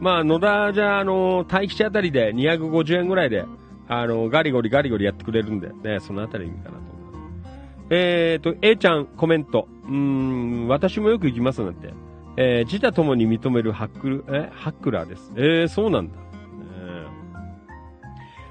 [0.00, 3.44] まあ、野田じゃ、あの、待機地あたりで250円ぐらいで、
[3.86, 7.86] あの、ガリゴリガリゴリやってくれるんで、ね、そのあたりいいかなと思います。
[7.90, 9.68] えーと、A ちゃんコメント。
[9.86, 11.92] うん、私もよく行きますなんて。
[12.36, 15.32] えー自他ともに認めるハックル、え、ハックラーです。
[15.36, 16.14] えー、そうなんだ。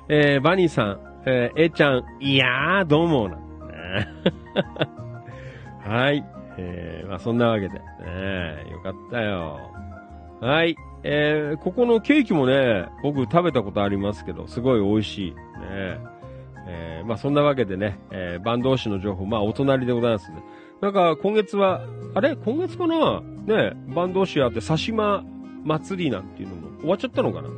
[0.10, 3.38] えーえーバニーさん、えー A ちゃん、いやー、どうも、な。
[5.86, 6.24] はい。
[6.58, 7.80] えー、まあそんなわけで、ね、
[8.72, 9.60] よかったよ。
[10.42, 10.76] はい。
[11.04, 15.32] えー、ここのケーキもね、僕食べたことありますけど、すごい美味しい。
[15.32, 15.98] ね
[16.68, 20.44] えー、まあそんなわけでね、えー、バンド市の情報、まあお隣でございますね。
[20.82, 21.82] なんか今月は、
[22.16, 22.36] あれ？
[22.36, 23.22] 今月かな？
[23.22, 25.24] ねバンド市あって、佐島
[25.64, 27.50] 祭りなんていうのも終わっちゃったのかな？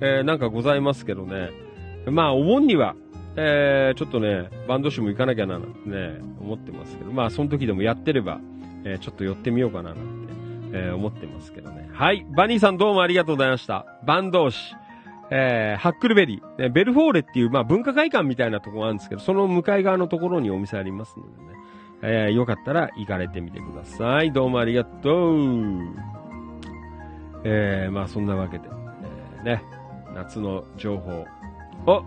[0.00, 1.50] えー、なんかございますけどね。
[2.06, 2.94] まあお盆には、
[3.36, 8.40] えー、ちょっとね、バンド市も行かなきゃななんてね、思ってますけど、まあその時でもやってれば、
[8.84, 9.96] えー、ちょっと寄ってみようかななん
[10.72, 11.90] て、えー、思ってますけどね。
[11.92, 12.24] はい。
[12.36, 13.84] バニーさんどうもありがとうございました。
[14.06, 14.56] バンド市。
[15.32, 21.59] えー、ハックルベリー、ベルフォーレっていう、まあ、文化会館みたいなとこがあるんですけど、その向かい側のところにお店ありますのでね、
[22.02, 24.32] えー、よかったら行かれてみてください。
[24.32, 26.10] どうもありがとう。
[27.44, 28.64] えー、まあ、そんなわけで、
[29.38, 29.62] えー、ね、
[30.14, 31.26] 夏の情報。
[31.86, 32.04] お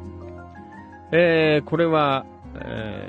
[1.12, 2.26] えー、これは、
[2.56, 3.08] え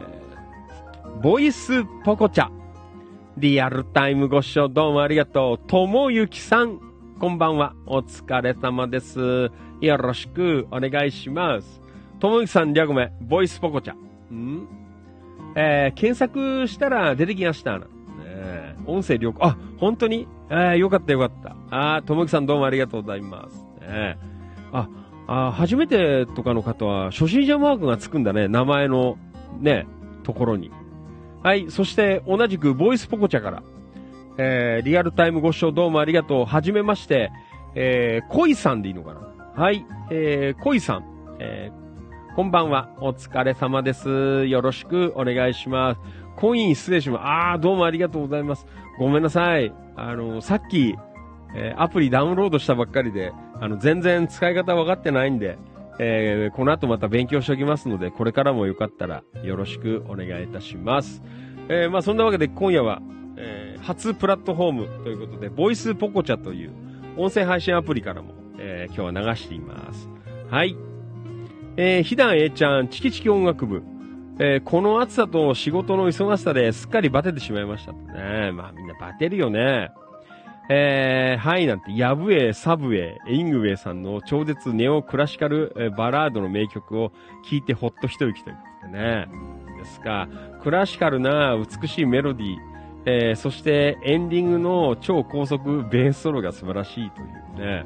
[1.03, 2.51] ー、ボイスポコチャ。
[3.37, 5.69] リアルタイムご視聴どうもありがとう。
[5.69, 6.79] ともゆきさん、
[7.19, 7.75] こんばんは。
[7.87, 9.51] お疲れ様です。
[9.81, 11.81] よろしくお願いします。
[12.21, 13.95] ともゆきさん、略名、ボイスポコチャ。
[14.35, 14.84] ん？
[15.55, 17.79] えー、検索したら出てきました。
[17.79, 17.85] ね、
[18.87, 19.47] 音声良好。
[19.47, 20.27] あ、本当に？
[20.51, 21.57] えー、よかったよかった。
[21.97, 23.65] あともきさんどうもありがとうございます。
[23.81, 24.19] ね、
[24.73, 24.89] あ、
[25.27, 28.49] あ、初めてとかの方は、初心者マークがつくんだね。
[28.49, 29.17] 名前の、
[29.61, 29.87] ね、
[30.23, 30.71] ところに。
[31.43, 31.71] はい。
[31.71, 33.63] そして、同じく、ボイスポコチャから、
[34.39, 36.45] えー、リアルタイムご視聴どうもありがとう。
[36.45, 37.31] はじめまして、
[37.75, 39.21] えー、恋さんでいいのかな？
[39.63, 39.87] はい。
[40.11, 41.05] えー、恋さん。
[41.39, 41.84] えー、
[42.35, 42.89] こんばんは。
[42.99, 44.45] お疲れ様です。
[44.47, 46.01] よろしくお願いします。
[46.35, 47.23] コイン失礼します。
[47.23, 48.67] あー、どうもありがとうございます。
[48.99, 49.73] ごめんなさい。
[49.95, 50.97] あの、さっき、
[51.55, 55.59] えー、アプリダウンロードしたばっかりで、あの、全然使い方分かってないんで、
[56.01, 61.23] えー、この後また勉強しておきますので、これからもよかったらよろしくお願いいたします。
[61.69, 63.01] えー、まあそんなわけで今夜は、
[63.37, 66.73] えー、初プラットフォームということで、ボイスポコチャという
[67.17, 70.09] 音声配信アプリからも、え、今日は流しています。
[70.51, 70.77] はい。
[71.77, 73.83] えー、ひだんえちゃん、チキチキ音楽部。
[74.39, 78.53] えー、この暑さと仕事の忙しさですっかりバテてしまいましたね。
[78.53, 79.91] まあみんなバテるよね。
[80.71, 87.11] えー、はい、なんて、ヤブエ、サブエ、イングウェイさんの超絶ネオクラシカルバラードの名曲を
[87.49, 89.29] 聴いてほっと一息ということでね。
[89.79, 90.29] ですが、
[90.63, 92.59] クラシカルな美しいメロディー、
[93.07, 97.85] えー、そしてエンディングの超高速ベースソロが素晴らしいというね。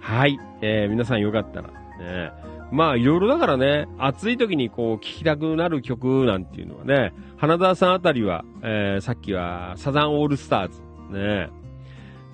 [0.00, 2.32] はい、えー、皆さんよかったら、ね。
[2.70, 10.80] まあ、いろいろだからね、暑い時にこう、聴きたくなる曲なんていうのはね、花澤さんあたりは、えー、さっきはサザンオールスターズ、
[11.10, 11.50] ね。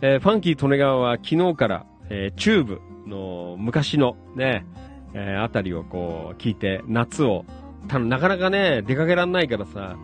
[0.00, 4.64] えー、ファンキー利根川は昨日から、えー、チューブの昔のね、
[5.12, 7.44] えー、あたりをこう聞いて夏を、
[7.88, 9.96] たなかなかね、出かけらんないからさ、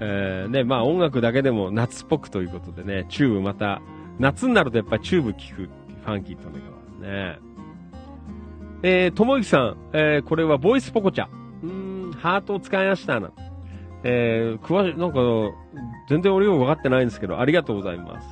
[0.00, 3.82] えー、ね、まあ音楽だけでも夏っぽくということでね、チューブまた、
[4.18, 6.60] 夏になるとやっぱチューブ聞くファンキー利根
[7.02, 7.51] 川ね。
[8.84, 11.28] えー、ともゆきさん、えー、これはボイスポコチャ。
[11.62, 13.30] うーん、ハートを使いましたな。
[14.02, 15.56] えー、詳しい、なんか、
[16.08, 18.28] 全然俺よく分かってないんですけど、ありがとうございます。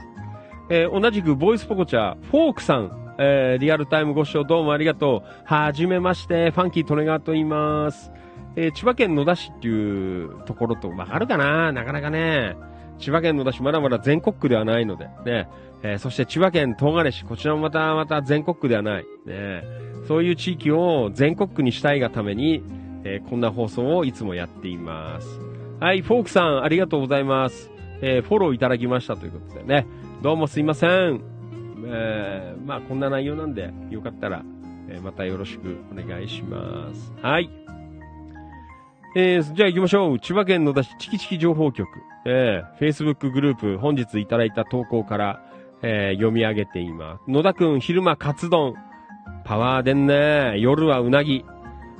[0.68, 5.28] えー、同じく、ボイスポコチャ、フォークさん、えー、リアルタイムご視聴どうもありがとう。
[5.44, 8.10] はじめまして、ファンキートネガーと言います。
[8.56, 12.56] えー、千葉県野田市っていうところとわかるかななかなかね。
[13.00, 15.48] 千葉県野田市まだまだ全国区ではないので、ね。
[15.82, 19.06] えー、そして千葉県東金市、こちらもまたまた全国区ではない。
[19.24, 19.64] ね。
[20.06, 22.62] そういう地域を全国区にしたいがために、
[23.04, 25.40] えー、こんな放送をいつもやっています。
[25.80, 27.70] はい、フォークさん、ありがとうございます。
[28.02, 29.86] えー、フォローいただきましたということでね。
[30.22, 31.22] どうもすいません。
[31.86, 34.44] えー、まあ、こんな内容なんで、よかったら、
[34.90, 37.12] え、またよろしくお願いします。
[37.22, 37.59] はい。
[39.16, 40.20] えー、じゃあ行きましょう。
[40.20, 41.88] 千葉県野田市チキチキ情報局。
[42.26, 45.42] えー、Facebook グループ、本日いただいた投稿から、
[45.82, 47.28] えー、読み上げています。
[47.28, 48.74] 野田くん、昼間カツ丼。
[49.44, 50.60] パワーでんね。
[50.60, 51.44] 夜はうなぎ。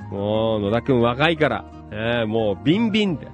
[0.09, 3.31] もう、野田くん若いから、えー、もうビンビンです。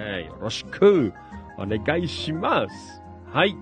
[0.00, 1.12] えーよろしく
[1.56, 3.02] お願いします。
[3.32, 3.56] はい。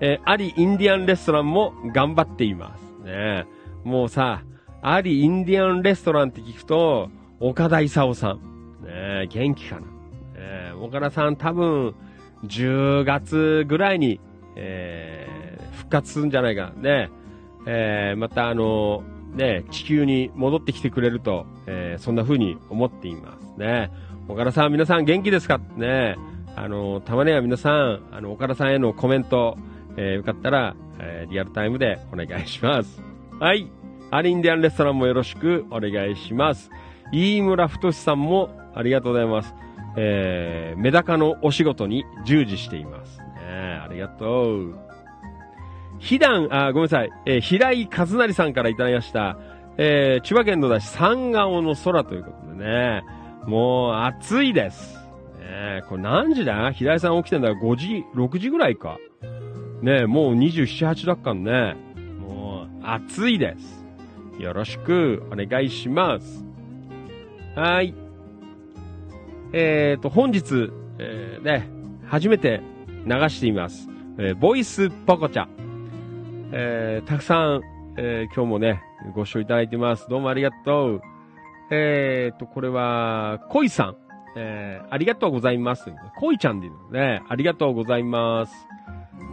[0.00, 3.04] えー、アリインディアンレストランも頑張っています。
[3.04, 3.46] ね
[3.84, 4.42] もうさ、
[4.82, 8.40] アリインディアンレストランって聞くと、岡田勲さん。
[8.84, 9.80] ね元気かな。
[9.80, 11.94] ね岡田さん多分、
[12.44, 14.20] 10月ぐらいに、
[14.56, 16.72] えー、復活するんじゃないか。
[16.76, 17.10] ね
[17.66, 19.02] えー、またあの
[19.34, 23.90] ね、地球に戻ってきてくれると、えー、そんな風に思っていますね。
[24.28, 25.58] 岡田さん、皆さん元気ですか？
[25.76, 26.16] ね。
[26.56, 29.56] あの、たまには皆さん、あの、岡田さんへのコメント、
[29.96, 33.02] えー、よかったら、えー、リアルタイムでお願いします。
[33.38, 33.70] はい。
[34.10, 36.70] アリンディアンレストランもよろしくお願いします。
[37.12, 39.54] 飯村太さんもありがとうございます。
[39.96, 43.18] えー、メダカのお仕事に従事しています。
[43.18, 43.24] ね、
[43.82, 44.78] ありがとう。
[45.98, 47.10] ひだん、あ、ごめんなさい。
[47.26, 49.36] えー、平井和成さんからいただきました。
[49.76, 53.02] えー、千葉県のだし、三顔の空ということでね。
[53.46, 54.98] もう、暑いです。
[55.40, 56.70] ねこれ何時だ？
[56.72, 58.98] 平井さん起きてんだら5時、6時ぐらいか。
[59.82, 61.74] ねもう27、8だっかんね。
[62.20, 63.84] もう、暑いです。
[64.38, 66.49] よろしくお願いします。
[67.60, 67.94] はい。
[69.52, 71.68] えっ、ー、と、本日、えー、ね、
[72.06, 72.62] 初めて
[73.04, 73.86] 流しています。
[74.16, 75.46] えー、ボイスポコチャ。
[76.52, 77.60] えー、たくさん、
[77.98, 78.82] えー今日もね、
[79.14, 80.08] ご視聴いただいてます。
[80.08, 81.00] どうもありがとう。
[81.70, 83.96] えーと、これは、恋さん。
[84.38, 85.92] えーありがとうございます。
[86.18, 87.22] 恋ちゃんでいいのね。
[87.28, 88.54] ありがとうございます。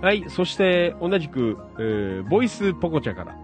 [0.01, 3.37] はい、そして、同じく、えーボイスポコチャから、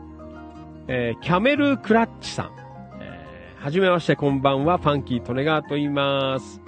[0.89, 2.62] えーキャメルクラッチさん。
[3.63, 4.77] はじめまして、こんばんは。
[4.77, 6.59] ファンキートネガーと言います。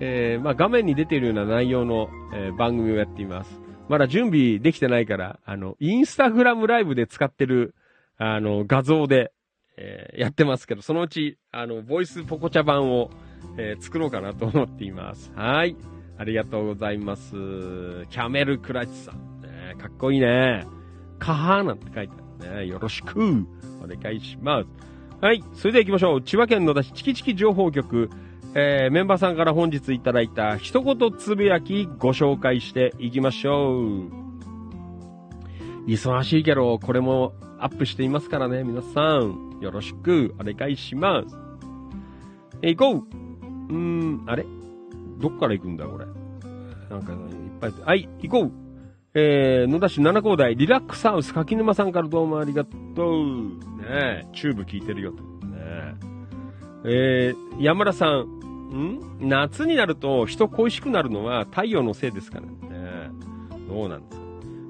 [0.00, 3.60] えーまあ、画面に出ているような内容の、えー番組をやっています。
[3.88, 7.76] まだ準備できてないから、あの、インスタグラムライブで使ってる、
[8.16, 9.30] あの、画像で、
[9.76, 13.10] えーやってますけど、そのうち、あの、ボイスポコチャ版を、
[13.56, 15.30] えー作ろうかなと思っています。
[15.36, 15.76] はい。
[16.18, 17.30] ありがとうございます。
[18.10, 19.40] キャメルクラッチさん。
[19.40, 20.66] ね、かっこいいね。
[21.20, 22.66] カハーなんて書いてあるね。
[22.66, 23.46] よろしく。
[23.80, 24.87] お願いします。
[25.20, 25.42] はい。
[25.52, 26.22] それでは行きましょう。
[26.22, 28.08] 千葉県野田市チキチキ情報局。
[28.54, 34.10] えーメンバーさんから本日いただいた一言つぶやきご紹介していきましょう。
[35.88, 39.58] 忙しいけど、これもアップしていますからね、皆さん。
[39.60, 41.36] よろしくお願いします。
[42.62, 43.16] え行こう
[43.70, 44.46] うーん、あれ？
[45.18, 46.06] どっから行くんだ、これ？
[46.90, 47.18] なんか、いっ
[47.60, 47.72] ぱい。
[47.84, 48.52] はい、行こう
[49.14, 52.70] えー、野田市七高台リラックスハウス柿沼さんからどうもありがと
[53.10, 53.24] う。
[53.80, 55.22] ねえ、チューブ聞いてるよと。
[55.46, 55.58] ね
[56.84, 57.32] え。
[57.32, 58.20] えー、山田さん、
[58.70, 63.10] ん夏になると人恋しくなるのは太陽のせいですからね。
[63.66, 64.24] どうなんですか？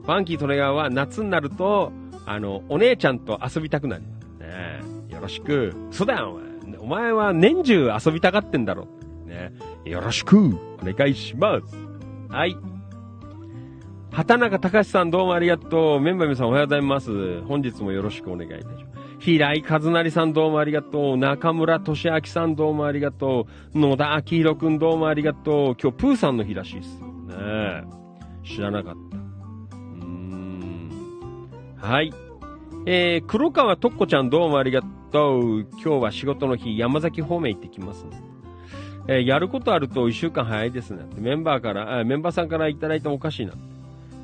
[0.07, 1.93] ファンキートレガーは夏になると、
[2.25, 4.81] あの、お姉ちゃんと遊びたくなりますね。
[5.09, 5.75] よろしく。
[5.91, 6.79] そうだよ、お前。
[6.79, 8.87] お前は年中遊びたがってんだろ。
[9.27, 9.53] ね。
[9.85, 10.39] よろしく。
[10.39, 11.77] お願いします。
[12.33, 12.57] はい。
[14.11, 16.01] 畑中隆さんどうもありがとう。
[16.01, 17.43] メンバー皆さんおはようございます。
[17.43, 18.87] 本日もよろしくお願いいたします。
[19.21, 21.17] 平井和成さんどうもありがとう。
[21.17, 23.79] 中村俊明さんどうもありがとう。
[23.79, 25.77] 野田明宏くんどうもありがとう。
[25.81, 27.01] 今日プーさんの日らしいっす。
[27.01, 27.85] ね。
[28.45, 29.17] 知らなかった。
[29.77, 30.91] うん。
[31.77, 32.13] はい。
[32.87, 34.83] えー、黒川とっこちゃんどうもありが
[35.13, 35.61] とう。
[35.61, 38.07] 今日は仕事の日、山崎方面行ってきます。
[39.07, 41.05] えーやることあると一週間早いですね。
[41.17, 43.53] メンバーから、メンバーさんからいただいてもおかしいな。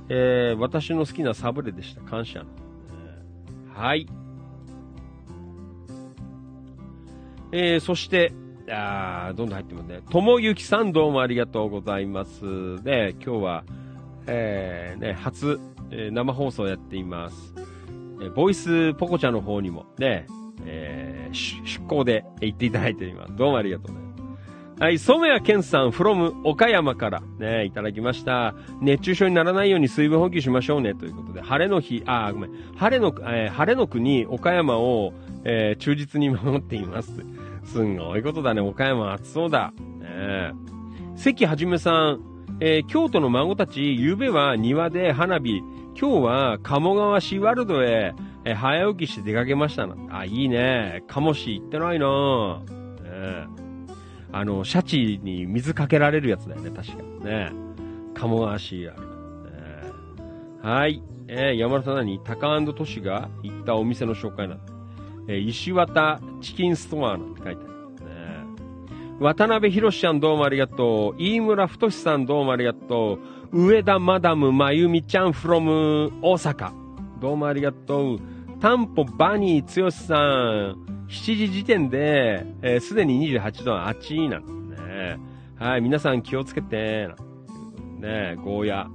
[0.09, 2.01] えー私の好きなサブレでした。
[2.03, 2.45] 感謝。
[3.73, 4.07] はい。
[7.53, 8.33] えーそして、
[8.71, 10.01] あどんどん入ってますね。
[10.11, 12.83] ともゆきさんどうもありがとうございます。
[12.83, 13.65] で、今日は、
[14.27, 15.59] えーね、初、
[15.91, 17.55] えー生放送やっています。
[18.21, 20.27] えーボイスポコちゃんの方にもね、
[20.67, 23.37] えー出向で行っていただいています。
[23.37, 24.04] どうもありがとうね。
[24.81, 28.57] はい、染谷健さん、from 岡山からね、いただきました。
[28.81, 35.13] 熱中症にならないように水分補給しましょうね、ということで、晴れの日、あ、ごめん、晴れの、えー晴れの国、岡山を、
[35.45, 37.13] えー忠実に守っています。
[37.63, 39.73] すんごいことだね、岡山暑そうだ。
[40.01, 40.53] ね
[41.15, 42.21] 関はじめさん、
[42.59, 45.63] えー京都の孫たち、夕べは庭で花火、
[45.97, 48.13] 今日は鴨川シーワールドへ、
[48.45, 49.95] えー早起きして出かけましたな。
[50.11, 51.05] あ、いいね。
[51.07, 52.59] 鴨市行ってないなぁ。
[53.49, 53.64] ね
[54.37, 57.53] あの、シャチに水かけられるやつだよね、確かにね。
[58.15, 59.15] 鴨川シーワールド。
[59.51, 61.03] ねはい。
[61.29, 62.19] えー山田さん何？
[62.19, 64.73] タカトシが行ったお店の紹介なんだ。
[65.29, 67.75] えー石渡チキンストアなんて書いてある。
[68.07, 68.15] ね
[69.21, 71.23] 渡辺博ちゃんどうもありがとう。
[71.23, 73.21] 飯村太さんどうもありがと
[73.53, 73.67] う。
[73.67, 76.73] 上田マダムまゆみちゃん from 大阪。
[77.21, 78.19] どうもありがとう。
[78.61, 80.94] タンポバニー剛さん。
[81.09, 85.19] 7時時点で、えーすでに28度は暑いなんね。
[85.57, 87.09] はい、皆さん気をつけて、
[88.01, 88.89] ね、ゴーヤ。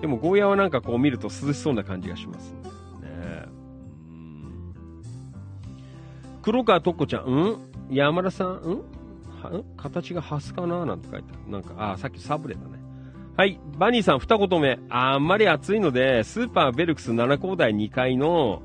[0.00, 2.60] でもゴーヤはなんかこう見ると涼しそうな感じがしますね。
[3.10, 3.46] ね
[6.42, 7.56] 黒川とっこちゃん、ん？
[7.90, 8.52] 山田さん、ん？
[9.42, 9.64] はん？
[9.76, 11.52] 形がハスかななんて書いてある。
[11.52, 12.78] なんか、あ、さっきサブレだね。
[13.36, 13.60] はい。
[13.78, 14.78] バニーさん、二言目。
[14.88, 18.62] あんまり暑いので、スーパーベルクス7高台2階の、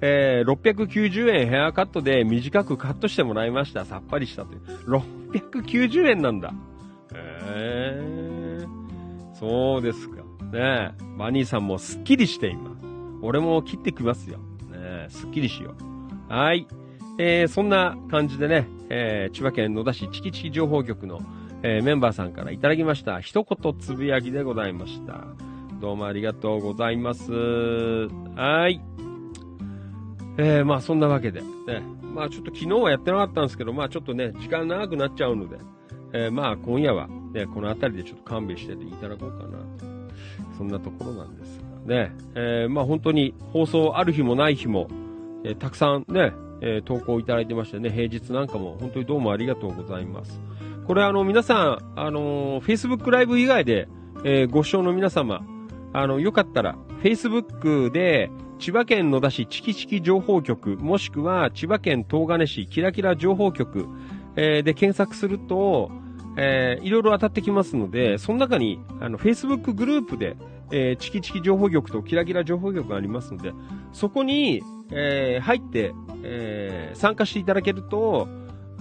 [0.00, 3.84] えー、690円ヘアカットで短くカットしてもらいました。
[3.84, 4.60] さっぱりしたという。
[4.86, 6.52] 690円なんだ。
[7.14, 9.34] へえー。
[9.34, 10.16] そうですか。
[10.52, 11.18] ねえ。
[11.18, 12.76] バニーさんもスッキリしています。
[13.22, 14.38] 俺も切ってきますよ。
[14.38, 14.44] ね
[14.74, 15.74] え、スッキリしよ
[16.28, 16.32] う。
[16.32, 16.66] はい。
[17.18, 21.20] えー、そんな感じでね、えー、千葉県野田市チキチキ情報局の、
[21.62, 23.20] えー、メンバーさんからいただきました。
[23.20, 25.24] 一言つぶやきでございました。
[25.80, 27.32] どうもありがとうございます。
[27.32, 28.80] はい。
[30.38, 31.82] えー、まあそんなわけで、ね。
[32.14, 35.58] まあちょっと昨日はやってなかったんですけど、まあちょっとね、時間長くなっちゃうので、
[36.12, 39.58] えー、まあ今夜はね、この辺りでちょっと勘弁していただこうかな。
[40.56, 42.12] そんなところなんですがね。
[42.34, 44.88] えー、まあ本当に放送ある日もない日も、
[45.44, 50.40] えたくさんね、え投稿いただいてましてね、平日なんかも本当にどうもありがとうございます。
[50.86, 53.88] これあの皆さん、あのー Facebook ライブ以外で、
[54.24, 55.44] えご視聴の皆様、
[55.92, 63.86] あの、よかったら、Facebook で、千葉県野田市チキチキ情報局、もしくは千葉県東金市キラキラ情報局、
[64.36, 65.90] えーで検索すると、
[66.38, 70.36] えーいろいろ当たってきますので、その中に、あの、Facebook グループで、
[70.72, 73.52] えーチキチキ情報局とキラキラ情報局がありますので、
[73.92, 75.92] そこに、えー入って、
[76.22, 78.26] えー参加していただけると、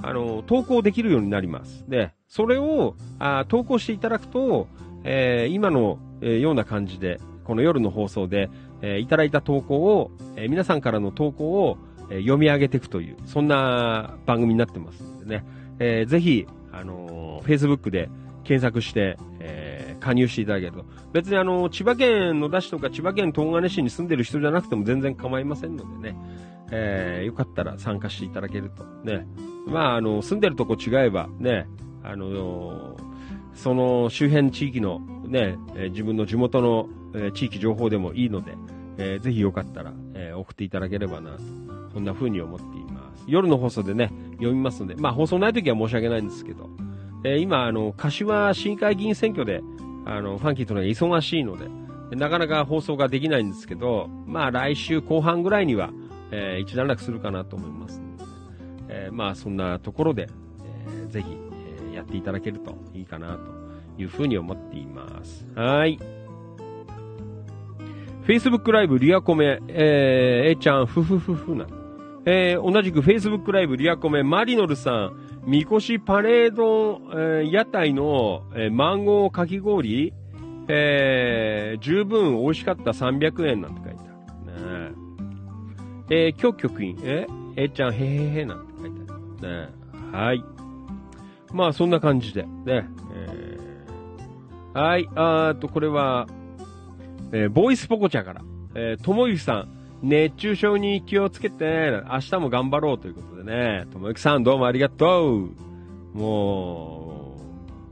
[0.02, 1.84] あの、投稿できるようになります。
[1.90, 4.68] で、それを、あ投稿していただくと、
[5.04, 8.50] えー今の、えーような感じで、この夜の放送で、
[8.86, 11.78] えーいただいた投稿を、えー皆さんからの投稿を、
[12.12, 15.46] えー読み上げていくという、そんな番組になってますのでね、
[15.80, 18.10] えーぜひ、あのー Facebook で
[18.44, 20.86] 検索して、えー加入していただけると。
[21.14, 26.18] 別にあの、千葉県野田市とか千葉県東金市に住んでる人じゃなくても全然構いませんのでね、
[26.72, 28.84] えーよかったら参加していただけると。
[29.04, 29.26] ね。
[29.66, 31.68] まあ、あの、住んでるとこ違えば、ね、
[32.04, 32.96] あの
[33.56, 38.52] その周辺地域のね、え自分の地元の、え地域情報でもいいので、
[38.98, 41.40] えーぜひよかったら、えー送っていただければなと、
[41.94, 43.24] そんな風に思っています。
[43.28, 46.70] 夜の放送でね、読みますので、まあ放送ない時は申し訳ないんですけど、
[47.24, 49.62] えー今、あの、柏市議会議員選挙で、
[50.06, 51.68] あの、ファンキーとのが忙しいので、
[52.16, 55.90] なかなか放送ができないんですけど、まあ来週後半ぐらいには、
[56.32, 58.24] えー一段落するかなと思いますので、
[58.90, 60.28] えーまあそんなところで、
[60.88, 65.48] えーぜひ、えーやっていただけるといいかなというふうに思っています。
[65.56, 65.98] はい。
[68.28, 71.68] Facebook ライブリアコメ、えー、えーちゃん、ふふふふな。
[72.26, 80.12] えー同じく Facebook ライブリアコメ、マリノルさん、みこしパレード、えー屋台の、えーマンゴーかき氷、
[80.68, 84.90] えー十分美味しかった300円なんて書いてある。
[84.90, 84.96] ね
[86.10, 86.28] え。
[86.28, 87.28] えー、今日局員、え
[87.58, 89.68] えーちゃん、へへへなんて書いてある。
[89.68, 89.70] ね
[90.14, 90.44] えはい。
[91.54, 92.50] まあ、そんな感じで、ね。
[93.14, 96.28] えーはい、あーっと、これは、
[97.32, 98.42] えーボイスポコチャから、
[98.76, 99.70] えーともゆきさん、
[100.02, 105.50] 熱中症に気をつけて、明日も頑張ろうということでね、ともゆきさんどうもありがと
[106.14, 106.18] う。
[106.18, 107.38] も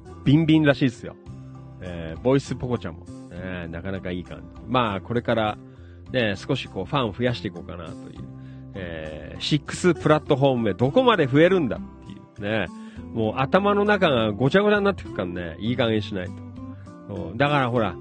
[0.06, 1.16] う、ビンビンらしいですよ。
[1.82, 4.62] えーボイスポコチャも、ね、なかなかいい感じ。
[4.68, 5.58] まあ、これから、
[6.12, 8.24] ね、少しこう、ファンを増やしていこうかなという。
[8.76, 12.68] えー、6プラットフォームへどこまで増えるんだっていうね。
[13.14, 16.28] もう頭の中がごちゃごちゃになってくからね、いい加減しない
[17.08, 17.34] と。
[17.36, 17.96] だからほら、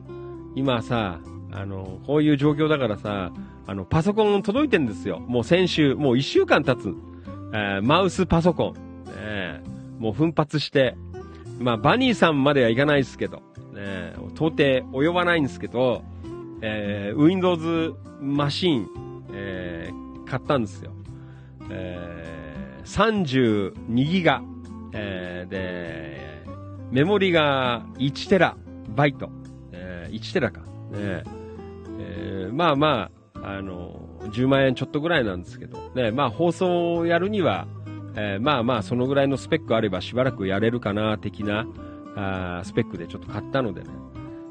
[0.55, 1.21] 今さ、
[1.51, 3.33] あの、こういう状況だからさ、
[3.67, 5.21] あの、パソコン届いてんですよ。
[5.21, 6.95] もう先週、もう一週間経つ。
[7.55, 9.05] えーマウスパソコン。
[9.15, 9.63] ね、
[9.99, 10.97] もう奮発して、
[11.61, 13.37] まあ、バニーさんまではいかないですけど、
[13.75, 14.63] ね、到底
[14.99, 16.03] 及ばないんですけど、
[16.61, 18.89] えー Windows マシン、
[19.33, 20.93] えー買ったんですよ。
[21.71, 22.33] えー
[22.85, 24.43] 32ギガ、
[24.93, 26.45] えーで、
[26.91, 28.57] メモリが1テラ
[28.89, 29.31] バイト、
[30.13, 30.61] 1テラか。
[30.61, 30.67] ね
[31.99, 37.67] えーまあまあ、あの、10万円ちょっとぐらいなんですけど、ね、まあ放送をやるには、
[38.15, 41.67] えーまあまあそのぐらいのスペックあればしばらくやれるかな、的な、
[42.17, 43.89] あスペックでちょっと買ったのでね。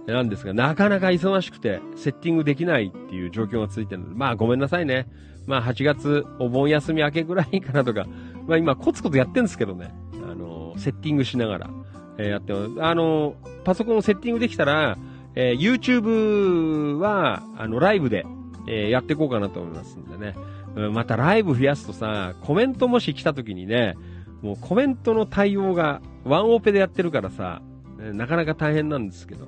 [0.07, 5.07] なんですが、なかなか忙しくて、セッティングできないっていう状況がついてるので、まあごめんなさいね。
[5.45, 8.05] まあ8月、お盆休み明けぐらいかなとか、
[8.47, 9.93] まあ今コツコツやってるんですけどね。
[10.29, 11.69] あの、セッティングしながら、
[12.17, 12.83] えーやってます。
[12.83, 14.97] あの、パソコンをセッティングできたら、
[15.35, 18.25] えー YouTube は、あの、ライブで、
[18.67, 20.35] えーやっていこうかなと思いますんでね。
[20.75, 23.95] うんまたライブ増やすとさ、コメントもし来た時にね、
[24.41, 27.61] もうコメントの対応がワンオペでやってるからさ、
[27.99, 29.47] えなかなか大変なんですけど、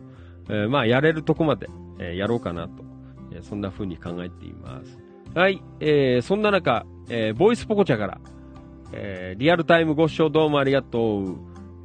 [0.49, 1.69] えーまあ、やれるとこまで、
[1.99, 2.83] えーやろうかなと、
[3.31, 4.97] えーそんな風に考えています。
[5.33, 8.19] はい、えーそんな中、えーボイスポコチャから、
[8.91, 11.35] えーリアルタイムご視聴どうもありがとう。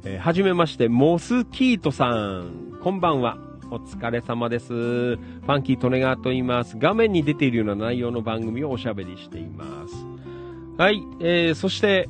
[0.03, 2.77] えーはじめまして、モスキートさん。
[2.83, 3.48] こんばんは。
[3.71, 4.67] お疲れ様です。
[4.67, 6.75] ファンキートネガーと言います。
[6.77, 9.93] 画面に出ているような内容の番組をおしゃべりしています。
[10.77, 12.09] はい、えー、そして、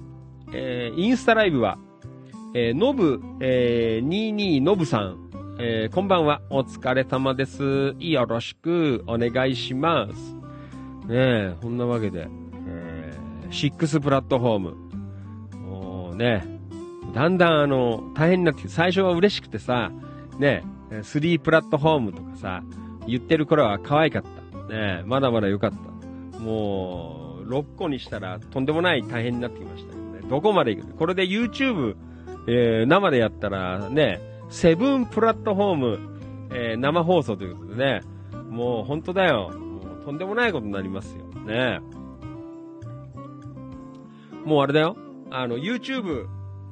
[0.53, 1.77] えーインスタライブは、
[2.53, 5.30] えー、のぶ、えー、22のぶさん、
[5.60, 6.41] えーこんばんは。
[6.49, 7.95] お疲れ様です。
[7.99, 10.34] よろしくお願いします。
[11.07, 12.27] ねえ、こんなわけで、
[12.68, 14.76] えー、6プラットフォーム。
[15.57, 16.60] もうね、
[17.14, 19.91] だんだんあの、大変になって、最初は嬉しくてさ、
[20.38, 22.63] ねえ、3プラットフォームとかさ、
[23.07, 24.73] 言ってる頃は可愛かった。
[24.73, 25.71] ね、まだまだ良かっ
[26.33, 26.39] た。
[26.39, 30.21] もう、6個にしたらとんでもない大変になってきましたよね。
[30.29, 30.93] どこまで行く？
[30.93, 31.95] これで YouTube、
[32.47, 35.99] えー生でやったらね、セブンプラットフォーム、
[36.51, 38.01] えー生放送ということでね、
[38.49, 39.49] もう本当だよ。
[39.49, 41.25] もうとんでもないことになりますよ。
[41.45, 41.79] ね
[44.45, 44.95] もうあれだよ。
[45.31, 46.27] あの、YouTube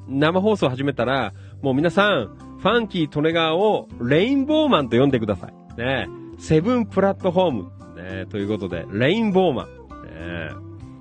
[0.07, 5.53] 生放送始めたら、もう皆さん、ファンキー・トネガーをレインボーマンと呼んでください。
[5.77, 6.07] ね
[6.39, 7.63] セブンプラットフォーム、
[8.01, 9.67] ね、ということで、レインボーマン、
[10.03, 10.51] ね、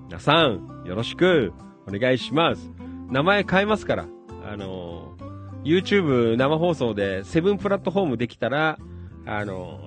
[0.06, 1.52] 皆さん、よろしく
[1.86, 2.70] お願いします。
[3.10, 4.06] 名前変えますから、
[4.44, 5.26] あのー
[5.66, 8.78] YouTube 生放送でセブンプラットフォームできたら、
[9.26, 9.80] あの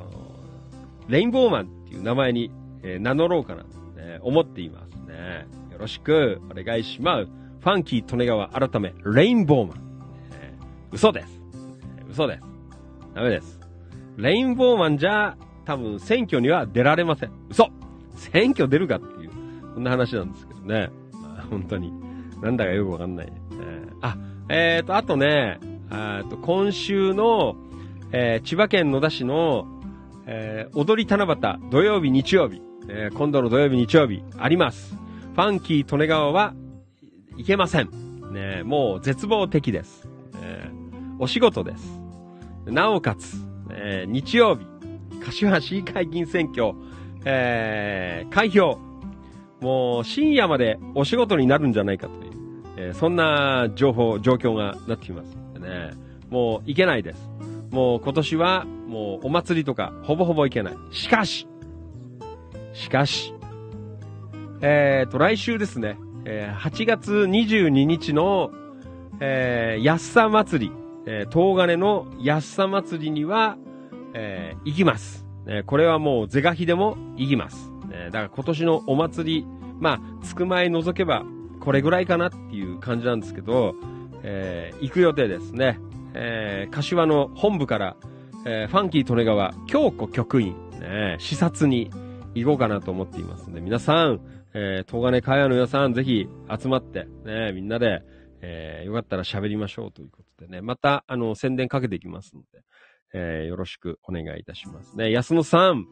[1.08, 2.52] レインボーマンっていう名前に、
[2.84, 5.48] え名乗ろうかな、ね、思っていますね。
[5.72, 7.26] よろしくお願いします。
[7.62, 9.78] ファンキー利根川改め、レインボーマン。
[9.78, 10.60] ね
[10.92, 11.39] 嘘です。
[12.10, 12.44] 嘘です。
[13.14, 13.60] ダメです。
[14.18, 17.32] レインボーマンじゃ、多分選挙には出られません。
[17.50, 17.70] 嘘
[18.16, 19.32] 選挙出るかっていう、
[19.74, 20.90] そんな話なんですけどね。
[21.14, 21.94] まあ、本当に。
[22.42, 24.18] なんだかよくわかんない、えーあ、
[24.50, 25.60] えーと、あとね、
[25.90, 27.56] あーと今週の、
[28.12, 29.68] えー千葉県野田市の、
[30.26, 34.96] えー踊り七夕、土曜日、日曜日、えー今度の土曜日、日曜日、あります。
[34.96, 36.54] ファンキー利根川は
[37.38, 37.90] いけません。
[38.32, 40.08] ね、もう絶望的です。
[40.42, 40.70] え
[41.20, 41.99] お仕事です。
[42.72, 43.36] なおかつ、
[43.72, 44.66] えー日曜日、
[45.24, 46.74] 柏市議会議員選挙、
[47.26, 48.78] えー開票。
[49.62, 52.32] もう深夜までお仕事になるんじゃないかという、
[52.78, 55.92] えーそんな情報、状況がなっていますね。
[56.30, 57.30] もういけないです。
[57.72, 60.74] もう今年はもうお祭りとかほぼほぼいけない。
[60.92, 61.48] しかし、
[62.74, 63.34] しかし、
[64.62, 68.52] えーと、来週ですね、えー8月22日の、
[69.20, 70.72] えー、安さ祭り、
[71.12, 73.58] えー、東金の安さ祭りには、
[74.14, 75.26] えー行きます。
[75.48, 77.72] ねこれはもう是が非でも行きます。
[77.88, 79.46] ねだから今年のお祭り、
[79.80, 81.26] まあ、つく前除けば、
[81.62, 83.74] これぐらいかなっていう感じなんですけど、
[84.22, 85.80] えー行く予定ですね。
[86.14, 87.96] えー柏の本部から、
[88.46, 91.90] えーファンキー利根川京子局員、ね、視察に
[92.36, 94.20] 行こうかなと思っていますので、皆さん、
[94.54, 98.04] えー、東金会話の皆さん、ぜひ集まって、ね、みんなで、
[98.42, 102.64] えーよかったら喋りましょうということでね、また、あの、宣伝かけていきますので、
[103.14, 105.12] えーよろしくお願いいたしますね。
[105.12, 105.88] 安野さん、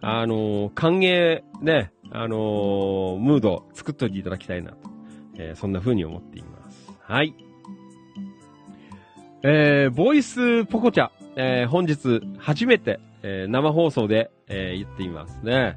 [0.00, 4.78] あのー歓迎、ね、あのームード作っといていただきたいなと、
[5.38, 6.92] えそんな風に思っています。
[7.00, 7.34] はい。
[9.42, 15.76] えー、ボイスポコチャ、え本日初めて、え生放送で、え言っていますね。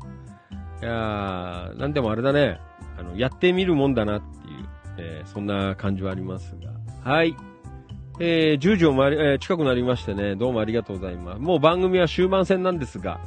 [0.81, 2.60] いやー、なんでもあれだね。
[2.98, 4.68] あの、やってみるもんだなっていう、
[4.98, 6.72] えそんな感じはありますが。
[7.10, 7.35] はい。
[8.23, 11.41] えー、10時を回り、えー近くなりましてね、どうもありがとうございます。
[11.41, 13.19] もう番組は終盤戦なんですが、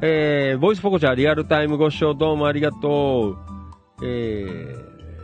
[0.00, 3.36] えー、ボイスポコチャリアルタイムご視聴どうもありがと
[4.00, 4.06] う。
[4.06, 4.76] え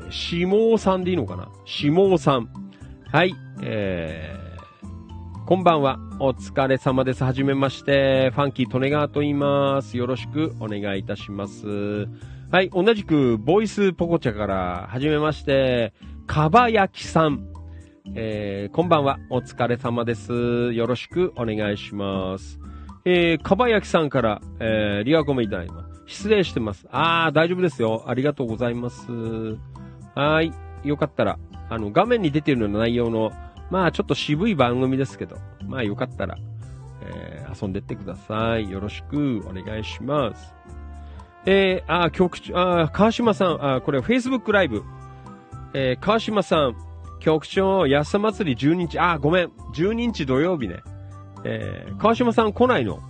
[0.02, 1.48] ー、しもうさんでいいのかな？
[1.64, 2.48] しもうさん。
[3.12, 6.00] はい、えー、こんばんは。
[6.18, 7.22] お疲れ様です。
[7.22, 8.30] はじめまして。
[8.30, 9.96] ファンキー利根川と言います。
[9.96, 12.08] よろしくお願いいたします。
[12.50, 15.92] はい、同じく、ボイスポコチャから、はじめまして、
[16.26, 17.53] かばやきさん。
[18.16, 19.18] えー、こんばんは。
[19.28, 20.72] お疲れ様です。
[20.72, 22.60] よろしくお願いします。
[23.04, 26.02] えー、かばやきさんから、えー、リアコメいただきます。
[26.06, 26.86] 失礼してます。
[26.92, 28.04] あー、大丈夫ですよ。
[28.06, 29.10] ありがとうございます。
[29.10, 30.52] はー
[30.84, 30.88] い。
[30.88, 33.32] よかったら、あの、画面に出てる内容の、
[33.72, 35.36] まあ、ちょっと渋い番組ですけど、
[35.66, 36.36] まあ、よかったら、
[37.02, 38.70] えー、遊んでってください。
[38.70, 40.54] よろしくお願いします。
[41.46, 44.84] えー、あ、局長、あ、川島さん、あー、これ、Facebook ライブ。
[45.72, 46.76] えー、川島さん、
[47.24, 50.82] 局長、安さ祭り12日、あ、ごめん、12日土曜日ね。
[51.44, 53.00] えー、川島さん来ないの？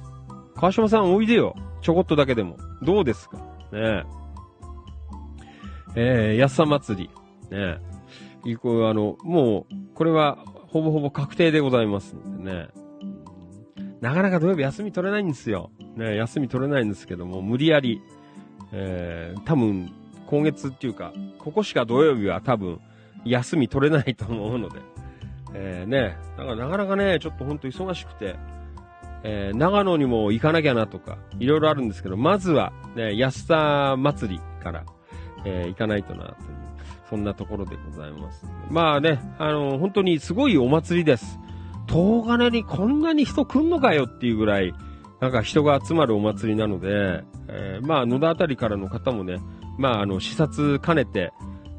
[0.55, 1.57] 川島さんおいでよ。
[1.83, 2.57] ちょこっとだけでも。
[2.83, 3.39] どうですか？
[3.39, 3.43] ね
[3.73, 4.05] え。
[5.97, 7.11] えー、安さ祭
[7.51, 7.57] り。
[7.57, 7.79] ね
[8.47, 8.51] え。
[8.51, 10.39] いこうあの、もう、これは、
[10.69, 12.69] ほぼほぼ確定でございますんでね。
[14.01, 15.71] なかなか土曜日休み取れないんですよ。
[15.97, 18.01] ね休み取れないんですけども、無理やり、
[18.73, 19.93] えー、多分、
[20.27, 22.79] 今月っていうか、ここしか土曜日は多分、
[23.25, 24.81] 休み取れないと思うので。
[25.55, 28.37] えー、ね、だからなかなかね、ちょっとほんと忙しくて、
[29.23, 34.85] えー、長野にも行かなきゃなとか、いろいろあるんですけど、まずは、ね、安田祭りから、
[35.47, 36.37] えー行かないとな、という、
[37.09, 38.45] そんなところでございます。
[38.69, 41.39] まあね、あの本当にすごいお祭りです。
[41.89, 44.75] 東金にこんなに人来んのかよっていうぐらい、
[45.21, 49.39] なんか人が集まるお祭りなので、えーまあ野田あたりからの方もね、
[49.79, 51.33] まああの視察兼ねて、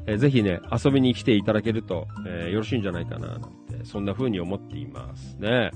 [0.06, 5.70] えーぜひね、遊びに来ていただけると、えーよろしいんじゃないかな、なんて、そんな風に思っていますね。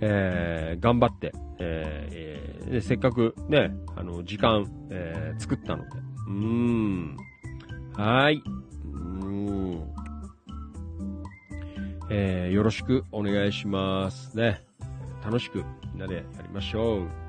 [0.00, 5.90] えー頑張って、えーえーでせっかくね、あの、時間、えー作ったので。
[6.28, 7.16] うーん。
[7.94, 8.36] はい。
[8.36, 9.82] うーん。
[12.10, 14.60] えーよろしくお願いしますね。
[15.24, 17.23] 楽しくみんなでやりましょう。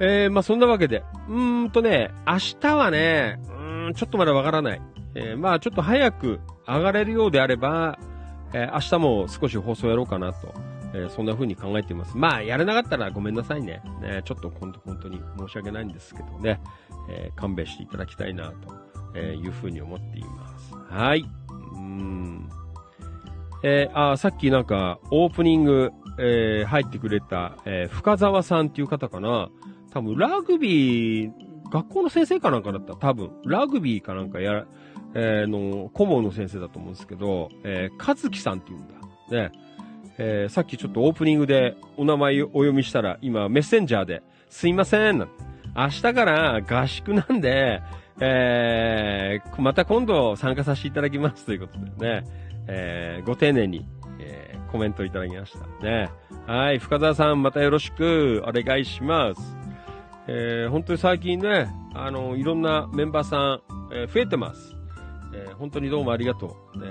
[0.00, 1.04] えー、まあそんなわけで。
[1.28, 4.82] うーんとね、明日はね、うーん、ちょっとまだわからない。
[5.14, 7.98] えーまあちょっと早く上がれるようであれば、
[8.52, 10.52] えー明日も少し放送やろうかなと、
[10.92, 12.16] えーそんな風に考えています。
[12.16, 13.82] まあ、やれなかったらごめんなさいね。
[14.00, 16.60] ねちょっと本当本当に申し訳ないんですけどね、
[17.08, 18.52] え勘弁していただきたいな
[19.12, 20.74] という風に思っています。
[20.90, 21.20] はい。
[21.20, 22.48] うーん。
[23.62, 29.48] えあ、さっきなんか、オープニング、え入ってくれた、え深沢さんっていう方かな。
[29.94, 31.32] 多分、ラグビー、
[31.70, 32.94] 学校の先生かなんかだった。
[32.94, 34.66] 多分、ラグビーかなんかやら、
[35.14, 38.94] えーの、顧問の先生だと思うんですけど、えー、かずきさんって言うんだ。
[39.48, 39.52] ね。
[40.18, 47.82] えーさっきちょっとオープニングでお名前をお読みしたら、今メッセンジャーで、すいません、明日から合宿なんで、
[48.20, 52.26] えーまた今度参加させていただきますということでね、
[52.68, 53.86] えーご丁寧に、
[54.20, 55.84] えーコメントいただきました。
[55.84, 56.10] ね。
[56.46, 59.63] はい、深澤さんまたよろしくお願いします。
[60.26, 63.60] えー本当に最近ね、あの、いろんなメンバーさん、
[63.92, 64.74] えー増えてます。
[65.34, 66.78] えー本当にどうもありがとう。
[66.80, 66.86] ね、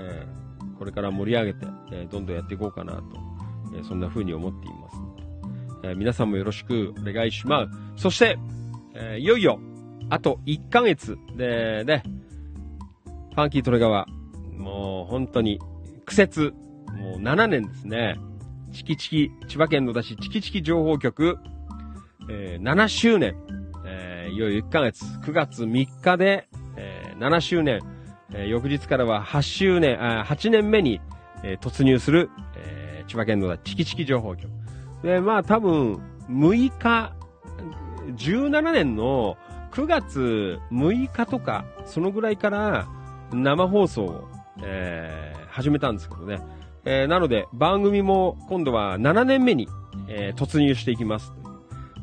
[0.78, 3.02] これから盛り上げて、えーどんどんやっていこうかなと、
[3.74, 4.96] えーそんな風に思っています、
[5.82, 7.66] えー皆さんもよろしくお願いしま
[7.96, 8.02] す。
[8.02, 8.38] そして、
[8.94, 9.58] えーいよいよ、
[10.10, 12.02] あと1ヶ月でね、
[13.34, 14.06] ファンキートレガワ、
[14.56, 15.58] もう本当に
[16.04, 16.54] 苦節、
[16.96, 18.16] もう7年ですね。
[18.72, 21.38] チキチキ、千葉県野田市チキチキ情報局、
[22.28, 23.36] えー7周年、
[23.86, 27.80] えーいよいよ1ヶ月、9月3日で、えー7周年、
[28.32, 31.00] えー翌日からは8周年、あ8年目に、
[31.42, 34.50] えー突入する、えー千葉県野田チキチキ情報局。
[35.02, 37.12] で、まあ多分、6日、
[38.16, 39.36] 17年の
[39.72, 42.86] 9月6日とか、そのぐらいから
[43.32, 44.28] 生放送を、
[44.62, 46.40] えー始めたんですけどね。
[46.84, 49.68] えーなので、番組も今度は7年目に、
[50.08, 51.32] えー突入していきます。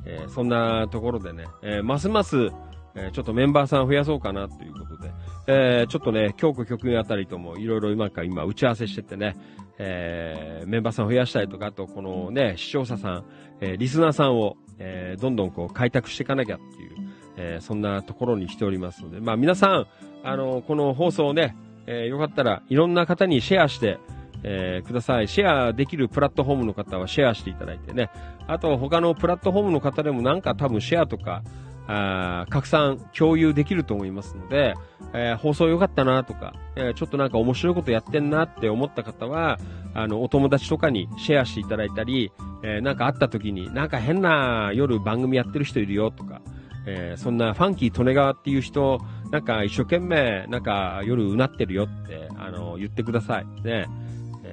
[0.05, 2.49] えーそんなところでね、えーますます、
[2.95, 5.11] えーちょっとメンバーさん増やそうかなということで、
[5.47, 9.37] えーちょっとね、京子局員あたりともいろいろ今か今打ち合わせしててね、
[9.77, 13.23] えーメンバーさん増やしたりとか、あとこのね、視聴者さん、
[13.61, 19.87] えーリスナーさんを、えーどんどんこう開拓していかなきゃっていう、えーそんなところにしておりますので、まあ皆さん、
[20.23, 21.55] あのこの放送をね、
[21.87, 23.97] えーよかったらいろんな方にシェアして、
[24.43, 25.27] えーください。
[25.27, 28.09] シェアできるプラットフォームの方はシェアしていただいてね。
[28.47, 31.43] あと他のプラットフォームの方でもなんか多分シェアとか、
[31.87, 34.75] あー拡散、共有できると思いますので、
[35.13, 39.59] えー放送良かったなとか、えーちょっとなんか面白いことやってんなって思った方は、
[39.93, 42.31] あの、お友達とかにシェアしていただいたり、
[42.63, 46.41] えーなんかあった時に、なんか変な夜番組やってる人いるよとか、
[46.87, 48.99] えーそんなファンキー利根川っていう人、
[49.31, 53.45] なんか一生懸命、なんか夜うなってるよって、あの、言ってください。
[53.63, 53.87] ね。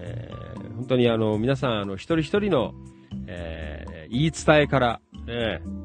[0.09, 0.49] えー
[0.79, 2.73] 本当にあの、皆さん、あの、一人一人の、
[3.27, 5.79] えー言い伝えから、えー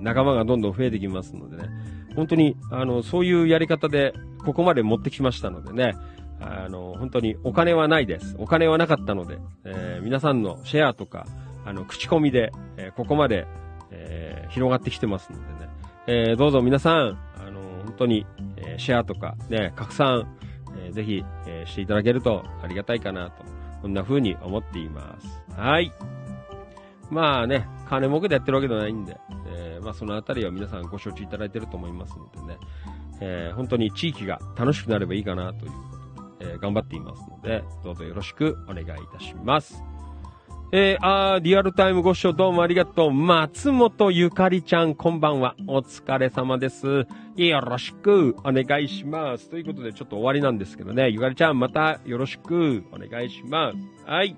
[0.00, 1.68] 仲間がどんどん増えてきますのでね、
[2.14, 4.12] 本当に、あの、そういうやり方で、
[4.44, 5.94] ここまで持ってきましたのでね、
[6.40, 8.36] あの、本当にお金はないです。
[8.38, 11.26] お金はなかったので、えー皆さんのシェアとか、
[11.64, 13.46] あの、口コミで、えーここまで、
[13.90, 15.70] えー広がってきてますのでね、
[16.06, 18.26] えーどうぞ皆さん、あの、本当に、
[18.56, 20.26] えーシェアとか、ね、拡散、
[20.84, 23.42] えーぜひ、えーしていただけるとありがたいかなと、
[23.84, 25.60] こんな風に思っています。
[25.60, 25.92] はい。
[27.10, 29.14] まあね、金儲けでやってるわけではないんで、
[29.46, 32.58] えーまあそのあたりは皆さんご承知いただいてると思いますのでね、
[33.20, 35.76] えー本当に地域が楽しくなればいいかなというこ
[36.38, 39.82] とで、えー頑張っていますので、どうぞよろしくお願いいたします。
[40.72, 43.12] えー、あーリアルタイムご視聴どうもありがとう。
[43.12, 45.54] 松本ゆかりちゃん、こんばんは。
[45.68, 47.06] お疲れ様です。
[47.36, 49.48] よろしくお願いします。
[49.50, 53.78] ということで、ちょっと終わりなんですけどね、ゆかりちゃん、またよろしくお願いします。
[54.10, 54.36] はい。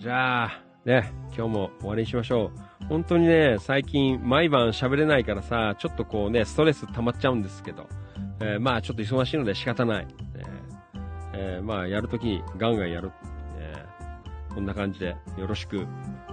[0.00, 2.50] じゃあ、ね、今日も終わりにしましょ
[2.82, 2.84] う。
[2.86, 7.86] 本当にね、最近毎晩喋れないからさ、ちょっとこうね、ストレス溜まっちゃうんですけど、
[8.40, 10.08] えーまあちょっと忙しいので仕方ない。
[10.34, 10.59] えー
[11.40, 13.12] えーまあやるときにガンガンやる。
[13.56, 15.86] えーこんな感じでよろしく。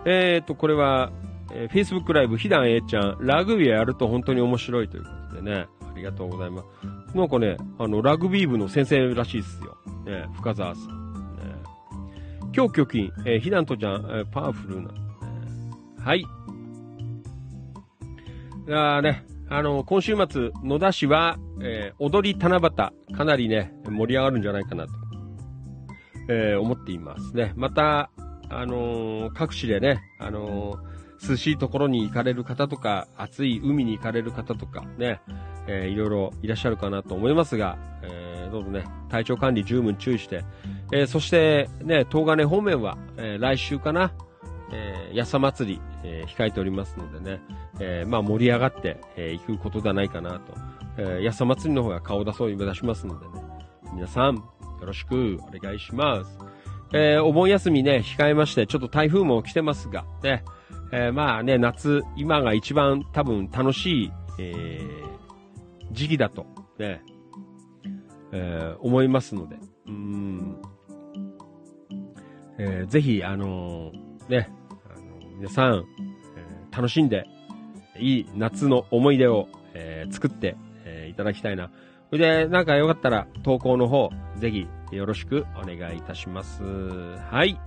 [0.06, 1.12] えーと、これは、
[1.54, 6.64] えー Facebook ライブ、ひだんえいちゃん、ラグビーやると本当に面白いということでね、ありがとうございま
[7.14, 7.18] す。
[7.18, 9.78] なんかね、あの、ラグビー部の先生らしいですよ。
[10.06, 11.14] ね、深澤さん。
[11.36, 11.56] ね、
[12.56, 14.90] 今日巨金、えー、ひだんとちゃん、えーパワフルな。
[14.92, 16.20] えーはい。
[16.20, 16.26] い
[18.70, 22.70] やね、あの、今週末、野田市は、えー踊り七夕、
[23.16, 24.94] かなりね、盛り上がるんじゃないかなと、
[26.30, 27.54] えー思っていますね。
[27.56, 28.10] また、
[28.50, 30.78] あのー各地でね、あの
[31.28, 35.22] 涼しいところに行かれる方とか、暑い海に行かれる方とか、ね、
[35.68, 40.44] えーいろいろいらっしゃるかなと思いますが、えーどうぞね、体調管理十分注意して、
[40.92, 44.12] えーそして、ね、東金方面は、えー来週かな、
[44.72, 47.42] えー、安さ祭り、えー控えておりますのでね、
[47.80, 50.54] えーまあ盛り上がって、えー行くことではないかなと。
[50.98, 53.44] えー、安さ祭りの方が顔出そうに出しますのでね、
[53.94, 54.44] 皆さん、よ
[54.82, 56.38] ろしくお願いします。
[56.94, 60.44] えーお盆休みね、控えまして、ちょっと台風も来てますが、ね、
[60.92, 65.08] えーまあね、夏、今が一番多分楽しい、えー
[65.92, 66.46] 時期だと、
[66.78, 67.02] ね、
[68.32, 69.58] えー思いますので、
[69.88, 70.62] うん、
[72.58, 74.50] えーぜひ、あのーね、
[74.90, 77.26] あの皆さん、えー楽しんで、
[77.98, 80.56] いい夏の思い出を、えー作って、
[80.86, 81.72] えーいただきたいな。
[82.10, 86.64] それで、なんかよかったら、投稿の方、ぜひ、よろしくお願いいたします。
[86.64, 87.60] はい。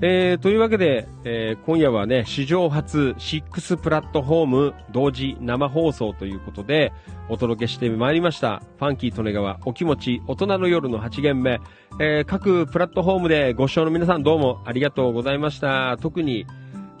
[0.00, 6.92] えー、というわけで、えー今夜はね、史上初6プラットフォーム同時生放送ということで、
[7.28, 8.62] お届けしてまいりました。
[8.78, 11.60] ファンキー利根川お気持ち大人の夜の8限目。
[12.00, 15.96] えー各プラットフォームでご視聴の皆さんどうもありがとうございました。
[16.00, 16.46] 特に、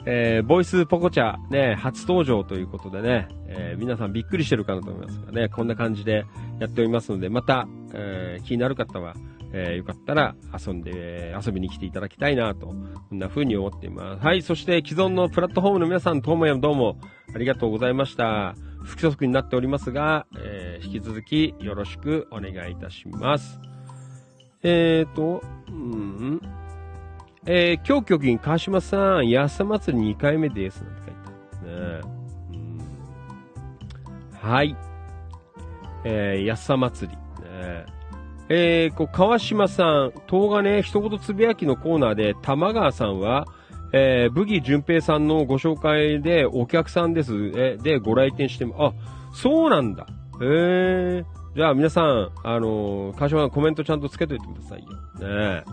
[0.04, 6.24] えーボイスポコチャね、初登場ということでね、えー皆さんびっくりしてるかなと思いますがね、こんな感じで
[6.58, 9.14] やっておりますので、また、えー気になる方は、
[9.52, 10.34] えーよかったら
[10.66, 12.74] 遊んで、遊びに来ていただきたいなと、こ
[13.14, 14.24] んな風に思っています。
[14.24, 16.98] はい、そして既存のプラットフォームの皆さん、ともやどうも
[17.34, 18.54] ありがとうございました。
[18.82, 23.58] 不規則になっておりますが、えー引き続きよろしくお願いいたします。
[24.62, 26.40] えーと、うん、
[27.46, 30.82] えー、今日局員川島さん、安さ祭り2回目です。
[30.82, 32.08] なんて書いてあるね。
[32.52, 32.78] うん
[34.50, 34.76] はい。
[36.04, 37.16] えー、安さ祭り。
[37.44, 37.97] ね
[38.50, 43.46] えー、こう、川島さん、東がね、一言つぶやきのコーナーで、玉川さんは、
[43.92, 47.32] えー、ブギ淳平さんのご紹介でお客さんです。
[47.34, 48.92] えー、で、ご来店しても、あ、
[49.32, 50.06] そうなんだ。
[50.40, 51.24] えー、
[51.56, 54.92] じゃあ皆さん、あのー川島さんコメントちゃんとつけといてくださいよ。
[55.18, 55.64] ね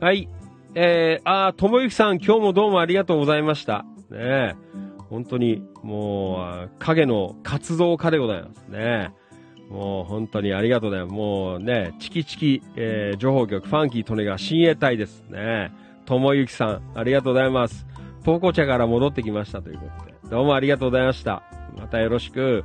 [0.00, 0.28] えはい。
[0.74, 3.84] えー、あー、ともゆきさん、今日もどうもありがとうございました。
[4.10, 4.54] ねえ。
[5.10, 9.12] 本当に、もう、影の活動家でございますね。
[9.70, 11.14] もう本当にありがとうございます。
[11.14, 15.72] もうね、チキチキ、えー、情報局、ファンキー・トネが親衛隊ですね。
[16.06, 17.86] ともゆきさん、ありがとうございます。
[18.24, 20.14] ポコチャから戻ってきましたということで。
[20.28, 21.44] どうもありがとうございました。
[21.78, 22.64] またよろしく。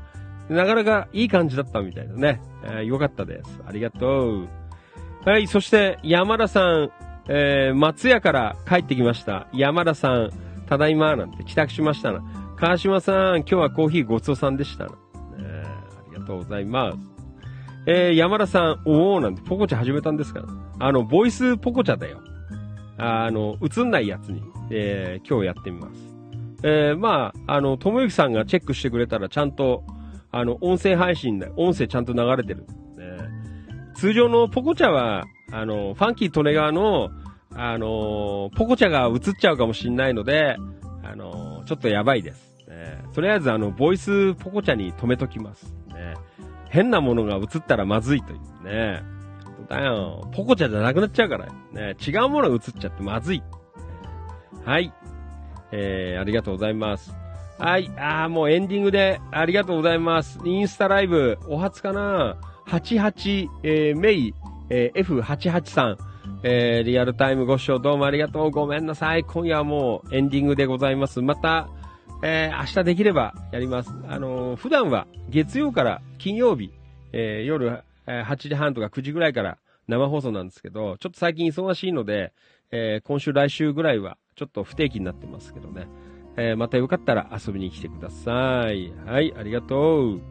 [0.49, 2.41] なかなかいい感じだったみたいだね。
[2.63, 3.61] えーよかったです。
[3.67, 4.47] ありがとう。
[5.25, 6.91] はい、そして山田さん、
[7.27, 9.47] えー松屋から帰ってきました。
[9.53, 10.31] 山田さん、
[10.67, 12.23] ただいま、なんて帰宅しましたな。
[12.57, 15.04] 川島さん、今日はコーヒーごちそうさんでしたな。
[16.25, 16.97] とうございます。
[17.87, 20.43] えー山田さん、おーなんてポコチャ始めたんですか？
[20.79, 22.19] あの、ボイスポコチャだよ。
[22.97, 24.41] あの、映んないやつに、
[24.71, 26.01] えー今日やってみます。
[26.63, 29.83] えーまあ、あの、ともゆきさんがチェックしてくれたらちゃんと、
[30.31, 32.65] あの、音声配信で、音声ちゃんと流れてる。
[32.97, 33.17] ね
[33.93, 37.11] 通常のポコチャは、あの、ファンキー利根川の、
[37.53, 40.57] あの、ポコチャが映っちゃうかもしれないので、
[41.03, 42.55] あの、ちょっとやばいです。
[42.67, 45.71] ねとりあえず、あの、ボイスポコチャに止めときます。
[45.95, 46.15] ね
[46.69, 49.03] 変なものが映ったらまずいというね。
[49.67, 50.29] だよ。
[50.33, 51.47] ポコチャじゃなくなっちゃうから。
[51.71, 53.43] ね違うものが映っちゃってまずい。
[54.63, 54.93] はい。
[55.71, 57.13] えー、ありがとうございます。
[57.57, 57.89] はい。
[57.97, 60.39] あー、もうエンディングでありがとうございます。
[60.43, 64.33] インスタライブ、お初かな ?88、えー、メイ、
[64.69, 65.97] えー、F883、
[66.43, 68.51] えー、リアルタイムご視聴どうもありがとう。
[68.51, 69.23] ごめんなさい。
[69.23, 71.21] 今夜はもうエンディングでございます。
[71.21, 71.69] また、
[72.23, 73.91] えー、明日できればやります。
[74.07, 76.71] あのー普段は月曜から金曜日、
[77.11, 82.33] えー夜、8時半とか9時ぐらいから生放送なんですけど、ちょっと最近忙しいので、
[82.71, 85.87] えー今週来週ぐらいはちょっと不定期になってますけどね。
[86.37, 88.91] えーまたよかったら遊びに来てください。
[89.05, 90.21] はい、ありがとう。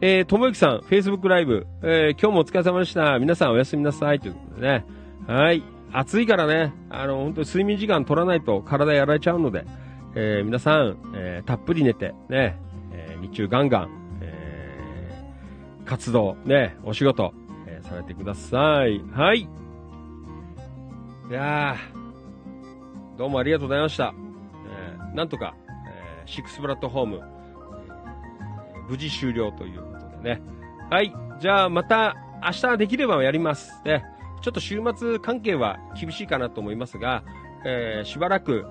[0.00, 3.18] えー、ともゆきさん、Facebook ライブ、えー今日もお疲れ様でした。
[3.18, 4.20] 皆さんおやすみなさい。
[4.20, 4.84] ということでね。
[5.26, 5.62] はい。
[5.92, 9.64] 暑いからね、あの、本当に睡眠時間取らないと体やられちゃうので、
[10.14, 12.58] えー皆さん、えーたっぷり寝て、ね、
[12.92, 17.32] えー日中ガンガン、えー活動、ね、お仕事、
[17.66, 19.00] えーされてください。
[19.12, 19.40] はい。
[19.40, 24.14] いやー、どうもありがとうございました。
[24.68, 25.54] えーなんとか、
[25.88, 27.22] えーシックスプラットフォーム、
[28.88, 30.42] 無事終了ということでね。
[30.90, 31.12] はい。
[31.40, 32.14] じゃあ、また、
[32.44, 33.82] 明日できればやります。
[33.84, 34.04] ね。
[34.42, 37.24] ちょっと週末関係は厳しいかなと思いますが、
[37.64, 38.66] えーしばらく、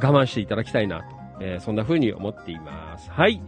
[0.00, 1.04] 我慢していただきたいなと、
[1.40, 3.10] えーそんな風に思っています。
[3.10, 3.42] はい。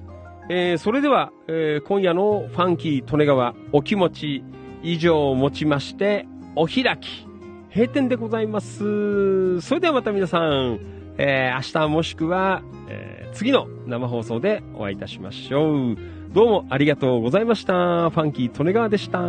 [0.49, 4.45] えーそれでは、えー今夜のファンキー利根川お気持ち
[4.83, 7.27] 以上をもちまして、お開き、
[7.75, 9.61] 閉店でございます。
[9.61, 10.81] それではまた皆さん、
[11.19, 15.97] えー明日もしくは、えー次の生放送でお会いいたしましょう。
[16.33, 18.11] どうもありがとうございました。
[18.11, 19.21] ファンキー利根川でした。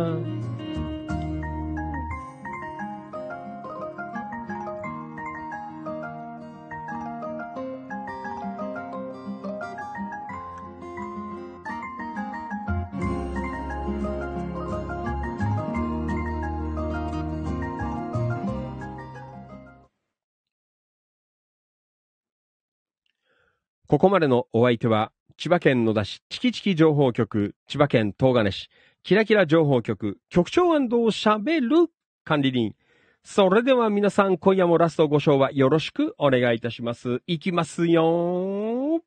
[23.92, 28.70] ここまでのお相手は、千葉県野田市チキチキ情報局、千葉県東金市、
[29.02, 31.90] キラキラ情報局、局長喋る
[32.24, 32.74] 管理人。
[33.22, 37.20] それでは皆さん、今夜もラストご賞はよろしくお願いいたします。
[37.26, 39.02] いきますよ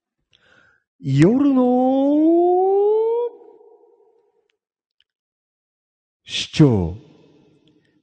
[1.00, 1.64] 夜の
[6.26, 6.96] 市長。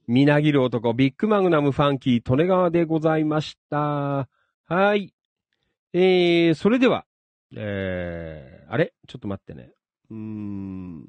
[0.09, 4.29] みなぎる男、ビッグマグナムファンキー、利根川でございました。
[4.67, 5.15] はい。
[5.93, 7.05] えー、それでは、
[7.55, 8.95] えー、あれ？
[9.07, 9.73] ちょっと待ってね。
[10.11, 11.07] うーん。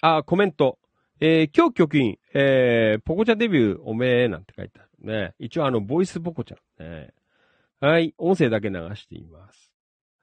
[0.00, 0.78] あ、コメント。
[1.20, 5.34] えー、今日局員、えー、ポコチャデビューおめえなんて書いてあるね。
[5.38, 6.56] 一応あの、ボイスポコチャ。
[6.82, 7.12] ね。
[7.80, 8.14] はい。
[8.18, 9.72] 音声だけ流しています。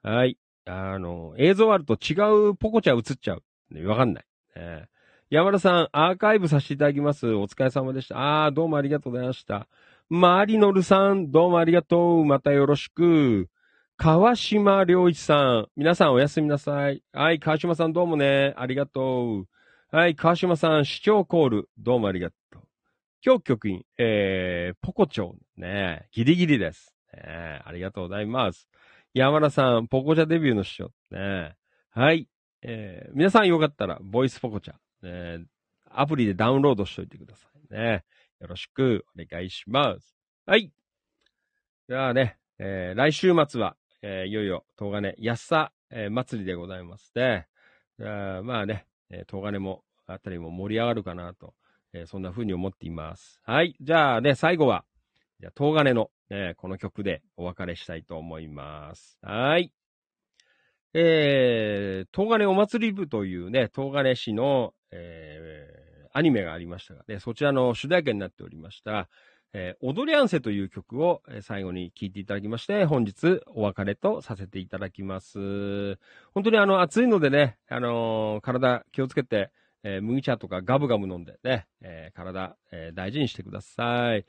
[0.02, 0.36] はい。
[0.66, 2.14] あの、映像あると違
[2.50, 3.42] うポコチャ映っちゃう。
[3.70, 4.24] ね、わかんない。
[4.56, 4.88] ね、
[5.30, 7.32] 山田さん、アーカイブさせていただきます。
[7.32, 8.44] お疲れ様でした。
[8.46, 9.68] あー、どうもありがとうございました。
[10.08, 12.24] マリノルさん、どうもありがとう。
[12.24, 13.48] またよろしく。
[14.02, 17.02] 川島良一さん、皆さんおやすみなさい。
[17.12, 19.46] はい、川島さんどうもね、ありがとう。
[19.94, 22.62] はい、川島さん、視聴コール、どうもありがとう。
[23.22, 26.96] 今日局員、えー、ポコチョね、ギリギリです。
[27.12, 28.70] ね、ありがとうございます。
[29.12, 31.56] 山田さん、ポコチャデビューの師匠、ね、
[31.90, 32.26] はい、
[32.62, 35.44] えー、皆さんよかったら、ボイスポコチャ、ね、
[35.90, 38.04] アプリでダウンロードしといてくださいね。
[38.40, 40.16] よろしくお願いします。
[40.46, 40.72] はい。
[41.86, 47.48] ではね、えー、来週末は、えー、いよいよ、東金安さ、えー、祭りでございますね。
[47.98, 51.54] まあね、えー、東金も、あたりも盛り上がるかなと、
[51.92, 53.40] えー、そんな風に思っています。
[53.44, 53.76] はい。
[53.80, 54.84] じゃあね、最後は、
[55.38, 56.10] じゃあ東金の、
[56.56, 59.18] この曲でお別れしたいと思います。
[59.22, 59.72] はい。
[60.94, 69.08] えー、東金お祭り部というね、東金市の、えー、アニメがありましたがね、そちらの主題歌になっておりました、
[69.52, 75.98] えー、踊り合わせという曲を最後に聴いていただきまして、本日お別れとさせていただきます。
[76.34, 79.50] 本当にあの暑いのでね、あのー体気をつけて、
[79.82, 84.24] えー麦茶とかガブガブ飲んでね、えー体、えー大事にしてください。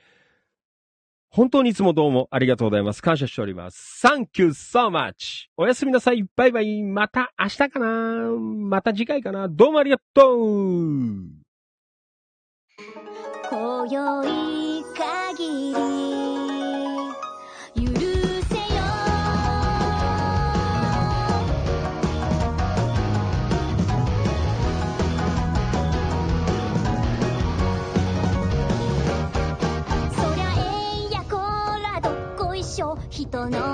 [1.30, 3.02] 本当にいつもどうもありがとうございます。
[3.02, 4.06] 感謝しております。
[4.06, 5.48] Thank you so much!
[5.56, 6.26] おやすみなさい。
[6.36, 6.84] バイバイ。
[6.84, 11.42] また明日かなまた次回かなどうもありがとう
[13.50, 14.71] 今宵
[15.42, 15.74] 限り
[17.74, 17.90] 許
[18.44, 18.78] せよ。
[30.12, 31.38] そりゃええやこ
[31.82, 32.96] らどっこいしょ。
[33.10, 33.71] 人の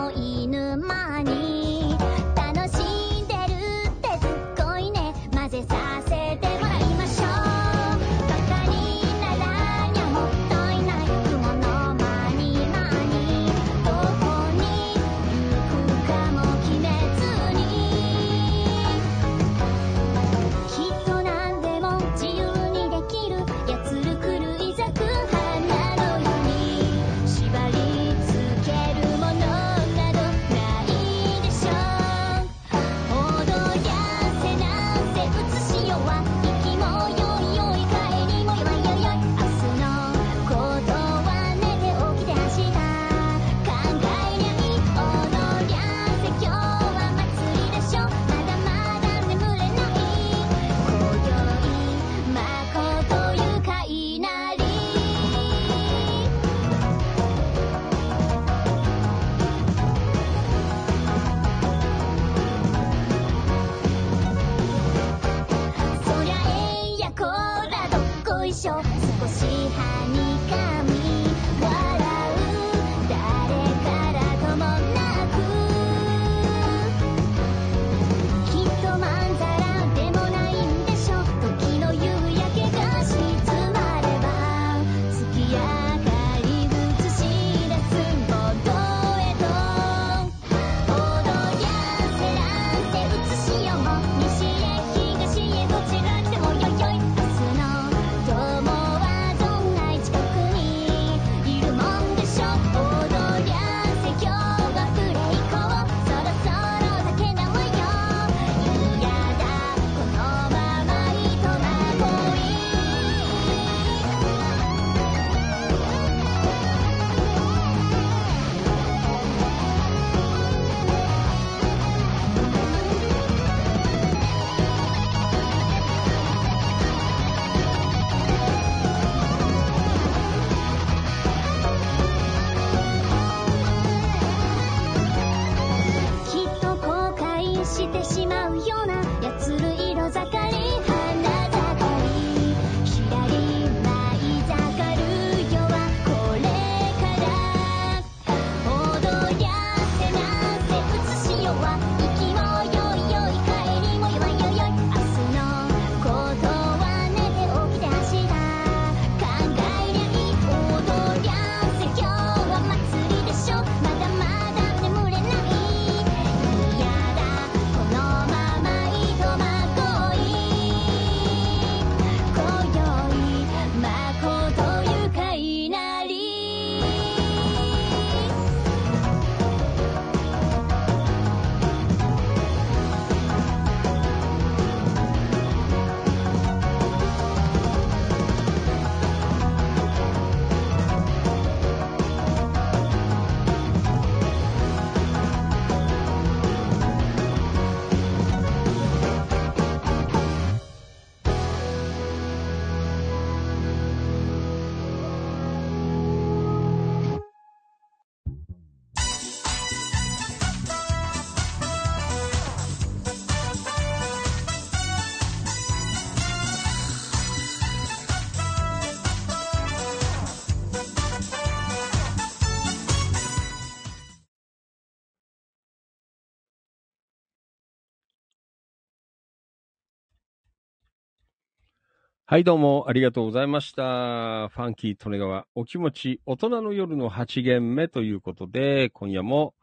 [232.29, 234.49] はい、どうもありがとうございました。
[234.49, 239.53] ファンキー・利根川、お気持ち、大人の夜の8限目ということで、今夜も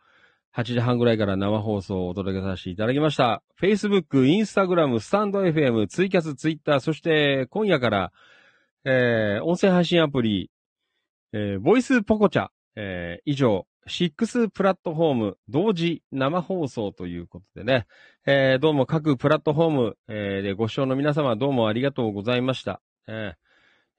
[0.56, 3.42] 8時半ぐらいから生放送をお届けさせていただきました。
[3.60, 8.12] Facebook、Instagram、スタンド FM、ツイキャス、ツイッター、そして今夜から、
[8.86, 10.50] えー、音声配信アプリ、
[11.34, 17.86] えー、ボイスポコチャ、えー、以上、6プラットフォーム同時生放送ということでね、
[18.26, 22.80] えー、どうも各プラットフォーム、えーでご視聴の皆様どうもありがとうございました。
[23.06, 23.44] えー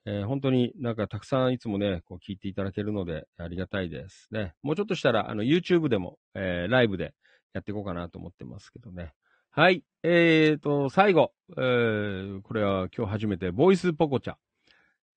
[0.07, 4.53] えー本当になんかたくさんいつもね、こう聞いていただけるのでありがたいですね。
[4.63, 7.13] もうちょっとしたら、あの YouTube でも、えーライブで
[7.53, 9.13] やっていこうかなと思ってますけどね。
[9.51, 9.83] はい。
[10.03, 14.35] えーと、最後、えーこれは今日初めて、ボイスポコチャ。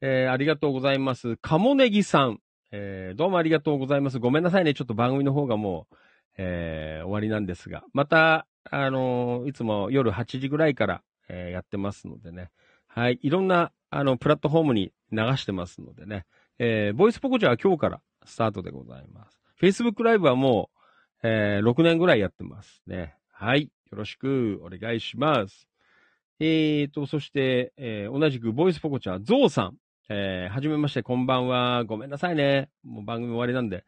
[0.03, 1.39] えーありがとうございます。
[1.39, 2.41] カモネギさん。
[2.71, 4.19] えーどうもありがとうございます。
[4.19, 4.75] ごめんなさいね。
[4.75, 5.97] ちょっと番組の方がもう、
[6.37, 12.51] えー終わりなんですが、また、あのーいつも夜8時ぐらいから、えーやってますのでね。
[12.87, 13.19] はい。
[13.23, 16.27] いろんな、あの、プラットフォームに流してますのでね。
[16.59, 19.41] えーボイスポコチャは今日からスタートでございます。
[19.61, 20.71] Facebook ライブはも
[21.23, 23.15] う、えー6年ぐらいやってますね。
[23.33, 23.71] はい。
[23.91, 25.67] よろしくお願いします。
[26.41, 29.77] えーと、そして、えー同じくボイスポコチャ、ゾウさん。
[30.11, 31.85] えーはじめまして、こんばんは。
[31.85, 32.71] ごめんなさいね。
[32.83, 33.85] もう番組終わりなんで。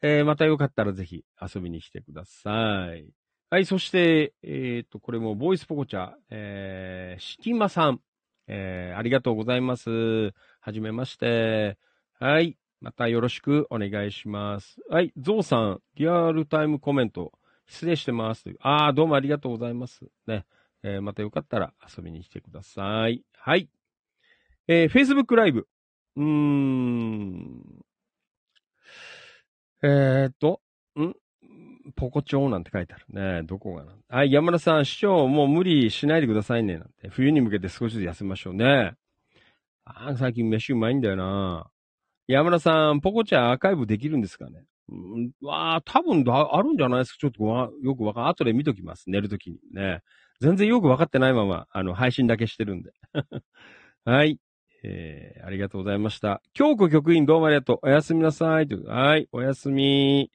[0.00, 3.12] えーまたよかったらぜひ遊びに来てください。
[3.50, 8.00] はい、そして、えっ、と、これもボイスポコチャ、えー、しきまさん。
[8.46, 10.32] えーありがとうございます。
[10.60, 11.76] はじめまして。
[12.18, 12.56] はい。
[12.80, 14.76] またよろしくお願いします。
[14.88, 15.12] はい。
[15.18, 17.32] ゾウさん、リアルタイムコメント、
[17.66, 18.54] 失礼してます。
[18.60, 20.06] ああ、どうもありがとうございます。
[20.26, 20.46] ね。
[20.82, 23.22] えーまたよかったら遊びに来てください。
[23.34, 23.68] はい。
[24.68, 25.66] えー、Facebook ライブ。
[26.16, 27.62] うーん。
[29.82, 30.60] えーっと、
[30.98, 31.12] ん？
[31.96, 33.42] ポコチョなんて書いてあるね。
[33.44, 33.92] どこがな。
[34.08, 36.74] はい、山田さん、師匠、もう無理しないでくださいね。
[36.74, 37.08] なんて。
[37.08, 38.92] 冬に向けて少しずつ休みましょうね。
[39.84, 41.70] あー最近飯うまいんだよな。
[42.26, 44.64] 山田さん、ポコチャアーカイブできるんですかね？
[44.90, 47.18] うん、わあ、多分あるんじゃないですか？
[47.20, 49.08] ちょっとわよくわかん、後で見ときます。
[49.08, 50.02] 寝るときにね。
[50.40, 52.92] 全然よくわかってないまま、あの、配信だけしてるんで。
[54.04, 54.38] はい。
[54.82, 56.40] えー、ありがとうございました。
[56.54, 57.78] 京子局員どうもありがとう。
[57.82, 58.68] おやすみなさい。
[58.86, 60.30] はい、おやすみ。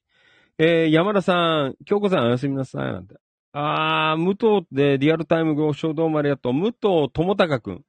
[0.57, 2.83] えー、山田さん、京子さんおやすみなさい。
[2.85, 3.15] なんて。
[3.53, 6.53] あー、武藤でリアルタイムご視聴どうもありがとう。
[6.53, 7.85] 武藤智隆くん。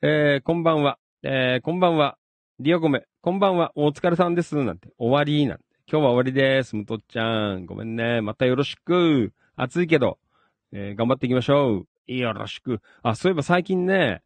[0.00, 0.98] えー、こんばんは。
[1.22, 2.16] えー、こんばんは。
[2.58, 3.04] リアコメ。
[3.20, 3.72] こんばんは。
[3.74, 4.56] お疲れさんです。
[4.56, 4.88] なんて。
[4.98, 5.46] 終わり。
[5.46, 5.64] なんて。
[5.90, 6.74] 今日は終わりです。
[6.74, 7.66] 武藤ちゃん。
[7.66, 8.20] ごめんね。
[8.20, 9.32] またよろしく。
[9.56, 10.18] 暑いけど、
[10.72, 12.12] えー、頑張っていきましょう。
[12.12, 12.80] よろしく。
[13.02, 14.22] あ、そういえば最近ね、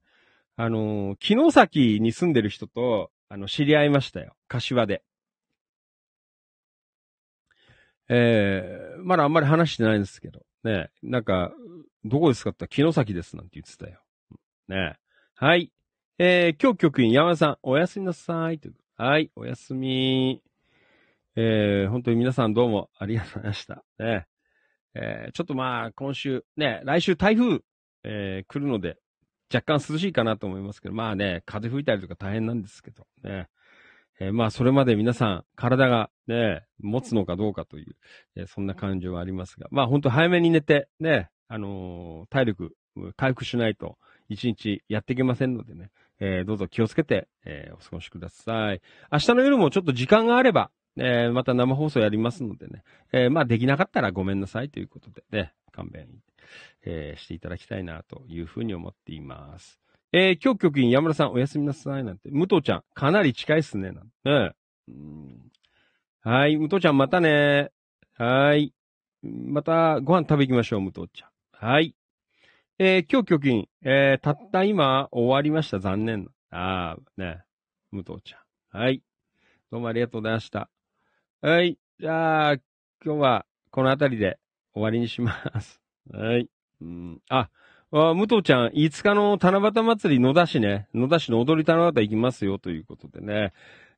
[0.56, 4.34] あのー、木崎に住んでる人と、あの、知り合いましたよ。
[4.48, 5.02] 柏で。
[8.08, 11.52] えー、まだあんまり話してないんですけど、ね、なんか、
[12.04, 14.00] どこですかって言ったら木崎ですなんて言ってたよ。
[14.68, 14.96] ね。
[15.34, 15.72] はい。
[16.18, 18.58] えー、今日局員山田さん、おやすみなさい。
[18.58, 20.42] といはい、おやすみ。
[21.34, 23.84] えー、本当に皆さんどうもありがとうございました。
[23.98, 24.26] ね。
[24.94, 27.60] えー、ちょっとまあ、今週、ね、来週台風、
[28.04, 28.96] えー、来るので、
[29.52, 33.48] 若干涼しいかなと思いますけど、まあね、風吹いたりとか大変なんですけど、ね。
[34.18, 37.96] えーまあ、それまで皆さん、体がね、持つのかどうかという、
[38.36, 42.74] えーそんな感情はありますが、まあ、本当早めに寝て、ね、あのー体力、
[43.16, 48.80] 回復しないと、一日やっていけませんのでね、えーどうぞ気をつけて、えーお過ごしください。
[49.12, 56.08] 明日の夜もちょっと時間があれば、えーまた生放送やりますのでね、えーまあ、できなかったらごめんなさいということでね、勘弁、
[56.84, 59.80] えーしていただきたいなというふうに思っています。
[60.12, 64.54] えー、今日局員山田さんおやすみなさいなんて、武藤ちゃん、かなり近いっすね、なんて。
[64.88, 65.50] うん
[66.22, 67.70] はい、武藤ちゃんまたね。
[68.14, 68.72] はい。
[69.22, 71.30] またご飯食べ行きましょう、武藤ちゃん。
[71.52, 71.94] はい。
[72.78, 76.28] えー、今日局員、えー、たった今終わりました、残念。
[76.50, 77.42] ああ、ね。
[77.92, 78.38] 武藤ちゃ
[78.76, 78.80] ん。
[78.80, 79.02] はい。
[79.70, 80.68] どうもありがとうございました。
[81.46, 81.78] はい。
[82.00, 82.52] じゃあ、
[83.04, 84.40] 今日はこの辺りで
[84.74, 85.80] 終わりにします。
[86.12, 86.50] はい。
[86.80, 87.50] うん、あ、
[87.92, 93.52] 武藤ちゃん、5日の七夕祭り野田市ね、野田市の踊り七夕行きますよということでね、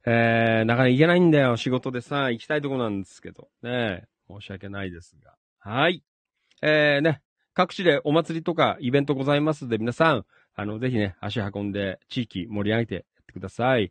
[0.04, 5.34] えー、なかなか行けないんだよ、仕事でさ、行きたいとこなんですけど、ね、申し訳ないですが。
[5.58, 6.04] はい。
[6.60, 7.22] えー、ね、
[7.54, 13.90] 各地でお祭りとかイベントございますので、皆さん、あの、ぜひね、足運んで地域盛り上げてやってください。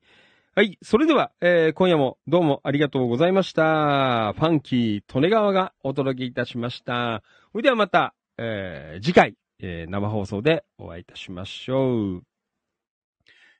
[0.58, 0.80] はい。
[0.82, 4.34] それでは、えー、今夜もどうもありがとうございました。
[4.34, 7.22] ファンキー、利根川がお届けいたしました。
[7.52, 12.24] それではまた、えー、次回、えー生放送でお会いいたしましょう。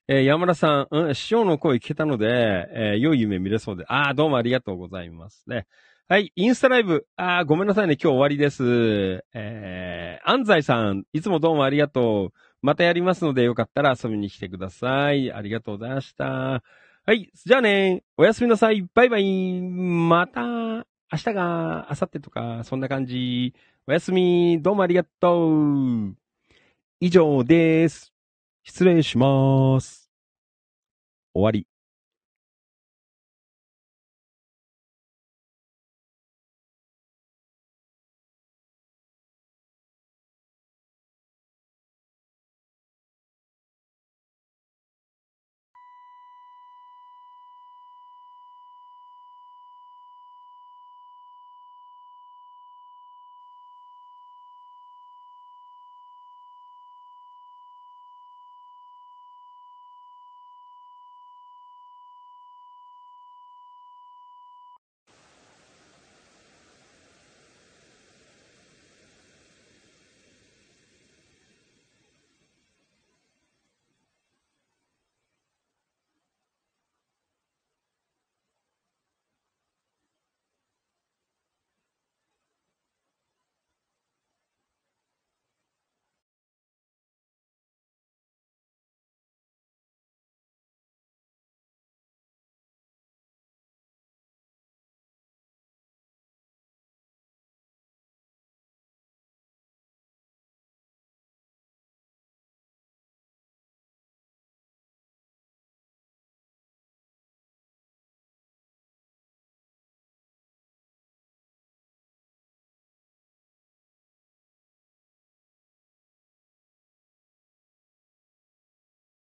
[0.08, 2.26] えー山田さん、うん、師匠の声聞けたので、
[2.72, 5.68] えー良い夢見れそうで、ああ、どうもありがとうございますね。
[6.08, 9.24] はい、インスタライブ、ああ、ごめんなさいね、今日終わりです。
[9.36, 12.38] えー、安西さん、いつもどうもありがとう。
[12.64, 15.32] またやりますので、よかったら遊びに来てください。
[15.32, 16.64] ありがとうございました。
[17.10, 17.32] はい。
[17.34, 18.04] じゃあね。
[18.18, 18.86] おやすみなさい。
[18.94, 19.62] バイバイ。
[19.62, 23.54] また、明日が、明後日とか、そんな感じ。
[23.88, 24.62] おやすみ。
[24.62, 26.18] どうもありがとう。
[27.00, 28.12] 以上です。
[28.62, 30.12] 失礼します。
[31.34, 31.77] 終わり。